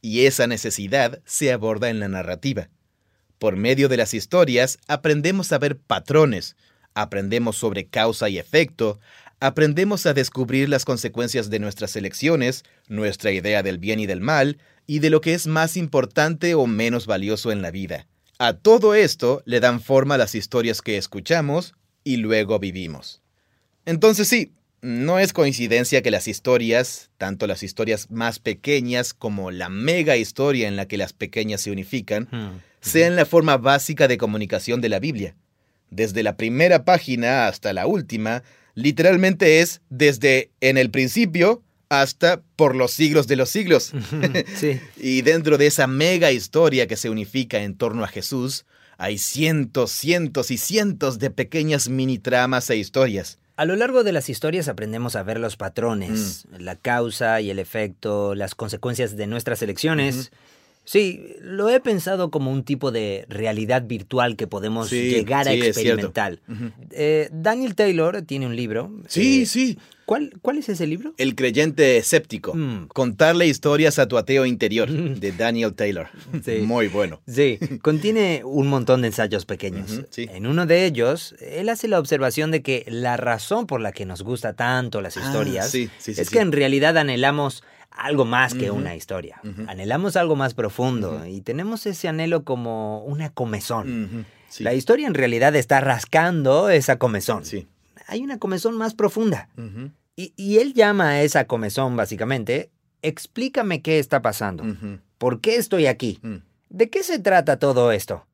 y 0.00 0.26
esa 0.26 0.48
necesidad 0.48 1.22
se 1.24 1.52
aborda 1.52 1.88
en 1.88 2.00
la 2.00 2.08
narrativa. 2.08 2.68
Por 3.42 3.56
medio 3.56 3.88
de 3.88 3.96
las 3.96 4.14
historias 4.14 4.78
aprendemos 4.86 5.50
a 5.50 5.58
ver 5.58 5.76
patrones, 5.76 6.54
aprendemos 6.94 7.56
sobre 7.56 7.86
causa 7.86 8.28
y 8.28 8.38
efecto, 8.38 9.00
aprendemos 9.40 10.06
a 10.06 10.14
descubrir 10.14 10.68
las 10.68 10.84
consecuencias 10.84 11.50
de 11.50 11.58
nuestras 11.58 11.96
elecciones, 11.96 12.62
nuestra 12.86 13.32
idea 13.32 13.64
del 13.64 13.78
bien 13.78 13.98
y 13.98 14.06
del 14.06 14.20
mal, 14.20 14.58
y 14.86 15.00
de 15.00 15.10
lo 15.10 15.20
que 15.20 15.34
es 15.34 15.48
más 15.48 15.76
importante 15.76 16.54
o 16.54 16.68
menos 16.68 17.06
valioso 17.06 17.50
en 17.50 17.62
la 17.62 17.72
vida. 17.72 18.06
A 18.38 18.52
todo 18.52 18.94
esto 18.94 19.42
le 19.44 19.58
dan 19.58 19.80
forma 19.80 20.16
las 20.16 20.36
historias 20.36 20.80
que 20.80 20.96
escuchamos 20.96 21.74
y 22.04 22.18
luego 22.18 22.60
vivimos. 22.60 23.22
Entonces 23.86 24.28
sí, 24.28 24.52
no 24.82 25.18
es 25.18 25.32
coincidencia 25.32 26.00
que 26.00 26.12
las 26.12 26.28
historias, 26.28 27.10
tanto 27.18 27.48
las 27.48 27.64
historias 27.64 28.08
más 28.08 28.38
pequeñas 28.38 29.14
como 29.14 29.50
la 29.50 29.68
mega 29.68 30.16
historia 30.16 30.68
en 30.68 30.76
la 30.76 30.86
que 30.86 30.96
las 30.96 31.12
pequeñas 31.12 31.62
se 31.62 31.72
unifican, 31.72 32.28
Mm. 32.30 32.71
Sean 32.82 33.16
la 33.16 33.24
forma 33.24 33.56
básica 33.56 34.08
de 34.08 34.18
comunicación 34.18 34.80
de 34.80 34.90
la 34.90 34.98
Biblia. 34.98 35.34
Desde 35.90 36.22
la 36.22 36.36
primera 36.36 36.84
página 36.84 37.46
hasta 37.46 37.72
la 37.72 37.86
última, 37.86 38.42
literalmente 38.74 39.60
es 39.60 39.80
desde 39.88 40.50
en 40.60 40.76
el 40.76 40.90
principio 40.90 41.62
hasta 41.88 42.42
por 42.56 42.74
los 42.74 42.90
siglos 42.90 43.26
de 43.26 43.36
los 43.36 43.50
siglos. 43.50 43.92
Sí. 44.56 44.80
Y 44.96 45.22
dentro 45.22 45.58
de 45.58 45.66
esa 45.66 45.86
mega 45.86 46.32
historia 46.32 46.86
que 46.86 46.96
se 46.96 47.10
unifica 47.10 47.62
en 47.62 47.76
torno 47.76 48.04
a 48.04 48.08
Jesús, 48.08 48.64
hay 48.98 49.18
cientos, 49.18 49.90
cientos 49.90 50.50
y 50.50 50.58
cientos 50.58 51.18
de 51.18 51.30
pequeñas 51.30 51.88
mini 51.88 52.18
tramas 52.18 52.70
e 52.70 52.76
historias. 52.76 53.38
A 53.56 53.64
lo 53.66 53.76
largo 53.76 54.02
de 54.02 54.12
las 54.12 54.30
historias 54.30 54.68
aprendemos 54.68 55.14
a 55.14 55.22
ver 55.22 55.38
los 55.38 55.56
patrones, 55.56 56.46
la 56.58 56.76
causa 56.76 57.40
y 57.40 57.50
el 57.50 57.58
efecto, 57.58 58.34
las 58.34 58.54
consecuencias 58.54 59.16
de 59.16 59.26
nuestras 59.26 59.60
elecciones. 59.60 60.32
Sí, 60.84 61.36
lo 61.40 61.68
he 61.70 61.78
pensado 61.80 62.30
como 62.30 62.50
un 62.50 62.64
tipo 62.64 62.90
de 62.90 63.24
realidad 63.28 63.84
virtual 63.86 64.36
que 64.36 64.46
podemos 64.48 64.88
Sí, 64.88 65.10
llegar 65.10 65.48
a 65.48 65.52
sí, 65.52 65.62
experimentar. 65.62 66.40
Eh, 66.90 67.28
Daniel 67.32 67.74
Taylor 67.74 68.22
tiene 68.22 68.46
un 68.46 68.56
libro. 68.56 68.90
Sí, 69.06 69.42
eh, 69.42 69.46
sí. 69.46 69.78
¿cuál, 70.06 70.32
¿Cuál 70.42 70.58
es 70.58 70.68
ese 70.68 70.88
libro? 70.88 71.14
El 71.18 71.36
creyente 71.36 71.96
escéptico. 71.98 72.52
Mm. 72.54 72.88
Contarle 72.88 73.46
historias 73.46 74.00
a 74.00 74.08
tu 74.08 74.18
ateo 74.18 74.44
interior, 74.44 74.90
de 75.20 75.30
Daniel 75.32 75.72
Taylor. 75.74 76.08
Sí. 76.44 76.58
Muy 76.62 76.88
bueno. 76.88 77.22
Sí, 77.28 77.58
contiene 77.80 78.42
un 78.44 78.66
montón 78.66 79.02
de 79.02 79.06
ensayos 79.08 79.46
pequeños. 79.46 80.00
En 80.16 80.46
uno 80.48 80.66
de 80.66 80.84
ellos, 80.84 81.36
él 81.40 81.68
hace 81.68 81.86
la 81.86 82.00
observación 82.00 82.50
de 82.50 82.62
que 82.62 82.84
la 82.88 83.16
razón 83.16 83.68
por 83.68 83.80
la 83.80 83.92
que 83.92 84.04
nos 84.04 84.22
gusta 84.22 84.54
tanto 84.54 85.00
las 85.00 85.16
Ah, 85.16 85.20
historias 85.24 85.70
sí, 85.70 85.88
sí, 85.98 86.12
sí, 86.14 86.20
es 86.20 86.28
que 86.28 86.40
en 86.40 86.50
realidad 86.50 86.98
anhelamos 86.98 87.62
algo 87.96 88.24
más 88.24 88.54
que 88.54 88.70
una 88.70 88.94
historia. 88.96 89.40
Anhelamos 89.68 90.16
algo 90.16 90.36
más 90.36 90.54
profundo 90.54 91.26
y 91.26 91.40
tenemos 91.40 91.86
ese 91.86 92.08
anhelo 92.08 92.44
como 92.44 93.04
una 93.04 93.30
comezón. 93.30 94.26
Sí. 94.48 94.64
La 94.64 94.74
historia 94.74 95.06
en 95.06 95.14
realidad 95.14 95.54
está 95.56 95.80
rascando 95.80 96.68
esa 96.68 96.98
comezón. 96.98 97.44
Sí. 97.44 97.68
Hay 98.06 98.22
una 98.22 98.38
comezón 98.38 98.76
más 98.76 98.94
profunda. 98.94 99.48
Y, 100.16 100.34
y 100.36 100.58
él 100.58 100.74
llama 100.74 101.10
a 101.10 101.22
esa 101.22 101.46
comezón 101.46 101.96
básicamente, 101.96 102.70
explícame 103.00 103.82
qué 103.82 103.98
está 103.98 104.22
pasando. 104.22 104.64
¿Por 105.18 105.40
qué 105.40 105.56
estoy 105.56 105.86
aquí? 105.86 106.18
mm, 106.22 106.36
¿De 106.68 106.90
qué 106.90 107.02
se 107.02 107.18
trata 107.18 107.58
todo 107.58 107.92
esto? 107.92 108.26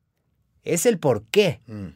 Es 0.63 0.85
el 0.85 0.97
por 0.99 1.23
qué. 1.25 1.61
mm. 1.67 1.87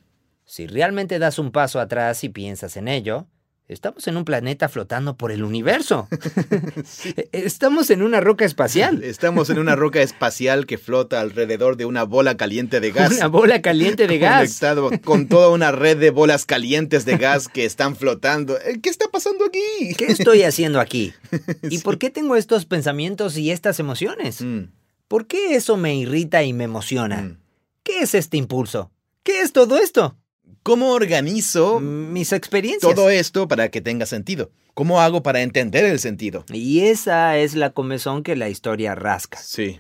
Si 0.46 0.68
realmente 0.68 1.20
das 1.20 1.40
un 1.40 1.52
paso 1.52 1.80
atrás 1.80 2.24
y 2.24 2.30
piensas 2.30 2.76
en 2.78 2.88
ello, 2.88 3.28
estamos 3.74 4.08
en 4.08 4.16
un 4.18 4.24
planeta 4.26 4.70
flotando 4.70 5.18
por 5.18 5.32
el 5.32 5.44
universo. 5.44 6.08
Estamos 7.32 7.90
en 7.90 8.02
una 8.02 8.22
roca 8.22 8.46
espacial. 8.46 9.04
Estamos 9.04 9.50
en 9.50 9.60
una 9.60 9.76
roca 9.76 10.02
espacial 10.02 10.66
que 10.66 10.78
flota 10.78 11.20
alrededor 11.22 11.78
de 11.78 11.86
una 11.86 12.04
bola 12.04 12.38
caliente 12.38 12.80
de 12.80 12.92
gas. 12.92 13.14
Una 13.18 13.28
bola 13.28 13.62
caliente 13.62 14.08
de 14.08 14.18
gas. 14.20 14.60
Conectado 14.60 14.92
con 15.04 15.28
toda 15.28 15.50
una 15.50 15.72
red 15.72 15.98
de 15.98 16.12
bolas 16.12 16.46
calientes 16.46 17.06
de 17.06 17.18
gas 17.18 17.48
que 17.48 17.66
están 17.66 17.96
flotando. 17.96 18.58
Eh, 18.60 18.80
¿Qué 18.82 18.90
está 18.90 19.08
pasando 19.10 19.46
aquí? 19.46 19.96
¿Qué 19.98 20.06
estoy 20.06 20.44
haciendo 20.44 20.80
aquí? 20.80 21.14
¿Y 21.70 21.78
Sí. 21.78 21.84
por 21.84 21.98
qué 21.98 22.10
tengo 22.10 22.36
estos 22.36 22.66
pensamientos 22.66 23.38
y 23.38 23.52
estas 23.52 23.80
emociones? 23.80 24.42
Mm, 24.42 24.66
¿Por 25.08 25.28
qué 25.28 25.56
eso 25.56 25.78
me 25.78 25.96
irrita 25.96 26.44
y 26.44 26.54
me 26.54 26.64
emociona? 26.66 27.18
mm. 27.22 27.38
¿Qué 27.84 28.00
es 28.00 28.14
este 28.16 28.38
impulso? 28.38 28.92
¿Qué 29.24 29.42
es 29.42 29.52
todo 29.52 29.78
esto? 29.78 30.18
¿Cómo 30.64 30.92
organizo 30.92 31.80
Mis 31.80 32.32
experiencias. 32.32 32.96
todo 32.96 33.10
esto 33.10 33.48
para 33.48 33.70
que 33.70 33.82
tenga 33.82 34.06
sentido? 34.06 34.52
¿Cómo 34.74 35.02
hago 35.02 35.22
para 35.22 35.42
entender 35.42 35.86
el 35.86 36.00
sentido? 36.00 36.46
Y 36.52 36.82
esa 36.82 37.38
es 37.38 37.54
la 37.56 37.72
comezón 37.72 38.24
que 38.24 38.36
la 38.36 38.50
historia 38.50 38.96
rasca. 38.96 39.38
Sí. 39.40 39.80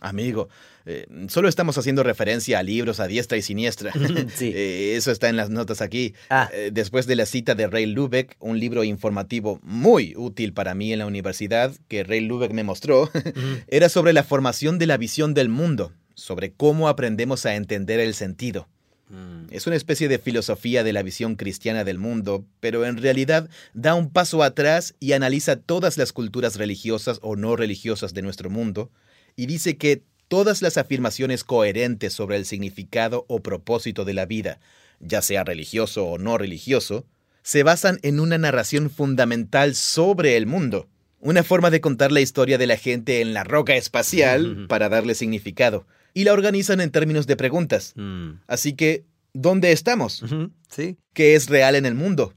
Amigo, 0.00 0.48
eh, 0.86 1.06
solo 1.28 1.48
estamos 1.48 1.76
haciendo 1.76 2.02
referencia 2.02 2.58
a 2.58 2.62
libros 2.62 3.00
a 3.00 3.06
diestra 3.06 3.36
y 3.36 3.42
siniestra. 3.42 3.92
Sí. 4.34 4.52
Eh, 4.60 4.96
eso 4.96 5.10
está 5.10 5.28
en 5.28 5.36
las 5.36 5.50
notas 5.50 5.80
aquí. 5.80 6.14
Ah. 6.28 6.50
Eh, 6.52 6.70
después 6.72 7.06
de 7.06 7.16
la 7.16 7.26
cita 7.26 7.54
de 7.54 7.66
Ray 7.66 7.86
Lubeck, 7.86 8.36
un 8.40 8.58
libro 8.58 8.84
informativo 8.84 9.60
muy 9.62 10.14
útil 10.16 10.52
para 10.52 10.74
mí 10.74 10.92
en 10.92 10.98
la 10.98 11.06
universidad 11.06 11.72
que 11.88 12.04
Ray 12.04 12.20
Lubeck 12.20 12.52
me 12.52 12.64
mostró, 12.64 13.10
era 13.68 13.88
sobre 13.88 14.12
la 14.12 14.24
formación 14.24 14.78
de 14.78 14.86
la 14.86 14.96
visión 14.96 15.34
del 15.34 15.48
mundo, 15.48 15.92
sobre 16.14 16.52
cómo 16.52 16.88
aprendemos 16.88 17.46
a 17.46 17.54
entender 17.54 18.00
el 18.00 18.14
sentido. 18.14 18.68
Mm. 19.10 19.46
Es 19.50 19.66
una 19.66 19.76
especie 19.76 20.08
de 20.08 20.18
filosofía 20.18 20.84
de 20.84 20.92
la 20.92 21.02
visión 21.02 21.34
cristiana 21.34 21.84
del 21.84 21.98
mundo, 21.98 22.46
pero 22.60 22.86
en 22.86 22.96
realidad 22.96 23.50
da 23.74 23.94
un 23.94 24.10
paso 24.10 24.42
atrás 24.42 24.94
y 25.00 25.12
analiza 25.12 25.56
todas 25.56 25.98
las 25.98 26.12
culturas 26.12 26.56
religiosas 26.56 27.18
o 27.22 27.36
no 27.36 27.56
religiosas 27.56 28.14
de 28.14 28.22
nuestro 28.22 28.50
mundo, 28.50 28.90
y 29.36 29.46
dice 29.46 29.76
que 29.76 30.02
todas 30.28 30.62
las 30.62 30.78
afirmaciones 30.78 31.42
coherentes 31.42 32.12
sobre 32.12 32.36
el 32.36 32.46
significado 32.46 33.24
o 33.28 33.42
propósito 33.42 34.04
de 34.04 34.14
la 34.14 34.26
vida, 34.26 34.60
ya 35.00 35.22
sea 35.22 35.42
religioso 35.44 36.06
o 36.06 36.18
no 36.18 36.38
religioso, 36.38 37.04
se 37.42 37.62
basan 37.62 37.98
en 38.02 38.20
una 38.20 38.38
narración 38.38 38.90
fundamental 38.90 39.74
sobre 39.74 40.36
el 40.36 40.46
mundo, 40.46 40.88
una 41.20 41.42
forma 41.42 41.70
de 41.70 41.80
contar 41.80 42.12
la 42.12 42.20
historia 42.20 42.58
de 42.58 42.66
la 42.66 42.76
gente 42.76 43.20
en 43.20 43.34
la 43.34 43.44
roca 43.44 43.74
espacial 43.74 44.66
para 44.68 44.88
darle 44.88 45.14
significado, 45.14 45.86
y 46.14 46.24
la 46.24 46.32
organizan 46.32 46.80
en 46.80 46.90
términos 46.90 47.26
de 47.26 47.36
preguntas. 47.36 47.92
Mm. 47.96 48.32
Así 48.46 48.74
que, 48.74 49.04
¿dónde 49.32 49.72
estamos? 49.72 50.22
Sí. 50.70 50.96
¿Qué 51.14 51.34
es 51.34 51.48
real 51.48 51.74
en 51.76 51.86
el 51.86 51.94
mundo? 51.94 52.34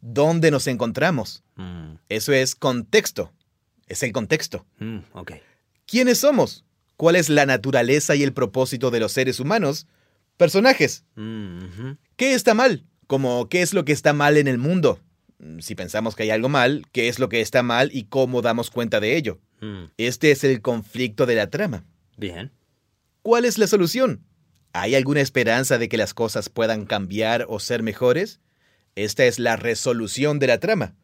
¿Dónde 0.00 0.50
nos 0.50 0.66
encontramos? 0.66 1.42
Mm. 1.56 1.94
Eso 2.08 2.32
es 2.32 2.54
contexto. 2.54 3.32
Es 3.88 4.02
el 4.02 4.12
contexto. 4.12 4.66
Mm. 4.78 4.98
¿Quiénes 5.86 6.18
somos? 6.18 6.64
¿Cuál 6.96 7.16
es 7.16 7.28
la 7.28 7.46
naturaleza 7.46 8.16
y 8.16 8.22
el 8.22 8.32
propósito 8.32 8.90
de 8.90 9.00
los 9.00 9.12
seres 9.12 9.38
humanos? 9.40 9.86
Personajes. 10.36 11.04
Mm. 11.14 11.92
¿Qué 12.16 12.34
está 12.34 12.54
mal? 12.54 12.84
Como 13.06 13.48
qué 13.48 13.62
es 13.62 13.72
lo 13.74 13.84
que 13.84 13.92
está 13.92 14.12
mal 14.12 14.36
en 14.36 14.48
el 14.48 14.58
mundo. 14.58 15.00
si 15.60 15.74
pensamos 15.74 16.16
que 16.16 16.22
hay 16.24 16.30
algo 16.30 16.48
mal, 16.48 16.86
qué 16.92 17.08
es 17.08 17.18
lo 17.18 17.28
que 17.28 17.40
está 17.42 17.62
mal 17.62 17.90
y 17.92 18.04
cómo 18.04 18.40
damos 18.42 18.70
cuenta 18.70 19.00
de 19.00 19.16
ello. 19.16 19.38
Mm, 19.60 19.84
Este 19.98 20.30
es 20.30 20.44
el 20.44 20.60
conflicto 20.62 21.26
de 21.26 21.34
la 21.34 21.48
trama. 21.50 21.84
bien. 22.16 22.50
¿Cuál 23.26 23.44
es 23.44 23.58
la 23.58 23.66
solución? 23.66 24.20
¿Hay 24.72 24.94
alguna 24.94 25.20
esperanza 25.20 25.78
de 25.78 25.88
que 25.88 25.96
las 25.96 26.14
cosas 26.14 26.48
puedan 26.48 26.86
cambiar 26.86 27.44
o 27.48 27.58
ser 27.58 27.82
mejores? 27.82 28.38
Esta 28.94 29.24
es 29.24 29.40
la 29.40 29.56
resolución 29.56 30.38
de 30.38 30.46
la 30.46 30.60
trama. 30.60 30.94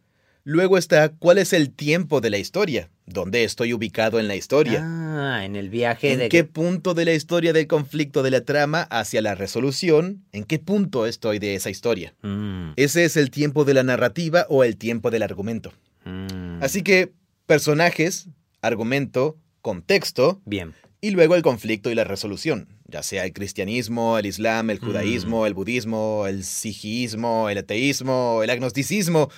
Luego 0.45 0.79
está 0.79 1.09
cuál 1.09 1.39
es 1.39 1.53
el 1.53 1.73
tiempo 1.73 2.21
de 2.21 2.31
la 2.31 2.39
historia, 2.39 2.91
dónde 3.07 3.43
estoy 3.43 3.73
ubicado 3.73 4.21
en 4.21 4.29
la 4.29 4.37
historia, 4.37 4.79
Ah, 4.85 5.45
en 5.45 5.57
el 5.57 5.69
viaje 5.69 6.13
en 6.13 6.21
de... 6.21 6.29
qué 6.29 6.45
punto 6.45 6.95
de 6.95 7.07
la 7.07 7.13
historia 7.13 7.53
del 7.53 7.67
conflicto 7.67 8.23
de 8.23 8.31
la 8.31 8.43
trama 8.43 8.83
hacia 8.83 9.21
la 9.21 9.35
resolución, 9.35 10.25
en 10.31 10.45
qué 10.45 10.61
punto 10.61 11.07
estoy 11.09 11.41
de 11.41 11.57
esa 11.57 11.71
historia. 11.71 12.15
Mm, 12.23 12.75
Ese 12.77 13.05
es 13.05 13.17
el 13.17 13.33
tiempo 13.33 13.65
de 13.65 13.75
la 13.75 13.83
narrativa 13.83 14.47
o 14.49 14.63
el 14.63 14.77
tiempo 14.77 15.11
del 15.11 15.25
argumento. 15.25 15.73
mm, 16.05 16.63
Así 16.63 16.83
que 16.83 17.11
personajes, 17.47 18.29
argumento, 18.61 19.37
contexto, 19.61 20.41
Bien. 20.45 20.73
Y 21.05 21.11
luego 21.11 21.35
el 21.35 21.43
conflicto 21.43 21.91
y 21.91 21.97
la 21.97 22.05
resolución, 22.05 22.69
ya 22.87 23.03
sea 23.03 23.25
el 23.25 23.33
cristianismo, 23.33 24.19
el 24.19 24.27
islam, 24.27 24.71
el 24.71 24.79
judaísmo, 24.79 25.47
el 25.47 25.53
budismo, 25.53 26.27
el 26.29 26.45
sijismo, 26.45 27.51
el 27.51 27.59
ateísmo, 27.59 28.41
el 28.45 28.51
agnosticismo, 28.51 29.29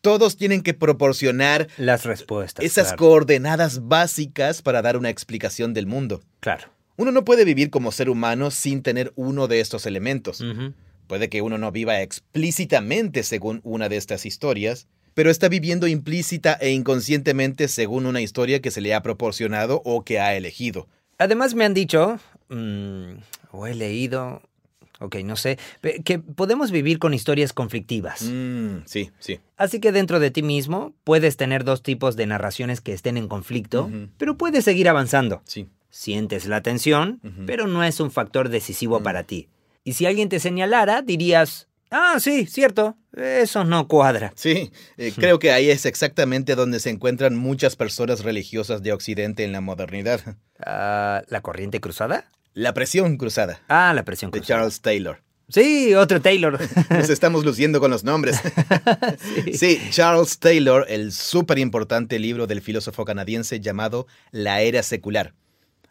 todos 0.00 0.38
tienen 0.38 0.62
que 0.62 0.72
proporcionar 0.72 1.68
Las 1.76 2.06
respuestas. 2.06 2.64
esas 2.64 2.88
claro. 2.88 2.96
coordenadas 2.96 3.86
básicas 3.86 4.62
para 4.62 4.80
dar 4.80 4.96
una 4.96 5.10
explicación 5.10 5.74
del 5.74 5.86
mundo. 5.86 6.22
Claro. 6.40 6.68
Uno 6.96 7.12
no 7.12 7.22
puede 7.22 7.44
vivir 7.44 7.68
como 7.68 7.92
ser 7.92 8.08
humano 8.08 8.50
sin 8.50 8.82
tener 8.82 9.12
uno 9.14 9.46
de 9.46 9.60
estos 9.60 9.84
elementos. 9.84 10.42
Puede 11.06 11.28
que 11.28 11.42
uno 11.42 11.58
no 11.58 11.70
viva 11.70 12.00
explícitamente 12.00 13.24
según 13.24 13.60
una 13.62 13.90
de 13.90 13.98
estas 13.98 14.24
historias, 14.24 14.86
pero 15.12 15.30
está 15.30 15.50
viviendo 15.50 15.86
implícita 15.86 16.54
e 16.54 16.70
inconscientemente 16.70 17.68
según 17.68 18.06
una 18.06 18.22
historia 18.22 18.62
que 18.62 18.70
se 18.70 18.80
le 18.80 18.94
ha 18.94 19.02
proporcionado 19.02 19.82
o 19.84 20.02
que 20.02 20.18
ha 20.18 20.34
elegido. 20.34 20.88
Además 21.20 21.54
me 21.54 21.64
han 21.64 21.74
dicho, 21.74 22.18
mm, 22.48 23.12
o 23.52 23.66
he 23.66 23.74
leído, 23.74 24.40
ok, 25.00 25.16
no 25.24 25.36
sé, 25.36 25.58
que 26.04 26.18
podemos 26.18 26.70
vivir 26.70 26.98
con 26.98 27.12
historias 27.14 27.52
conflictivas. 27.52 28.22
Mm, 28.22 28.78
sí, 28.86 29.10
sí. 29.18 29.38
Así 29.56 29.80
que 29.80 29.92
dentro 29.92 30.18
de 30.18 30.30
ti 30.30 30.42
mismo 30.42 30.94
puedes 31.04 31.36
tener 31.36 31.62
dos 31.64 31.82
tipos 31.82 32.16
de 32.16 32.26
narraciones 32.26 32.80
que 32.80 32.94
estén 32.94 33.16
en 33.18 33.28
conflicto, 33.28 33.90
pero 34.16 34.36
puedes 34.38 34.64
seguir 34.64 34.88
avanzando. 34.88 35.42
Sí. 35.44 35.68
Sientes 35.90 36.46
la 36.46 36.62
tensión, 36.62 37.20
pero 37.46 37.66
no 37.66 37.84
es 37.84 38.00
un 38.00 38.10
factor 38.10 38.48
decisivo 38.48 39.00
Mm. 39.00 39.02
para 39.02 39.24
ti. 39.24 39.48
Y 39.84 39.92
si 39.94 40.06
alguien 40.06 40.28
te 40.28 40.40
señalara, 40.40 41.02
dirías, 41.02 41.66
ah, 41.90 42.16
sí, 42.20 42.46
cierto, 42.46 42.96
eso 43.16 43.64
no 43.64 43.88
cuadra. 43.88 44.32
Sí, 44.36 44.70
eh, 44.96 45.12
creo 45.14 45.38
que 45.38 45.52
ahí 45.52 45.70
es 45.70 45.86
exactamente 45.86 46.54
donde 46.54 46.80
se 46.80 46.90
encuentran 46.90 47.36
muchas 47.36 47.76
personas 47.76 48.24
religiosas 48.24 48.82
de 48.82 48.92
Occidente 48.92 49.44
en 49.44 49.52
la 49.52 49.60
modernidad. 49.60 50.20
Ah, 50.64 51.22
¿La 51.28 51.40
corriente 51.40 51.80
cruzada? 51.80 52.30
La 52.52 52.74
presión 52.74 53.16
cruzada 53.16 53.60
Ah, 53.68 53.92
la 53.94 54.04
presión 54.04 54.30
de 54.30 54.38
cruzada. 54.40 54.60
Charles 54.60 54.80
Taylor. 54.80 55.22
Sí, 55.48 55.94
otro 55.94 56.20
Taylor. 56.20 56.58
Nos 56.90 57.10
estamos 57.10 57.44
luciendo 57.44 57.80
con 57.80 57.90
los 57.90 58.04
nombres. 58.04 58.40
Sí, 59.52 59.80
Charles 59.90 60.38
Taylor, 60.38 60.86
el 60.88 61.12
súper 61.12 61.58
importante 61.58 62.18
libro 62.18 62.46
del 62.46 62.60
filósofo 62.60 63.04
canadiense 63.04 63.60
llamado 63.60 64.06
La 64.30 64.60
Era 64.62 64.82
Secular. 64.82 65.34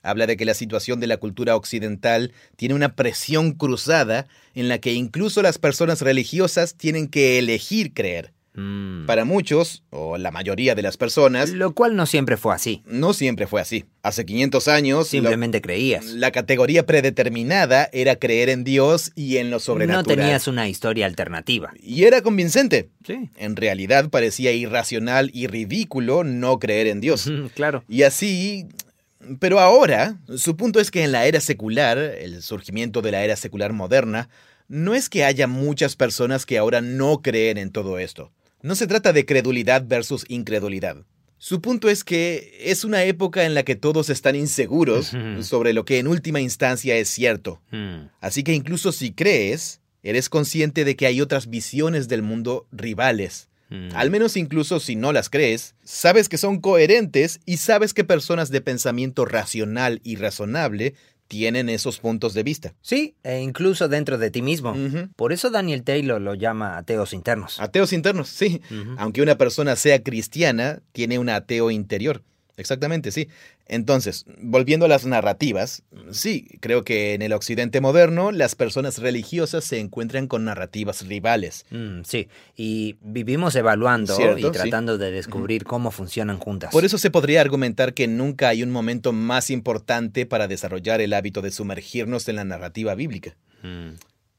Habla 0.09 0.27
de 0.27 0.37
que 0.37 0.45
la 0.45 0.53
situación 0.53 0.99
de 0.99 1.07
la 1.07 1.17
cultura 1.17 1.55
occidental 1.55 2.31
tiene 2.55 2.75
una 2.75 2.95
presión 2.95 3.53
cruzada 3.53 4.27
en 4.55 4.67
la 4.67 4.79
que 4.79 4.93
incluso 4.93 5.41
las 5.41 5.57
personas 5.57 6.01
religiosas 6.01 6.75
tienen 6.75 7.07
que 7.07 7.37
elegir 7.39 7.93
creer. 7.93 8.33
Mm. 8.55 9.05
Para 9.05 9.25
muchos, 9.25 9.83
o 9.91 10.17
la 10.17 10.31
mayoría 10.31 10.73
de 10.73 10.81
las 10.81 10.97
personas, 10.97 11.51
Lo 11.51 11.73
cual 11.75 11.95
no 11.95 12.05
siempre 12.07 12.35
fue 12.35 12.53
así. 12.53 12.81
no 12.87 13.13
siempre 13.13 13.45
fue 13.45 13.61
así. 13.61 13.85
Hace 14.01 14.25
500 14.25 14.67
años, 14.67 14.97
lo- 14.99 15.05
Simplemente 15.05 15.61
creías. 15.61 16.05
la 16.05 16.31
categoría 16.31 16.85
predeterminada 16.85 17.89
era 17.93 18.15
creer 18.15 18.49
en 18.49 18.63
Dios 18.63 19.11
y 19.15 19.37
en 19.37 19.49
lo 19.49 19.57
No 19.57 19.59
sobrenatural. 19.59 20.17
tenías 20.17 20.47
una 20.47 20.67
historia 20.67 21.05
alternativa. 21.05 21.71
Y 21.81 22.03
era 22.05 22.21
convincente. 22.21 22.89
Sí. 23.05 23.29
En 23.37 23.55
realidad 23.55 24.09
parecía 24.09 24.51
irracional 24.51 25.29
y 25.33 25.47
ridículo 25.47 26.23
no 26.23 26.57
creer 26.59 26.87
en 26.87 27.01
Dios. 27.01 27.29
claro. 27.55 27.83
Y 27.87 28.01
así... 28.03 28.65
Pero 29.39 29.59
ahora, 29.59 30.17
su 30.37 30.55
punto 30.55 30.79
es 30.79 30.91
que 30.91 31.03
en 31.03 31.11
la 31.11 31.25
era 31.25 31.41
secular, 31.41 31.97
el 31.97 32.41
surgimiento 32.41 33.01
de 33.01 33.11
la 33.11 33.23
era 33.23 33.35
secular 33.35 33.73
moderna, 33.73 34.29
no 34.67 34.93
es 34.93 35.09
que 35.09 35.25
haya 35.25 35.47
muchas 35.47 35.95
personas 35.95 36.45
que 36.45 36.57
ahora 36.57 36.79
no 36.81 37.21
creen 37.21 37.57
en 37.57 37.71
todo 37.71 37.99
esto. 37.99 38.31
No 38.61 38.75
se 38.75 38.87
trata 38.87 39.13
de 39.13 39.25
credulidad 39.25 39.85
versus 39.87 40.25
incredulidad. 40.29 40.97
Su 41.37 41.61
punto 41.61 41.89
es 41.89 42.03
que 42.03 42.57
es 42.59 42.83
una 42.83 43.03
época 43.03 43.45
en 43.45 43.53
la 43.53 43.63
que 43.63 43.77
todos 43.77 44.09
están 44.09 44.35
inseguros 44.35 45.13
sobre 45.41 45.71
lo 45.71 45.85
que 45.85 45.97
en 45.97 46.07
última 46.07 46.41
instancia 46.41 46.97
es 46.97 47.07
cierto. 47.07 47.61
Mm. 47.71 48.09
Así 48.19 48.43
que 48.43 48.53
incluso 48.53 48.91
si 48.91 49.13
crees, 49.13 49.79
eres 50.03 50.29
consciente 50.29 50.83
de 50.83 50.97
que 50.97 51.07
hay 51.07 51.21
otras 51.21 51.49
visiones 51.49 52.09
del 52.09 52.23
mundo 52.23 52.67
rivales. 52.73 53.47
Mm. 53.69 53.89
Al 53.93 54.09
menos 54.11 54.35
incluso 54.37 54.79
si 54.79 54.95
no 54.95 55.13
las 55.13 55.29
crees, 55.29 55.75
sabes 55.83 56.29
que 56.29 56.37
son 56.37 56.59
coherentes 56.59 57.39
y 57.45 57.57
sabes 57.57 57.93
que 57.93 58.03
personas 58.03 58.49
de 58.49 58.61
pensamiento 58.61 59.25
racional 59.25 60.01
y 60.03 60.15
razonable 60.15 60.95
tienen 61.27 61.69
esos 61.69 61.99
puntos 61.99 62.33
de 62.33 62.43
vista. 62.43 62.73
Sí, 62.81 63.15
e 63.23 63.39
incluso 63.39 63.87
dentro 63.87 64.17
de 64.17 64.31
ti 64.31 64.41
mismo. 64.41 64.75
Por 65.15 65.31
eso 65.31 65.51
Daniel 65.51 65.83
Taylor 65.83 66.19
lo 66.19 66.33
llama 66.33 66.77
ateos 66.77 67.13
internos. 67.13 67.59
Ateos 67.59 67.93
internos, 67.93 68.27
sí. 68.29 68.61
Aunque 68.97 69.21
una 69.21 69.37
persona 69.37 69.75
sea 69.75 70.01
cristiana, 70.03 70.81
tiene 70.91 71.19
un 71.19 71.29
ateo 71.29 71.69
interior. 71.69 72.23
Exactamente, 72.59 73.11
sí. 73.11 73.29
Entonces, 73.65 74.25
volviendo 74.41 74.85
a 74.85 74.89
las 74.89 75.05
narrativas, 75.05 75.83
sí, 76.11 76.47
creo 76.59 76.83
que 76.83 77.13
en 77.13 77.21
el 77.21 77.33
occidente 77.33 77.79
moderno 77.81 78.31
las 78.31 78.55
personas 78.55 78.97
religiosas 78.97 79.63
se 79.63 79.79
encuentran 79.79 80.27
con 80.27 80.45
narrativas 80.45 81.07
rivales. 81.07 81.65
Mm, 81.71 82.01
sí, 82.03 82.27
y 82.55 82.97
vivimos 83.01 83.55
evaluando 83.55 84.15
Cierto, 84.15 84.39
y 84.39 84.43
sí. 84.43 84.51
tratando 84.51 84.97
de 84.97 85.11
descubrir 85.11 85.63
cómo 85.63 85.91
funcionan 85.91 86.37
juntas. 86.37 86.71
Por 86.71 86.83
eso 86.83 86.97
se 86.97 87.11
podría 87.11 87.41
argumentar 87.41 87.93
que 87.93 88.07
nunca 88.07 88.49
hay 88.49 88.61
un 88.61 88.71
momento 88.71 89.13
más 89.13 89.49
importante 89.49 90.25
para 90.25 90.47
desarrollar 90.47 90.99
el 90.99 91.13
hábito 91.13 91.41
de 91.41 91.51
sumergirnos 91.51 92.27
en 92.27 92.35
la 92.35 92.43
narrativa 92.43 92.93
bíblica. 92.95 93.37
Mm. 93.63 93.91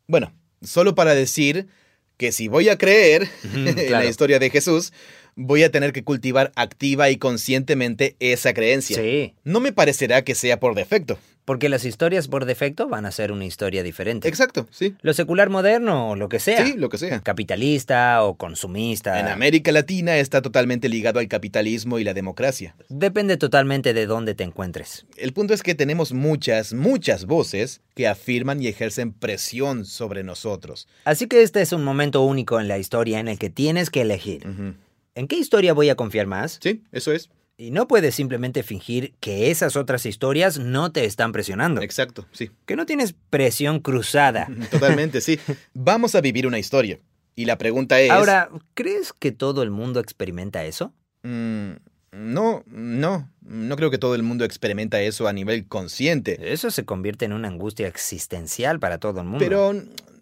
Bueno, 0.07 0.33
solo 0.63 0.95
para 0.95 1.15
decir 1.15 1.69
que 2.17 2.33
si 2.33 2.49
voy 2.49 2.69
a 2.69 2.77
creer 2.77 3.29
en 3.55 3.93
la 3.93 4.05
historia 4.05 4.39
de 4.39 4.51
Jesús, 4.51 4.93
voy 5.43 5.63
a 5.63 5.71
tener 5.71 5.93
que 5.93 6.05
cultivar 6.05 6.53
activa 6.55 7.11
y 7.11 7.17
conscientemente 7.17 8.15
esa 8.21 8.53
creencia. 8.55 8.97
Sí, 8.97 9.35
No 9.45 9.61
me 9.61 9.73
parecerá 9.73 10.23
que 10.23 10.35
sea 10.35 10.61
por 10.61 10.75
defecto. 10.75 11.19
porque 11.47 11.69
las 11.69 11.85
historias 11.85 12.29
por 12.29 12.45
defecto 12.45 12.87
van 12.89 13.07
a 13.07 13.11
ser 13.11 13.33
una 13.33 13.45
historia 13.45 13.83
diferente. 13.83 14.29
Exacto, 14.29 14.69
sí. 14.71 14.95
Lo 15.03 15.13
secular 15.15 15.49
moderno 15.51 16.11
o 16.11 16.15
lo 16.17 16.29
que 16.29 16.39
sea. 16.39 16.65
Sí, 16.65 16.75
lo 16.77 16.89
que 16.91 16.99
sea. 16.99 17.21
Capitalista 17.23 18.23
o 18.23 18.37
consumista. 18.37 19.19
En 19.19 19.27
América 19.27 19.73
Latina 19.73 20.19
está 20.19 20.43
totalmente 20.43 20.89
ligado 20.89 21.19
al 21.19 21.27
capitalismo 21.27 21.99
y 21.99 22.05
la 22.05 22.15
democracia. 22.15 22.77
Depende 22.89 23.37
totalmente 23.37 23.93
de 23.95 24.07
dónde 24.07 24.35
te 24.35 24.45
encuentres. 24.45 25.07
El 25.17 25.33
punto 25.33 25.53
es 25.53 25.63
que 25.65 25.75
tenemos 25.75 26.13
muchas, 26.13 26.73
muchas 26.73 27.25
voces 27.27 27.81
que 27.97 28.07
afirman 28.07 28.63
y 28.63 28.69
ejercen 28.69 29.13
presión 29.13 29.85
sobre 29.87 30.23
nosotros. 30.23 30.87
Así 31.05 31.27
que 31.27 31.43
este 31.43 31.63
es 31.63 31.73
un 31.73 31.83
momento 31.83 32.23
único 32.23 32.61
en 32.61 32.69
la 32.69 32.79
historia 32.79 33.19
en 33.19 33.27
el 33.27 33.39
que 33.39 33.51
tienes 33.51 33.91
que 33.91 34.03
elegir. 34.03 34.47
Ujú. 34.47 34.75
¿En 35.21 35.29
qué 35.29 35.37
historia 35.37 35.75
voy 35.75 35.91
a 35.91 35.97
confiar 35.97 36.27
más? 36.27 36.59
Sí, 36.63 36.83
eso 36.93 37.13
es. 37.13 37.29
Y 37.59 37.73
no 37.73 37.87
puedes 37.87 38.15
simplemente 38.15 38.63
fingir 38.63 39.13
que 39.21 39.51
esas 39.51 39.77
otras 39.77 40.07
historias 40.07 40.59
no 40.59 40.93
te 40.93 41.05
están 41.05 41.31
presionando. 41.33 41.83
Exacto, 41.83 42.27
sí. 42.33 42.51
Que 42.65 42.75
no 42.75 42.87
tienes 42.87 43.15
presión 43.29 43.81
cruzada. 43.81 44.49
Totalmente, 44.71 45.21
sí. 45.21 45.39
Vamos 45.75 46.15
a 46.15 46.23
vivir 46.23 46.47
una 46.47 46.59
historia. 46.59 47.01
Y 47.37 47.45
la 47.45 47.59
pregunta 47.59 48.01
es... 48.01 48.11
Ahora, 48.11 48.49
¿crees 48.73 49.13
que 49.13 49.31
todo 49.31 49.63
el 49.63 49.71
mundo 49.71 50.01
experimenta 50.01 50.65
eso? 50.65 50.95
mm, 51.23 51.73
no, 52.13 52.65
no. 52.67 53.31
No 53.43 53.77
creo 53.77 53.91
que 53.91 53.99
todo 53.99 54.15
el 54.15 54.23
mundo 54.23 54.47
experimenta 54.47 55.03
eso 55.03 55.29
a 55.29 55.35
nivel 55.35 55.67
consciente. 55.67 56.51
Eso 56.51 56.71
se 56.71 56.87
convierte 56.87 57.27
en 57.27 57.35
una 57.35 57.49
angustia 57.49 57.89
existencial 57.89 58.81
para 58.81 58.97
todo 58.97 59.21
el 59.21 59.27
mundo. 59.27 59.45
Pero 59.45 59.75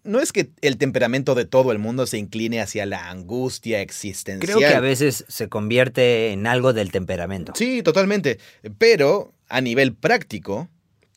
no 0.04 0.20
es 0.20 0.32
que 0.32 0.50
el 0.60 0.76
temperamento 0.78 1.34
de 1.34 1.44
todo 1.44 1.72
el 1.72 1.78
mundo 1.78 2.06
se 2.06 2.18
incline 2.18 2.60
hacia 2.60 2.86
la 2.86 3.10
angustia 3.10 3.80
existencial. 3.80 4.40
creo 4.40 4.58
que 4.58 4.76
a 4.76 4.80
veces 4.80 5.24
se 5.28 5.48
convierte 5.48 6.32
en 6.32 6.46
algo 6.46 6.72
del 6.72 6.90
temperamento. 6.90 7.52
Sí, 7.54 7.82
totalmente. 7.82 8.38
Pero 8.78 9.32
a 9.48 9.60
nivel 9.60 9.94
práctico, 9.94 10.68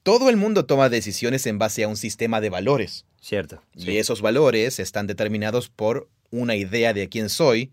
todo 0.03 0.29
el 0.29 0.37
mundo 0.37 0.65
toma 0.65 0.89
decisiones 0.89 1.45
en 1.45 1.59
base 1.59 1.83
a 1.83 1.87
un 1.87 1.97
sistema 1.97 2.41
de 2.41 2.49
valores. 2.49 3.05
Cierto. 3.19 3.61
Y 3.75 3.97
esos 3.97 4.21
valores 4.21 4.79
están 4.79 5.07
determinados 5.07 5.69
por 5.69 6.09
una 6.31 6.55
idea 6.55 6.93
de 6.93 7.07
quién 7.09 7.29
soy, 7.29 7.71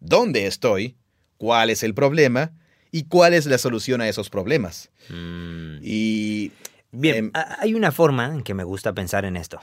dónde 0.00 0.46
estoy, 0.46 0.96
cuál 1.36 1.70
es 1.70 1.82
el 1.82 1.94
problema 1.94 2.52
y 2.90 3.04
cuál 3.04 3.34
es 3.34 3.46
la 3.46 3.58
solución 3.58 4.00
a 4.00 4.08
esos 4.08 4.30
problemas. 4.30 4.90
Mm. 5.08 5.78
Y 5.82 6.52
Bien, 6.90 7.16
em, 7.16 7.32
hay 7.34 7.74
una 7.74 7.92
forma 7.92 8.26
en 8.26 8.42
que 8.42 8.54
me 8.54 8.64
gusta 8.64 8.92
pensar 8.92 9.24
en 9.24 9.36
esto. 9.36 9.60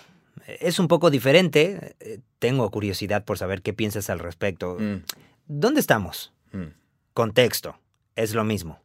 Es 0.60 0.80
un 0.80 0.88
poco 0.88 1.10
diferente. 1.10 1.96
Tengo 2.40 2.70
curiosidad 2.72 3.24
por 3.26 3.38
saber 3.38 3.62
qué 3.62 3.74
piensas 3.74 4.10
al 4.10 4.20
respecto. 4.20 4.78
Mm, 4.80 5.04
¿Dónde 5.48 5.80
estamos? 5.80 6.34
mm, 6.52 6.66
Contexto. 7.14 7.80
Es 8.16 8.34
lo 8.34 8.44
mismo. 8.44 8.80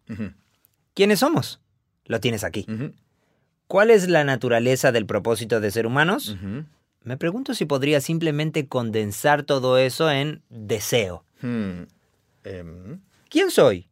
¿Quiénes 0.95 1.21
somos? 1.21 1.61
Lo 2.05 2.21
tienes 2.21 2.45
aquí. 2.45 2.67
¿Cuál 3.67 3.91
es 3.91 4.09
la 4.09 4.25
naturaleza 4.25 4.93
del 4.93 5.07
propósito 5.07 5.61
de 5.61 5.71
ser 5.71 5.87
humanos? 5.87 6.37
Me 7.03 7.17
pregunto 7.17 7.55
si 7.55 7.67
podría 7.67 8.01
simplemente 8.01 8.67
condensar 8.69 9.43
todo 9.45 9.79
eso 9.79 10.11
en 10.11 10.43
deseo. 10.49 11.25
hmm, 11.43 11.83
em, 12.45 13.01
¿Quién 13.29 13.51
soy? 13.51 13.89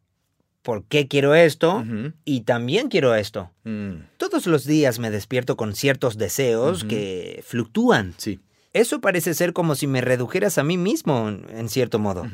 ¿Por 0.68 0.84
qué 0.84 1.08
quiero 1.08 1.34
esto? 1.34 1.82
Y 2.26 2.42
también 2.42 2.88
quiero 2.88 3.14
esto. 3.14 3.50
mm, 3.64 3.92
Todos 4.18 4.46
los 4.46 4.66
días 4.66 4.98
me 4.98 5.08
despierto 5.10 5.56
con 5.56 5.74
ciertos 5.74 6.18
deseos 6.18 6.84
que 6.84 7.42
fluctúan. 7.42 8.12
Sí. 8.18 8.38
Eso 8.74 9.00
parece 9.00 9.32
ser 9.32 9.54
como 9.54 9.76
si 9.76 9.86
me 9.86 10.02
redujeras 10.02 10.58
a 10.58 10.64
mí 10.64 10.76
mismo, 10.76 11.30
en 11.30 11.70
cierto 11.70 11.98
modo. 11.98 12.26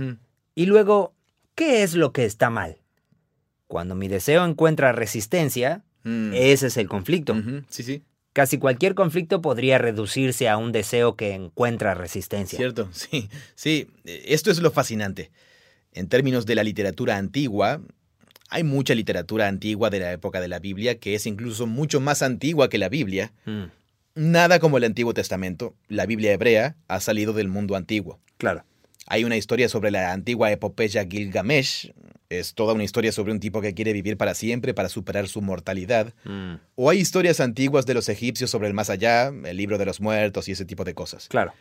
Y 0.57 0.66
luego, 0.66 1.14
¿qué 1.55 1.85
es 1.85 1.95
lo 1.95 2.12
que 2.12 2.24
está 2.24 2.51
mal? 2.51 2.78
Cuando 3.68 3.95
mi 3.95 4.09
deseo 4.09 4.45
encuentra 4.45 4.91
resistencia, 4.91 5.85
mm, 6.03 6.32
ese 6.35 6.66
es 6.66 6.76
el 6.76 6.89
conflicto. 6.89 7.37
Sí, 7.68 7.85
sí. 7.85 8.03
Casi 8.32 8.59
cualquier 8.59 8.97
conflicto 8.97 9.43
podría 9.43 9.78
reducirse 9.78 10.49
a 10.49 10.57
un 10.57 10.72
deseo 10.72 11.14
que 11.14 11.35
encuentra 11.35 11.95
resistencia. 11.95 12.57
Cierto, 12.57 12.89
sí, 12.93 13.28
sí. 13.55 13.87
Esto 14.05 14.51
es 14.51 14.59
lo 14.59 14.72
fascinante. 14.72 15.30
En 15.93 16.09
términos 16.09 16.47
de 16.47 16.57
la 16.57 16.64
literatura 16.64 17.16
antigua, 17.16 17.80
hay 18.51 18.63
mucha 18.65 18.95
literatura 18.95 19.49
antigua 19.49 19.91
de 19.91 20.01
la 20.01 20.13
época 20.13 20.41
de 20.41 20.49
la 20.49 20.59
Biblia 20.59 20.99
que 20.99 21.15
es 21.15 21.27
incluso 21.27 21.67
mucho 21.67 22.01
más 22.01 22.23
antigua 22.23 22.69
que 22.69 22.79
la 22.79 22.89
Biblia. 22.89 23.33
Mm, 23.47 23.65
Nada 24.17 24.61
como 24.61 24.79
el 24.79 24.85
Antiguo 24.85 25.13
Testamento, 25.13 25.75
la 25.89 26.07
Biblia 26.07 26.33
hebrea 26.33 26.77
ha 26.87 27.01
salido 27.01 27.33
del 27.33 27.49
mundo 27.49 27.75
antiguo. 27.77 28.21
claro. 28.39 28.65
Hay 29.07 29.25
una 29.25 29.37
historia 29.37 29.69
sobre 29.69 29.91
la 29.91 30.13
antigua 30.13 30.51
epopeya 30.51 31.05
Gilgamesh. 31.05 31.93
Es 32.31 32.55
toda 32.55 32.73
una 32.73 32.85
historia 32.85 33.13
sobre 33.13 33.33
un 33.33 33.39
tipo 33.41 33.61
que 33.61 33.75
quiere 33.75 33.93
vivir 33.93 34.17
para 34.17 34.33
siempre 34.35 34.73
para 34.73 34.89
superar 34.89 35.29
su 35.29 35.43
mortalidad. 35.43 36.15
Mm, 36.25 36.55
O 36.75 36.89
hay 36.89 37.01
historias 37.01 37.39
antiguas 37.41 37.85
de 37.85 37.93
los 37.93 38.09
egipcios 38.09 38.49
sobre 38.51 38.67
el 38.69 38.73
más 38.73 38.89
allá, 38.89 39.29
el 39.29 39.57
libro 39.59 39.77
de 39.77 39.85
los 39.85 40.01
muertos 40.01 40.49
y 40.49 40.53
ese 40.53 40.65
tipo 40.65 40.85
de 40.85 40.95
cosas. 40.95 41.29
claro. 41.29 41.53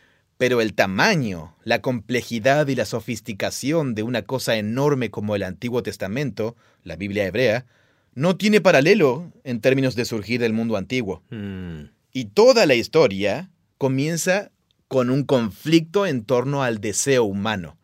Pero 0.44 0.60
el 0.60 0.74
tamaño, 0.74 1.56
la 1.64 1.80
complejidad 1.80 2.68
y 2.68 2.76
la 2.76 2.84
sofisticación 2.84 3.96
de 3.96 4.04
una 4.04 4.24
cosa 4.24 4.58
enorme 4.58 5.10
como 5.10 5.38
el 5.38 5.44
Antiguo 5.44 5.84
Testamento, 5.84 6.58
la 6.84 6.98
Biblia 6.98 7.26
hebrea, 7.26 7.66
no 8.14 8.36
tiene 8.36 8.60
paralelo 8.60 9.32
en 9.46 9.62
términos 9.62 9.96
de 9.96 10.04
surgir 10.04 10.41
del 10.41 10.52
mundo 10.52 10.76
antiguo. 10.76 11.24
Mm, 11.30 11.84
Y 12.12 12.26
toda 12.26 12.66
la 12.66 12.76
historia 12.76 13.52
comienza 13.78 14.52
con 14.89 15.10
un 15.10 15.24
conflicto 15.24 16.06
en 16.06 16.26
torno 16.26 16.62
al 16.62 16.82
deseo 16.82 17.24
humano. 17.24 17.78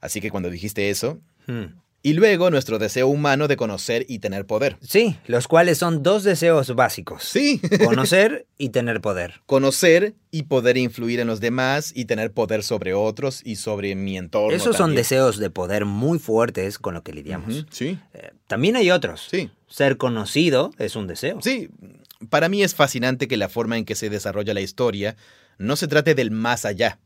Así 0.00 0.20
que 0.20 0.30
cuando 0.30 0.48
dijiste 0.48 0.90
eso, 0.90 1.18
mm. 1.48 1.64
Y 2.06 2.12
luego 2.12 2.50
nuestro 2.50 2.78
deseo 2.78 3.08
humano 3.08 3.48
de 3.48 3.56
conocer 3.56 4.06
y 4.08 4.20
tener 4.20 4.46
poder. 4.46 4.76
Sí, 4.80 5.16
los 5.26 5.48
cuales 5.48 5.78
son 5.78 6.04
dos 6.04 6.22
deseos 6.22 6.72
básicos. 6.76 7.24
Sí, 7.24 7.60
Conocer 7.84 8.46
y 8.58 8.68
tener 8.68 9.00
poder. 9.00 9.40
conocer 9.46 10.14
y 10.30 10.44
poder 10.44 10.76
influir 10.76 11.18
en 11.18 11.26
los 11.26 11.40
demás 11.40 11.90
y 11.96 12.04
tener 12.04 12.30
poder 12.30 12.62
sobre 12.62 12.94
otros 12.94 13.40
y 13.44 13.56
sobre 13.56 13.96
mi 13.96 14.16
entorno. 14.16 14.56
Esos 14.56 14.76
son 14.76 14.94
deseos 14.94 15.38
de 15.38 15.50
poder 15.50 15.84
muy 15.84 16.18
fuertes 16.20 16.78
con 16.78 16.94
lo 16.94 17.02
que 17.02 17.12
lidiamos. 17.12 17.66
Sí, 17.70 17.98
Eh, 18.14 18.30
también 18.46 18.76
hay 18.76 18.90
otros. 18.92 19.26
sí. 19.30 19.50
Ser 19.68 19.96
conocido 19.96 20.70
es 20.78 20.94
un 20.94 21.08
deseo. 21.08 21.40
Sí, 21.42 21.68
para 22.30 22.48
mí 22.48 22.62
es 22.62 22.76
fascinante 22.76 23.26
que 23.26 23.36
la 23.36 23.48
forma 23.48 23.76
en 23.76 23.84
que 23.84 23.96
se 23.96 24.08
desarrolla 24.10 24.54
la 24.54 24.60
historia 24.60 25.16
no 25.58 25.74
se 25.74 25.88
trate 25.88 26.14
del 26.14 26.30
más 26.30 26.64
allá. 26.64 27.00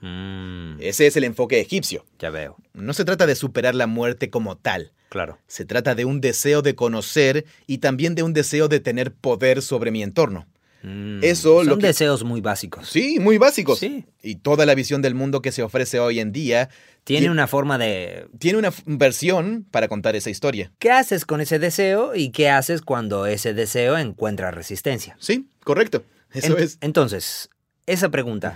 Mm, 0.00 0.76
Ese 0.80 1.06
es 1.06 1.16
el 1.16 1.24
enfoque 1.24 1.60
egipcio. 1.60 2.04
ya 2.18 2.30
veo. 2.30 2.56
No 2.74 2.92
se 2.92 3.04
trata 3.04 3.26
de 3.26 3.34
superar 3.34 3.74
la 3.74 3.86
muerte 3.86 4.30
como 4.30 4.56
tal. 4.56 4.92
Claro. 5.08 5.38
Se 5.46 5.64
trata 5.64 5.94
de 5.94 6.04
un 6.04 6.20
deseo 6.20 6.62
de 6.62 6.74
conocer 6.74 7.46
y 7.66 7.78
también 7.78 8.14
de 8.14 8.22
un 8.22 8.32
deseo 8.34 8.68
de 8.68 8.80
tener 8.80 9.12
poder 9.12 9.62
sobre 9.62 9.90
mi 9.90 10.02
entorno. 10.02 10.46
Mm, 10.82 11.24
Eso 11.24 11.64
lo 11.64 11.72
son 11.72 11.80
que- 11.80 11.88
deseos 11.88 12.22
muy 12.24 12.40
básicos. 12.40 12.88
Sí, 12.88 13.18
muy 13.18 13.36
básicos. 13.38 13.80
Sí. 13.80 14.04
Y 14.22 14.36
toda 14.36 14.64
la 14.66 14.74
visión 14.76 15.02
del 15.02 15.14
mundo 15.14 15.42
que 15.42 15.50
se 15.50 15.62
ofrece 15.62 15.98
hoy 15.98 16.20
en 16.20 16.30
día 16.32 16.68
Tiene 17.04 17.26
Ti- 17.26 17.30
una 17.30 17.46
forma 17.46 17.78
de... 17.78 18.28
tiene 18.38 18.58
una 18.58 18.70
versión 18.84 19.66
para 19.70 19.88
contar 19.88 20.14
esa 20.14 20.28
historia. 20.28 20.70
¿Qué 20.78 20.90
haces 20.90 21.24
con 21.24 21.40
ese 21.40 21.58
deseo 21.58 22.14
y 22.14 22.30
qué 22.32 22.50
haces 22.50 22.82
cuando 22.82 23.24
ese 23.26 23.54
deseo 23.54 23.96
encuentra 23.96 24.50
resistencia? 24.50 25.16
Sí, 25.18 25.48
correcto. 25.64 26.04
Eso 26.34 26.58
En- 26.58 26.62
es. 26.62 26.76
Entonces, 26.82 27.48
esa 27.86 28.10
pregunta, 28.10 28.54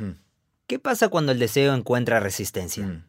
¿qué 0.72 0.78
pasa 0.78 1.08
cuando 1.08 1.32
el 1.32 1.38
deseo 1.38 1.74
encuentra 1.74 2.18
resistencia? 2.18 2.86
mm, 2.86 3.04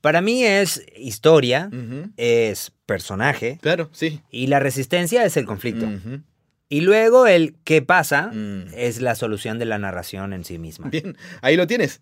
Para 0.00 0.20
mí 0.20 0.42
es 0.44 0.84
historia, 0.96 1.70
es 2.16 2.72
personaje 2.84 3.60
Claro, 3.62 3.88
sí. 3.92 4.22
y 4.28 4.48
la 4.48 4.58
resistencia 4.58 5.24
es 5.24 5.36
el 5.36 5.46
conflicto. 5.46 5.86
Y 6.68 6.80
luego 6.80 7.28
el 7.28 7.54
qué 7.62 7.80
pasa 7.80 8.32
mm. 8.32 8.72
es 8.74 9.00
la 9.00 9.14
solución 9.14 9.60
de 9.60 9.66
la 9.66 9.78
narración 9.78 10.32
en 10.32 10.44
sí 10.44 10.58
misma. 10.58 10.88
Bien, 10.90 11.16
ahí 11.42 11.56
lo 11.56 11.68
tienes. 11.68 12.00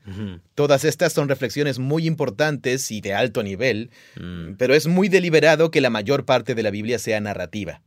Todas 0.54 0.86
estas 0.86 1.12
son 1.12 1.28
reflexiones 1.28 1.78
muy 1.78 2.06
importantes 2.06 2.90
y 2.90 3.02
de 3.02 3.12
alto 3.12 3.42
nivel, 3.42 3.90
Mm, 4.18 4.54
pero 4.56 4.72
es 4.74 4.86
muy 4.86 5.10
deliberado 5.10 5.70
que 5.70 5.82
la 5.82 5.90
mayor 5.90 6.24
parte 6.24 6.54
de 6.54 6.62
la 6.62 6.70
Biblia 6.70 6.98
sea 6.98 7.20
narrativa. 7.20 7.82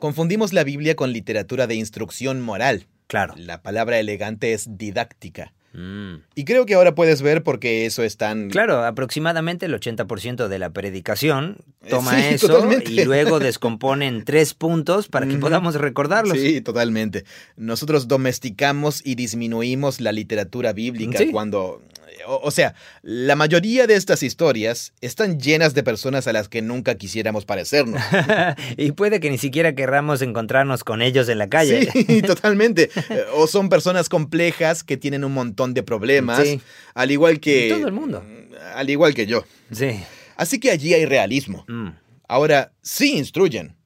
Confundimos 0.00 0.52
la 0.52 0.64
Biblia 0.64 0.96
con 0.96 1.12
literatura 1.12 1.68
de 1.68 1.76
instrucción 1.76 2.40
moral. 2.40 2.88
Claro. 3.06 3.34
La 3.36 3.62
palabra 3.62 4.00
elegante 4.00 4.52
es 4.52 4.76
didáctica. 4.76 5.52
Mm. 5.76 6.22
Y 6.34 6.44
creo 6.46 6.64
que 6.64 6.74
ahora 6.74 6.94
puedes 6.94 7.20
ver 7.20 7.42
por 7.42 7.60
qué 7.60 7.84
eso 7.84 8.02
es 8.02 8.16
tan... 8.16 8.48
Claro, 8.48 8.82
aproximadamente 8.84 9.66
el 9.66 9.74
80% 9.74 10.48
de 10.48 10.58
la 10.58 10.70
predicación 10.70 11.58
Eh, 11.82 11.90
toma 11.90 12.12
sí, 12.18 12.34
eso 12.34 12.48
totalmente. 12.48 12.90
y 12.90 13.04
luego 13.04 13.38
descompone 13.38 14.06
en 14.06 14.24
tres 14.24 14.54
puntos 14.54 15.08
para 15.08 15.26
que 15.26 15.36
podamos 15.36 15.74
recordarlos. 15.74 16.38
Sí, 16.38 16.60
totalmente. 16.62 17.24
Nosotros 17.56 18.08
domesticamos 18.08 19.02
y 19.04 19.16
disminuimos 19.16 20.00
la 20.00 20.12
literatura 20.12 20.72
bíblica 20.72 21.18
Sí. 21.18 21.30
cuando... 21.30 21.82
O, 22.26 22.40
o 22.42 22.50
sea, 22.50 22.74
la 23.02 23.36
mayoría 23.36 23.86
de 23.86 23.94
estas 23.94 24.22
historias 24.22 24.92
están 25.00 25.38
llenas 25.40 25.74
de 25.74 25.82
personas 25.82 26.26
a 26.26 26.32
las 26.32 26.48
que 26.48 26.62
nunca 26.62 26.96
quisiéramos 26.96 27.44
parecernos. 27.44 28.00
y 28.76 28.92
puede 28.92 29.20
que 29.20 29.30
ni 29.30 29.38
siquiera 29.38 29.74
querramos 29.74 30.22
encontrarnos 30.22 30.84
con 30.84 31.02
ellos 31.02 31.28
en 31.28 31.38
la 31.38 31.48
calle. 31.48 31.90
Sí, 31.92 32.22
totalmente. 32.26 32.90
O 33.34 33.46
son 33.46 33.68
personas 33.68 34.08
complejas 34.08 34.82
que 34.84 34.96
tienen 34.96 35.24
un 35.24 35.32
montón 35.32 35.74
de 35.74 35.82
problemas, 35.82 36.42
Sí. 36.42 36.60
al 36.94 37.10
igual 37.10 37.40
que... 37.40 37.68
Todo 37.70 37.86
el 37.86 37.92
mundo. 37.92 38.24
Al 38.74 38.90
igual 38.90 39.14
que 39.14 39.26
yo. 39.26 39.44
Sí. 39.72 40.02
Así 40.36 40.58
que 40.60 40.70
allí 40.70 40.92
hay 40.94 41.06
realismo. 41.06 41.64
Mm. 41.68 41.90
Ahora, 42.28 42.72
sí 42.82 43.16
instruyen. 43.16 43.76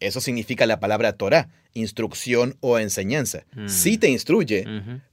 Eso 0.00 0.20
significa 0.20 0.66
la 0.66 0.78
palabra 0.78 1.12
Torah, 1.14 1.48
instrucción 1.76 2.56
o 2.60 2.78
enseñanza. 2.78 3.44
Mm. 3.54 3.68
Sí 3.68 3.98
te 3.98 4.08
instruye, 4.08 4.64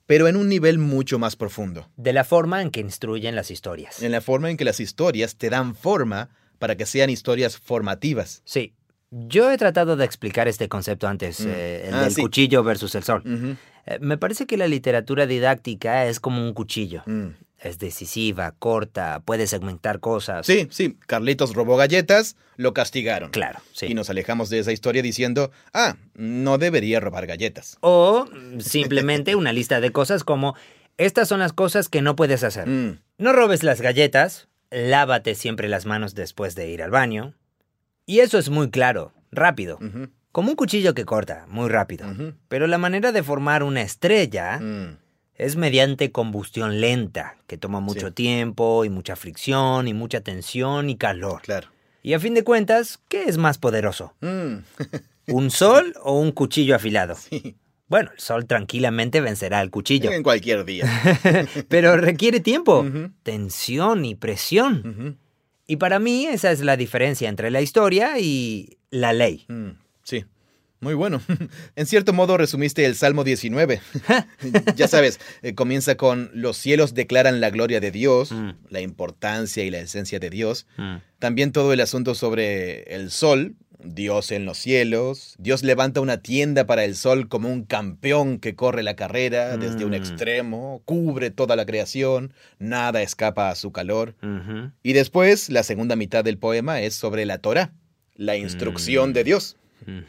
pero 0.06 0.28
en 0.28 0.36
un 0.36 0.50
nivel 0.50 0.78
mucho 0.80 1.20
más 1.20 1.36
profundo. 1.36 1.90
De 1.98 2.14
la 2.14 2.24
forma 2.24 2.62
en 2.62 2.72
que 2.72 2.80
instruyen 2.80 3.36
las 3.36 3.52
historias. 3.52 4.02
En 4.02 4.12
la 4.12 4.22
forma 4.22 4.50
en 4.50 4.58
que 4.58 4.66
las 4.66 4.80
historias 4.80 5.36
te 5.38 5.50
dan 5.50 5.76
forma 5.76 6.30
para 6.60 6.76
que 6.78 6.86
sean 6.86 7.10
historias 7.10 7.58
formativas. 7.58 8.42
Sí. 8.46 8.74
Yo 9.12 9.52
he 9.52 9.58
tratado 9.58 9.96
de 9.96 10.06
explicar 10.06 10.48
este 10.48 10.68
concepto 10.70 11.08
antes, 11.08 11.42
Mm. 11.42 11.50
eh, 11.50 11.86
el 11.90 11.94
Ah, 11.94 12.02
del 12.04 12.14
sí. 12.16 12.22
cuchillo 12.22 12.64
versus 12.64 12.96
el 12.96 13.04
sol. 13.04 13.22
Eh, 13.86 13.98
me 14.02 14.18
parece 14.18 14.46
que 14.48 14.58
la 14.58 14.68
literatura 14.68 15.28
didáctica 15.28 16.08
es 16.08 16.20
como 16.20 16.42
un 16.44 16.54
cuchillo. 16.54 17.04
Mm. 17.06 17.28
Es 17.64 17.80
decisiva, 17.80 18.54
corta, 18.60 19.22
puede 19.24 19.48
segmentar 19.48 20.02
cosas. 20.02 20.46
Sí, 20.46 20.68
sí, 20.70 20.98
Carlitos 21.08 21.54
robó 21.54 21.78
galletas, 21.78 22.36
lo 22.58 22.74
castigaron. 22.74 23.32
Claro, 23.32 23.62
sí. 23.72 23.86
Y 23.88 23.94
nos 23.94 24.10
alejamos 24.10 24.50
de 24.50 24.60
esa 24.60 24.74
historia 24.74 25.02
diciendo, 25.02 25.50
ah, 25.74 25.96
no 26.14 26.58
debería 26.58 27.00
robar 27.00 27.26
galletas. 27.26 27.78
O 27.80 28.26
mm, 28.26 28.60
simplemente 28.60 29.36
una 29.36 29.54
lista 29.54 29.80
de 29.80 29.92
cosas 29.92 30.26
como, 30.26 30.56
estas 30.98 31.30
son 31.30 31.40
las 31.40 31.54
cosas 31.54 31.88
que 31.88 32.02
no 32.02 32.18
puedes 32.18 32.44
hacer. 32.44 32.68
Mm, 32.68 33.00
No 33.18 33.32
robes 33.32 33.64
las 33.64 33.80
galletas, 33.80 34.50
lávate 34.70 35.34
siempre 35.34 35.70
las 35.70 35.86
manos 35.86 36.16
después 36.16 36.56
de 36.56 36.68
ir 36.70 36.84
al 36.84 36.92
baño. 36.92 37.34
Y 38.06 38.20
eso 38.20 38.38
es 38.38 38.50
muy 38.50 38.72
claro, 38.72 39.14
rápido, 39.32 39.80
como 40.34 40.50
un 40.50 40.56
cuchillo 40.58 40.94
que 40.94 41.06
corta, 41.06 41.46
muy 41.48 41.70
rápido. 41.70 42.08
Pero 42.50 42.68
la 42.68 42.78
manera 42.78 43.14
de 43.14 43.24
formar 43.24 43.64
una 43.64 43.84
estrella 43.84 44.60
mm. 44.60 44.98
Es 45.38 45.56
mediante 45.56 46.12
combustión 46.12 46.80
lenta, 46.82 47.38
que 47.48 47.58
toma 47.58 47.80
mucho 47.80 48.08
Sí. 48.08 48.14
tiempo 48.14 48.86
y 48.86 48.90
mucha 48.90 49.16
fricción 49.16 49.88
y 49.88 49.94
mucha 49.94 50.22
tensión 50.22 50.90
y 50.90 50.96
calor. 50.98 51.42
Claro. 51.42 51.70
Y 52.04 52.14
a 52.14 52.20
fin 52.20 52.34
de 52.34 52.44
cuentas, 52.44 53.00
¿qué 53.08 53.24
es 53.24 53.38
más 53.38 53.58
poderoso? 53.58 54.14
Mm, 54.22 54.58
¿Un 55.28 55.50
sol 55.52 55.94
o 56.04 56.20
un 56.20 56.32
cuchillo 56.32 56.76
afilado? 56.76 57.16
sí, 57.16 57.56
Bueno, 57.88 58.12
el 58.14 58.20
sol 58.20 58.46
tranquilamente 58.46 59.22
vencerá 59.22 59.60
al 59.60 59.70
cuchillo, 59.70 60.12
en 60.12 60.24
cualquier 60.24 60.66
día. 60.66 60.86
pero 61.70 61.96
requiere 61.98 62.40
tiempo, 62.40 62.86
tensión 63.24 64.06
y 64.06 64.16
presión. 64.16 65.18
Y 65.68 65.78
para 65.78 66.00
mí 66.00 66.26
esa 66.26 66.52
es 66.52 66.60
la 66.62 66.76
diferencia 66.78 67.30
entre 67.30 67.50
la 67.52 67.62
historia 67.62 68.20
y 68.20 68.78
la 68.90 69.14
ley. 69.14 69.46
mm, 69.48 69.70
Sí, 70.04 70.26
Muy 70.84 70.94
bueno. 70.94 71.22
En 71.76 71.86
cierto 71.86 72.14
modo 72.14 72.38
resumiste 72.38 72.86
el 72.86 72.96
Salmo 72.96 73.24
19. 73.24 73.82
ya 74.76 74.88
sabes, 74.88 75.20
eh, 75.42 75.56
comienza 75.56 75.96
con 75.96 76.30
los 76.34 76.58
cielos 76.58 76.94
declaran 76.94 77.40
la 77.42 77.50
gloria 77.50 77.80
de 77.80 77.92
Dios, 77.92 78.32
Mm. 78.32 78.50
la 78.70 78.82
importancia 78.82 79.64
y 79.64 79.70
la 79.72 79.80
esencia 79.80 80.20
de 80.20 80.30
Dios. 80.30 80.68
Mm. 80.78 80.96
También 81.20 81.52
todo 81.52 81.72
el 81.74 81.80
asunto 81.82 82.16
sobre 82.16 82.84
el 82.96 83.10
sol, 83.12 83.56
Dios 83.86 84.32
en 84.32 84.46
los 84.46 84.58
cielos. 84.60 85.36
Dios 85.40 85.62
levanta 85.64 86.00
una 86.00 86.18
tienda 86.22 86.66
para 86.66 86.86
el 86.86 86.96
sol 86.96 87.28
como 87.28 87.50
un 87.50 87.64
campeón 87.66 88.40
que 88.40 88.56
corre 88.56 88.82
la 88.84 88.96
carrera 88.96 89.58
desde 89.58 89.84
un 89.84 89.92
Mm. 89.92 89.96
extremo, 89.96 90.82
cubre 90.86 91.32
toda 91.32 91.56
la 91.58 91.66
creación, 91.66 92.34
nada 92.60 93.02
escapa 93.02 93.50
a 93.50 93.56
su 93.56 93.72
calor. 93.72 94.16
Y 94.84 94.94
después, 94.94 95.50
la 95.50 95.64
segunda 95.64 95.96
mitad 95.96 96.24
del 96.24 96.38
poema 96.38 96.80
es 96.82 96.94
sobre 96.96 97.26
la 97.26 97.40
Torah, 97.40 97.74
la 98.16 98.38
instrucción 98.38 99.12
de 99.14 99.24
Dios. 99.26 99.58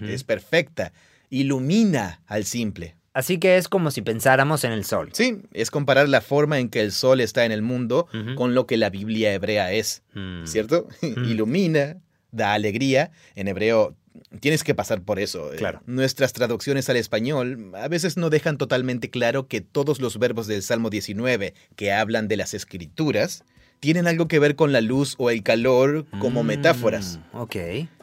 Es 0.00 0.24
perfecta, 0.24 0.92
ilumina 1.30 2.20
al 2.26 2.44
simple. 2.44 2.96
Así 3.12 3.38
que 3.38 3.56
es 3.58 3.68
como 3.68 3.90
si 3.92 4.02
pensáramos 4.02 4.64
en 4.64 4.72
el 4.72 4.84
sol. 4.84 5.10
Sí, 5.12 5.38
es 5.52 5.70
comparar 5.70 6.08
la 6.08 6.20
forma 6.20 6.58
en 6.58 6.68
que 6.68 6.80
el 6.80 6.90
sol 6.90 7.20
está 7.20 7.44
en 7.44 7.52
el 7.52 7.62
mundo 7.62 8.08
con 8.36 8.54
lo 8.54 8.66
que 8.66 8.76
la 8.76 8.90
Biblia 8.90 9.32
hebrea 9.32 9.72
es, 9.72 10.02
Mm. 10.14 10.46
¿cierto? 10.46 10.88
ilumina, 11.02 11.96
da 12.32 12.54
alegría. 12.54 13.12
En 13.36 13.46
hebreo 13.48 13.94
tienes 14.40 14.64
que 14.64 14.74
pasar 14.74 15.02
por 15.02 15.20
eso. 15.20 15.52
Eh, 15.52 15.56
Claro. 15.58 15.80
Nuestras 15.86 16.32
traducciones 16.32 16.88
al 16.88 16.96
español 16.96 17.70
a 17.76 17.86
veces 17.86 18.16
no 18.16 18.30
dejan 18.30 18.58
totalmente 18.58 19.10
claro 19.10 19.46
que 19.46 19.60
todos 19.60 20.00
los 20.00 20.18
verbos 20.18 20.48
del 20.48 20.62
Salmo 20.64 20.90
19 20.90 21.54
que 21.76 21.92
hablan 21.92 22.26
de 22.26 22.36
las 22.36 22.52
escrituras 22.54 23.44
tienen 23.78 24.06
algo 24.08 24.26
que 24.28 24.38
ver 24.40 24.56
con 24.56 24.72
la 24.72 24.80
luz 24.80 25.14
o 25.18 25.30
el 25.30 25.42
calor 25.44 26.06
como 26.20 26.42
Mm, 26.42 26.46
metáforas. 26.46 27.20
Ok. 27.32 27.56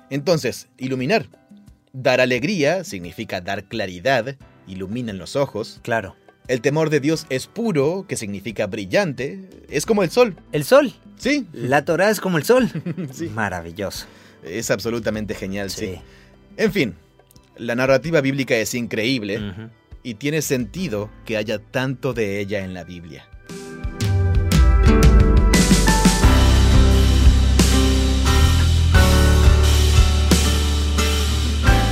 Entonces, 0.10 0.68
iluminar. 0.78 1.28
Dar 1.94 2.22
alegría 2.22 2.84
significa 2.84 3.42
dar 3.42 3.66
claridad, 3.66 4.36
iluminan 4.68 5.18
los 5.18 5.36
ojos. 5.36 5.80
Claro. 5.84 6.16
El 6.48 6.62
temor 6.62 6.90
de 6.90 7.00
Dios 7.00 7.26
es 7.30 7.48
puro, 7.48 8.06
que 8.08 8.16
significa 8.18 8.68
brillante. 8.68 9.50
Es 9.70 9.86
como 9.86 10.04
el 10.04 10.10
sol. 10.10 10.36
El 10.52 10.64
sol. 10.64 10.94
Sí, 11.18 11.48
La 11.54 11.86
Torah 11.86 12.10
es 12.10 12.20
como 12.20 12.38
el 12.38 12.44
sol. 12.44 12.70
Sí. 13.14 13.28
Maravilloso. 13.30 14.06
es 14.44 14.72
absolutamente 14.72 15.36
genial, 15.36 15.70
sí. 15.70 15.86
Sí. 15.86 16.02
En 16.58 16.72
fin, 16.72 16.96
la 17.58 17.76
narrativa 17.76 18.22
bíblica 18.22 18.56
es 18.56 18.74
increíble 18.74 19.40
y 20.04 20.16
tiene 20.16 20.42
sentido 20.42 21.10
que 21.26 21.38
haya 21.38 21.60
tanto 21.60 22.14
de 22.14 22.40
ella 22.40 22.64
en 22.64 22.74
la 22.74 22.84
Biblia. 22.84 23.28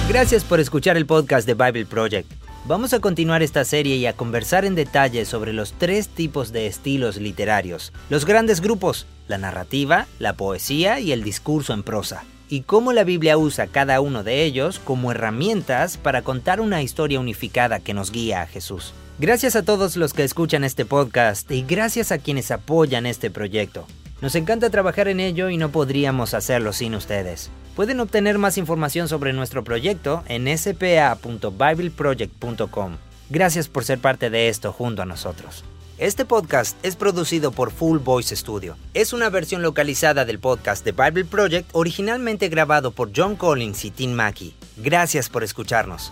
Gracias 0.09 0.43
por 0.43 0.59
escuchar 0.59 0.97
el 0.97 1.05
podcast 1.05 1.45
de 1.45 1.53
Bible 1.53 1.85
Project. 1.85 2.31
Vamos 2.65 2.93
a 2.93 2.99
continuar 2.99 3.43
esta 3.43 3.63
serie 3.63 3.95
y 3.97 4.07
a 4.07 4.13
conversar 4.13 4.65
en 4.65 4.73
detalle 4.73 5.23
sobre 5.23 5.53
los 5.53 5.73
tres 5.73 6.07
tipos 6.07 6.51
de 6.51 6.65
estilos 6.65 7.17
literarios, 7.17 7.93
los 8.09 8.25
grandes 8.25 8.59
grupos, 8.59 9.05
la 9.27 9.37
narrativa, 9.37 10.07
la 10.17 10.33
poesía 10.33 10.99
y 10.99 11.11
el 11.11 11.23
discurso 11.23 11.73
en 11.73 11.83
prosa, 11.83 12.23
y 12.49 12.61
cómo 12.61 12.91
la 12.91 13.03
Biblia 13.03 13.37
usa 13.37 13.67
cada 13.67 14.01
uno 14.01 14.23
de 14.23 14.45
ellos 14.45 14.79
como 14.83 15.11
herramientas 15.11 15.97
para 15.97 16.23
contar 16.23 16.59
una 16.59 16.81
historia 16.81 17.19
unificada 17.19 17.79
que 17.79 17.93
nos 17.93 18.11
guía 18.11 18.41
a 18.41 18.47
Jesús. 18.47 18.93
Gracias 19.19 19.55
a 19.55 19.61
todos 19.61 19.95
los 19.95 20.13
que 20.13 20.23
escuchan 20.23 20.63
este 20.63 20.85
podcast 20.85 21.51
y 21.51 21.61
gracias 21.61 22.11
a 22.11 22.17
quienes 22.17 22.49
apoyan 22.49 23.05
este 23.05 23.29
proyecto. 23.29 23.85
Nos 24.21 24.35
encanta 24.35 24.69
trabajar 24.69 25.07
en 25.07 25.19
ello 25.19 25.49
y 25.49 25.57
no 25.57 25.69
podríamos 25.69 26.33
hacerlo 26.33 26.73
sin 26.73 26.95
ustedes. 26.95 27.49
Pueden 27.75 27.99
obtener 28.01 28.37
más 28.37 28.57
información 28.57 29.07
sobre 29.07 29.31
nuestro 29.31 29.63
proyecto 29.63 30.23
en 30.27 30.47
spa.bibleproject.com. 30.47 32.97
Gracias 33.29 33.69
por 33.69 33.85
ser 33.85 33.99
parte 33.99 34.29
de 34.29 34.49
esto 34.49 34.73
junto 34.73 35.01
a 35.01 35.05
nosotros. 35.05 35.63
Este 35.97 36.25
podcast 36.25 36.77
es 36.83 36.95
producido 36.95 37.51
por 37.51 37.71
Full 37.71 37.99
Voice 37.99 38.35
Studio. 38.35 38.77
Es 38.93 39.11
una 39.11 39.29
versión 39.29 39.61
localizada 39.61 40.25
del 40.25 40.39
podcast 40.39 40.85
de 40.85 40.93
Bible 40.93 41.25
Project 41.25 41.69
originalmente 41.73 42.47
grabado 42.47 42.91
por 42.91 43.11
John 43.15 43.35
Collins 43.35 43.83
y 43.85 43.91
Tim 43.91 44.13
Mackey. 44.13 44.53
Gracias 44.77 45.29
por 45.29 45.43
escucharnos. 45.43 46.11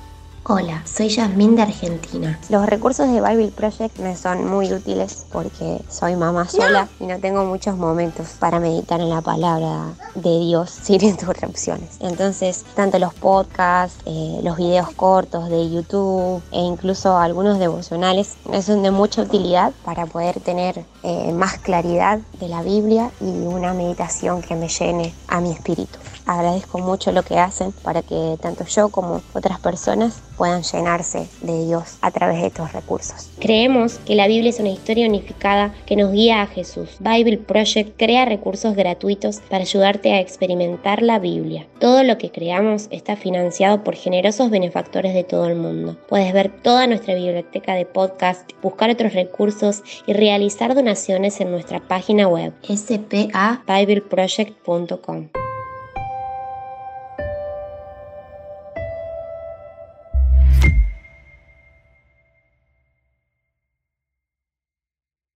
Hola, 0.49 0.81
soy 0.85 1.09
Yasmín 1.09 1.57
de 1.57 1.63
Argentina. 1.63 2.39
Los 2.47 2.67
recursos 2.67 3.11
de 3.11 3.19
Bible 3.19 3.51
Project 3.51 3.99
me 3.99 4.15
son 4.15 4.47
muy 4.47 4.71
útiles 4.71 5.25
porque 5.29 5.81
soy 5.89 6.15
mamá 6.15 6.47
sola 6.47 6.87
y 7.01 7.05
no 7.05 7.19
tengo 7.19 7.43
muchos 7.43 7.75
momentos 7.75 8.29
para 8.39 8.61
meditar 8.61 9.01
en 9.01 9.09
la 9.09 9.19
palabra 9.19 9.87
de 10.15 10.39
Dios 10.39 10.69
sin 10.83 11.03
interrupciones. 11.03 11.97
Entonces, 11.99 12.63
tanto 12.75 12.97
los 12.97 13.13
podcasts, 13.13 13.99
eh, 14.05 14.39
los 14.41 14.55
videos 14.55 14.89
cortos 14.91 15.49
de 15.49 15.69
YouTube 15.69 16.41
e 16.53 16.61
incluso 16.61 17.17
algunos 17.17 17.59
devocionales 17.59 18.37
me 18.49 18.61
son 18.61 18.83
de 18.83 18.91
mucha 18.91 19.23
utilidad 19.23 19.73
para 19.83 20.05
poder 20.05 20.39
tener 20.39 20.85
eh, 21.03 21.33
más 21.33 21.57
claridad 21.57 22.19
de 22.39 22.47
la 22.47 22.61
Biblia 22.61 23.11
y 23.19 23.25
una 23.25 23.73
meditación 23.73 24.41
que 24.41 24.55
me 24.55 24.69
llene 24.69 25.13
a 25.27 25.41
mi 25.41 25.51
espíritu. 25.51 25.99
Agradezco 26.27 26.79
mucho 26.79 27.13
lo 27.13 27.23
que 27.23 27.39
hacen 27.39 27.71
para 27.83 28.01
que 28.01 28.37
tanto 28.41 28.65
yo 28.65 28.89
como 28.89 29.21
otras 29.33 29.61
personas 29.61 30.21
puedan 30.35 30.61
llenarse 30.61 31.27
de 31.41 31.65
Dios 31.65 31.97
a 32.01 32.11
través 32.11 32.41
de 32.41 32.47
estos 32.47 32.73
recursos. 32.73 33.31
Creemos 33.39 33.99
que 33.99 34.13
la 34.13 34.27
Biblia 34.27 34.49
es 34.49 34.59
una 34.59 34.69
historia 34.69 35.07
unificada 35.07 35.73
que 35.85 35.95
nos 35.95 36.11
guía 36.11 36.41
a 36.41 36.47
Jesús. 36.47 36.97
Bible 36.99 37.37
Project 37.37 37.97
crea 37.97 38.25
recursos 38.25 38.75
gratuitos 38.75 39.39
para 39.49 39.63
ayudarte 39.63 40.13
a 40.13 40.19
experimentar 40.19 41.01
la 41.01 41.17
Biblia. 41.17 41.65
Todo 41.79 42.03
lo 42.03 42.17
que 42.17 42.29
creamos 42.29 42.87
está 42.91 43.15
financiado 43.15 43.85
por 43.85 43.95
generosos 43.95 44.49
benefactores 44.49 45.13
de 45.13 45.23
todo 45.23 45.47
el 45.47 45.55
mundo. 45.55 45.97
Puedes 46.09 46.33
ver 46.33 46.51
toda 46.61 46.87
nuestra 46.87 47.15
biblioteca 47.15 47.73
de 47.73 47.85
podcast, 47.85 48.51
buscar 48.61 48.89
otros 48.89 49.13
recursos 49.13 49.81
y 50.05 50.11
realizar 50.11 50.75
donaciones 50.75 51.39
en 51.39 51.51
nuestra 51.51 51.79
página 51.79 52.27
web 52.27 52.53
SPA 52.63 53.63
bibleproject.com. 53.65 55.29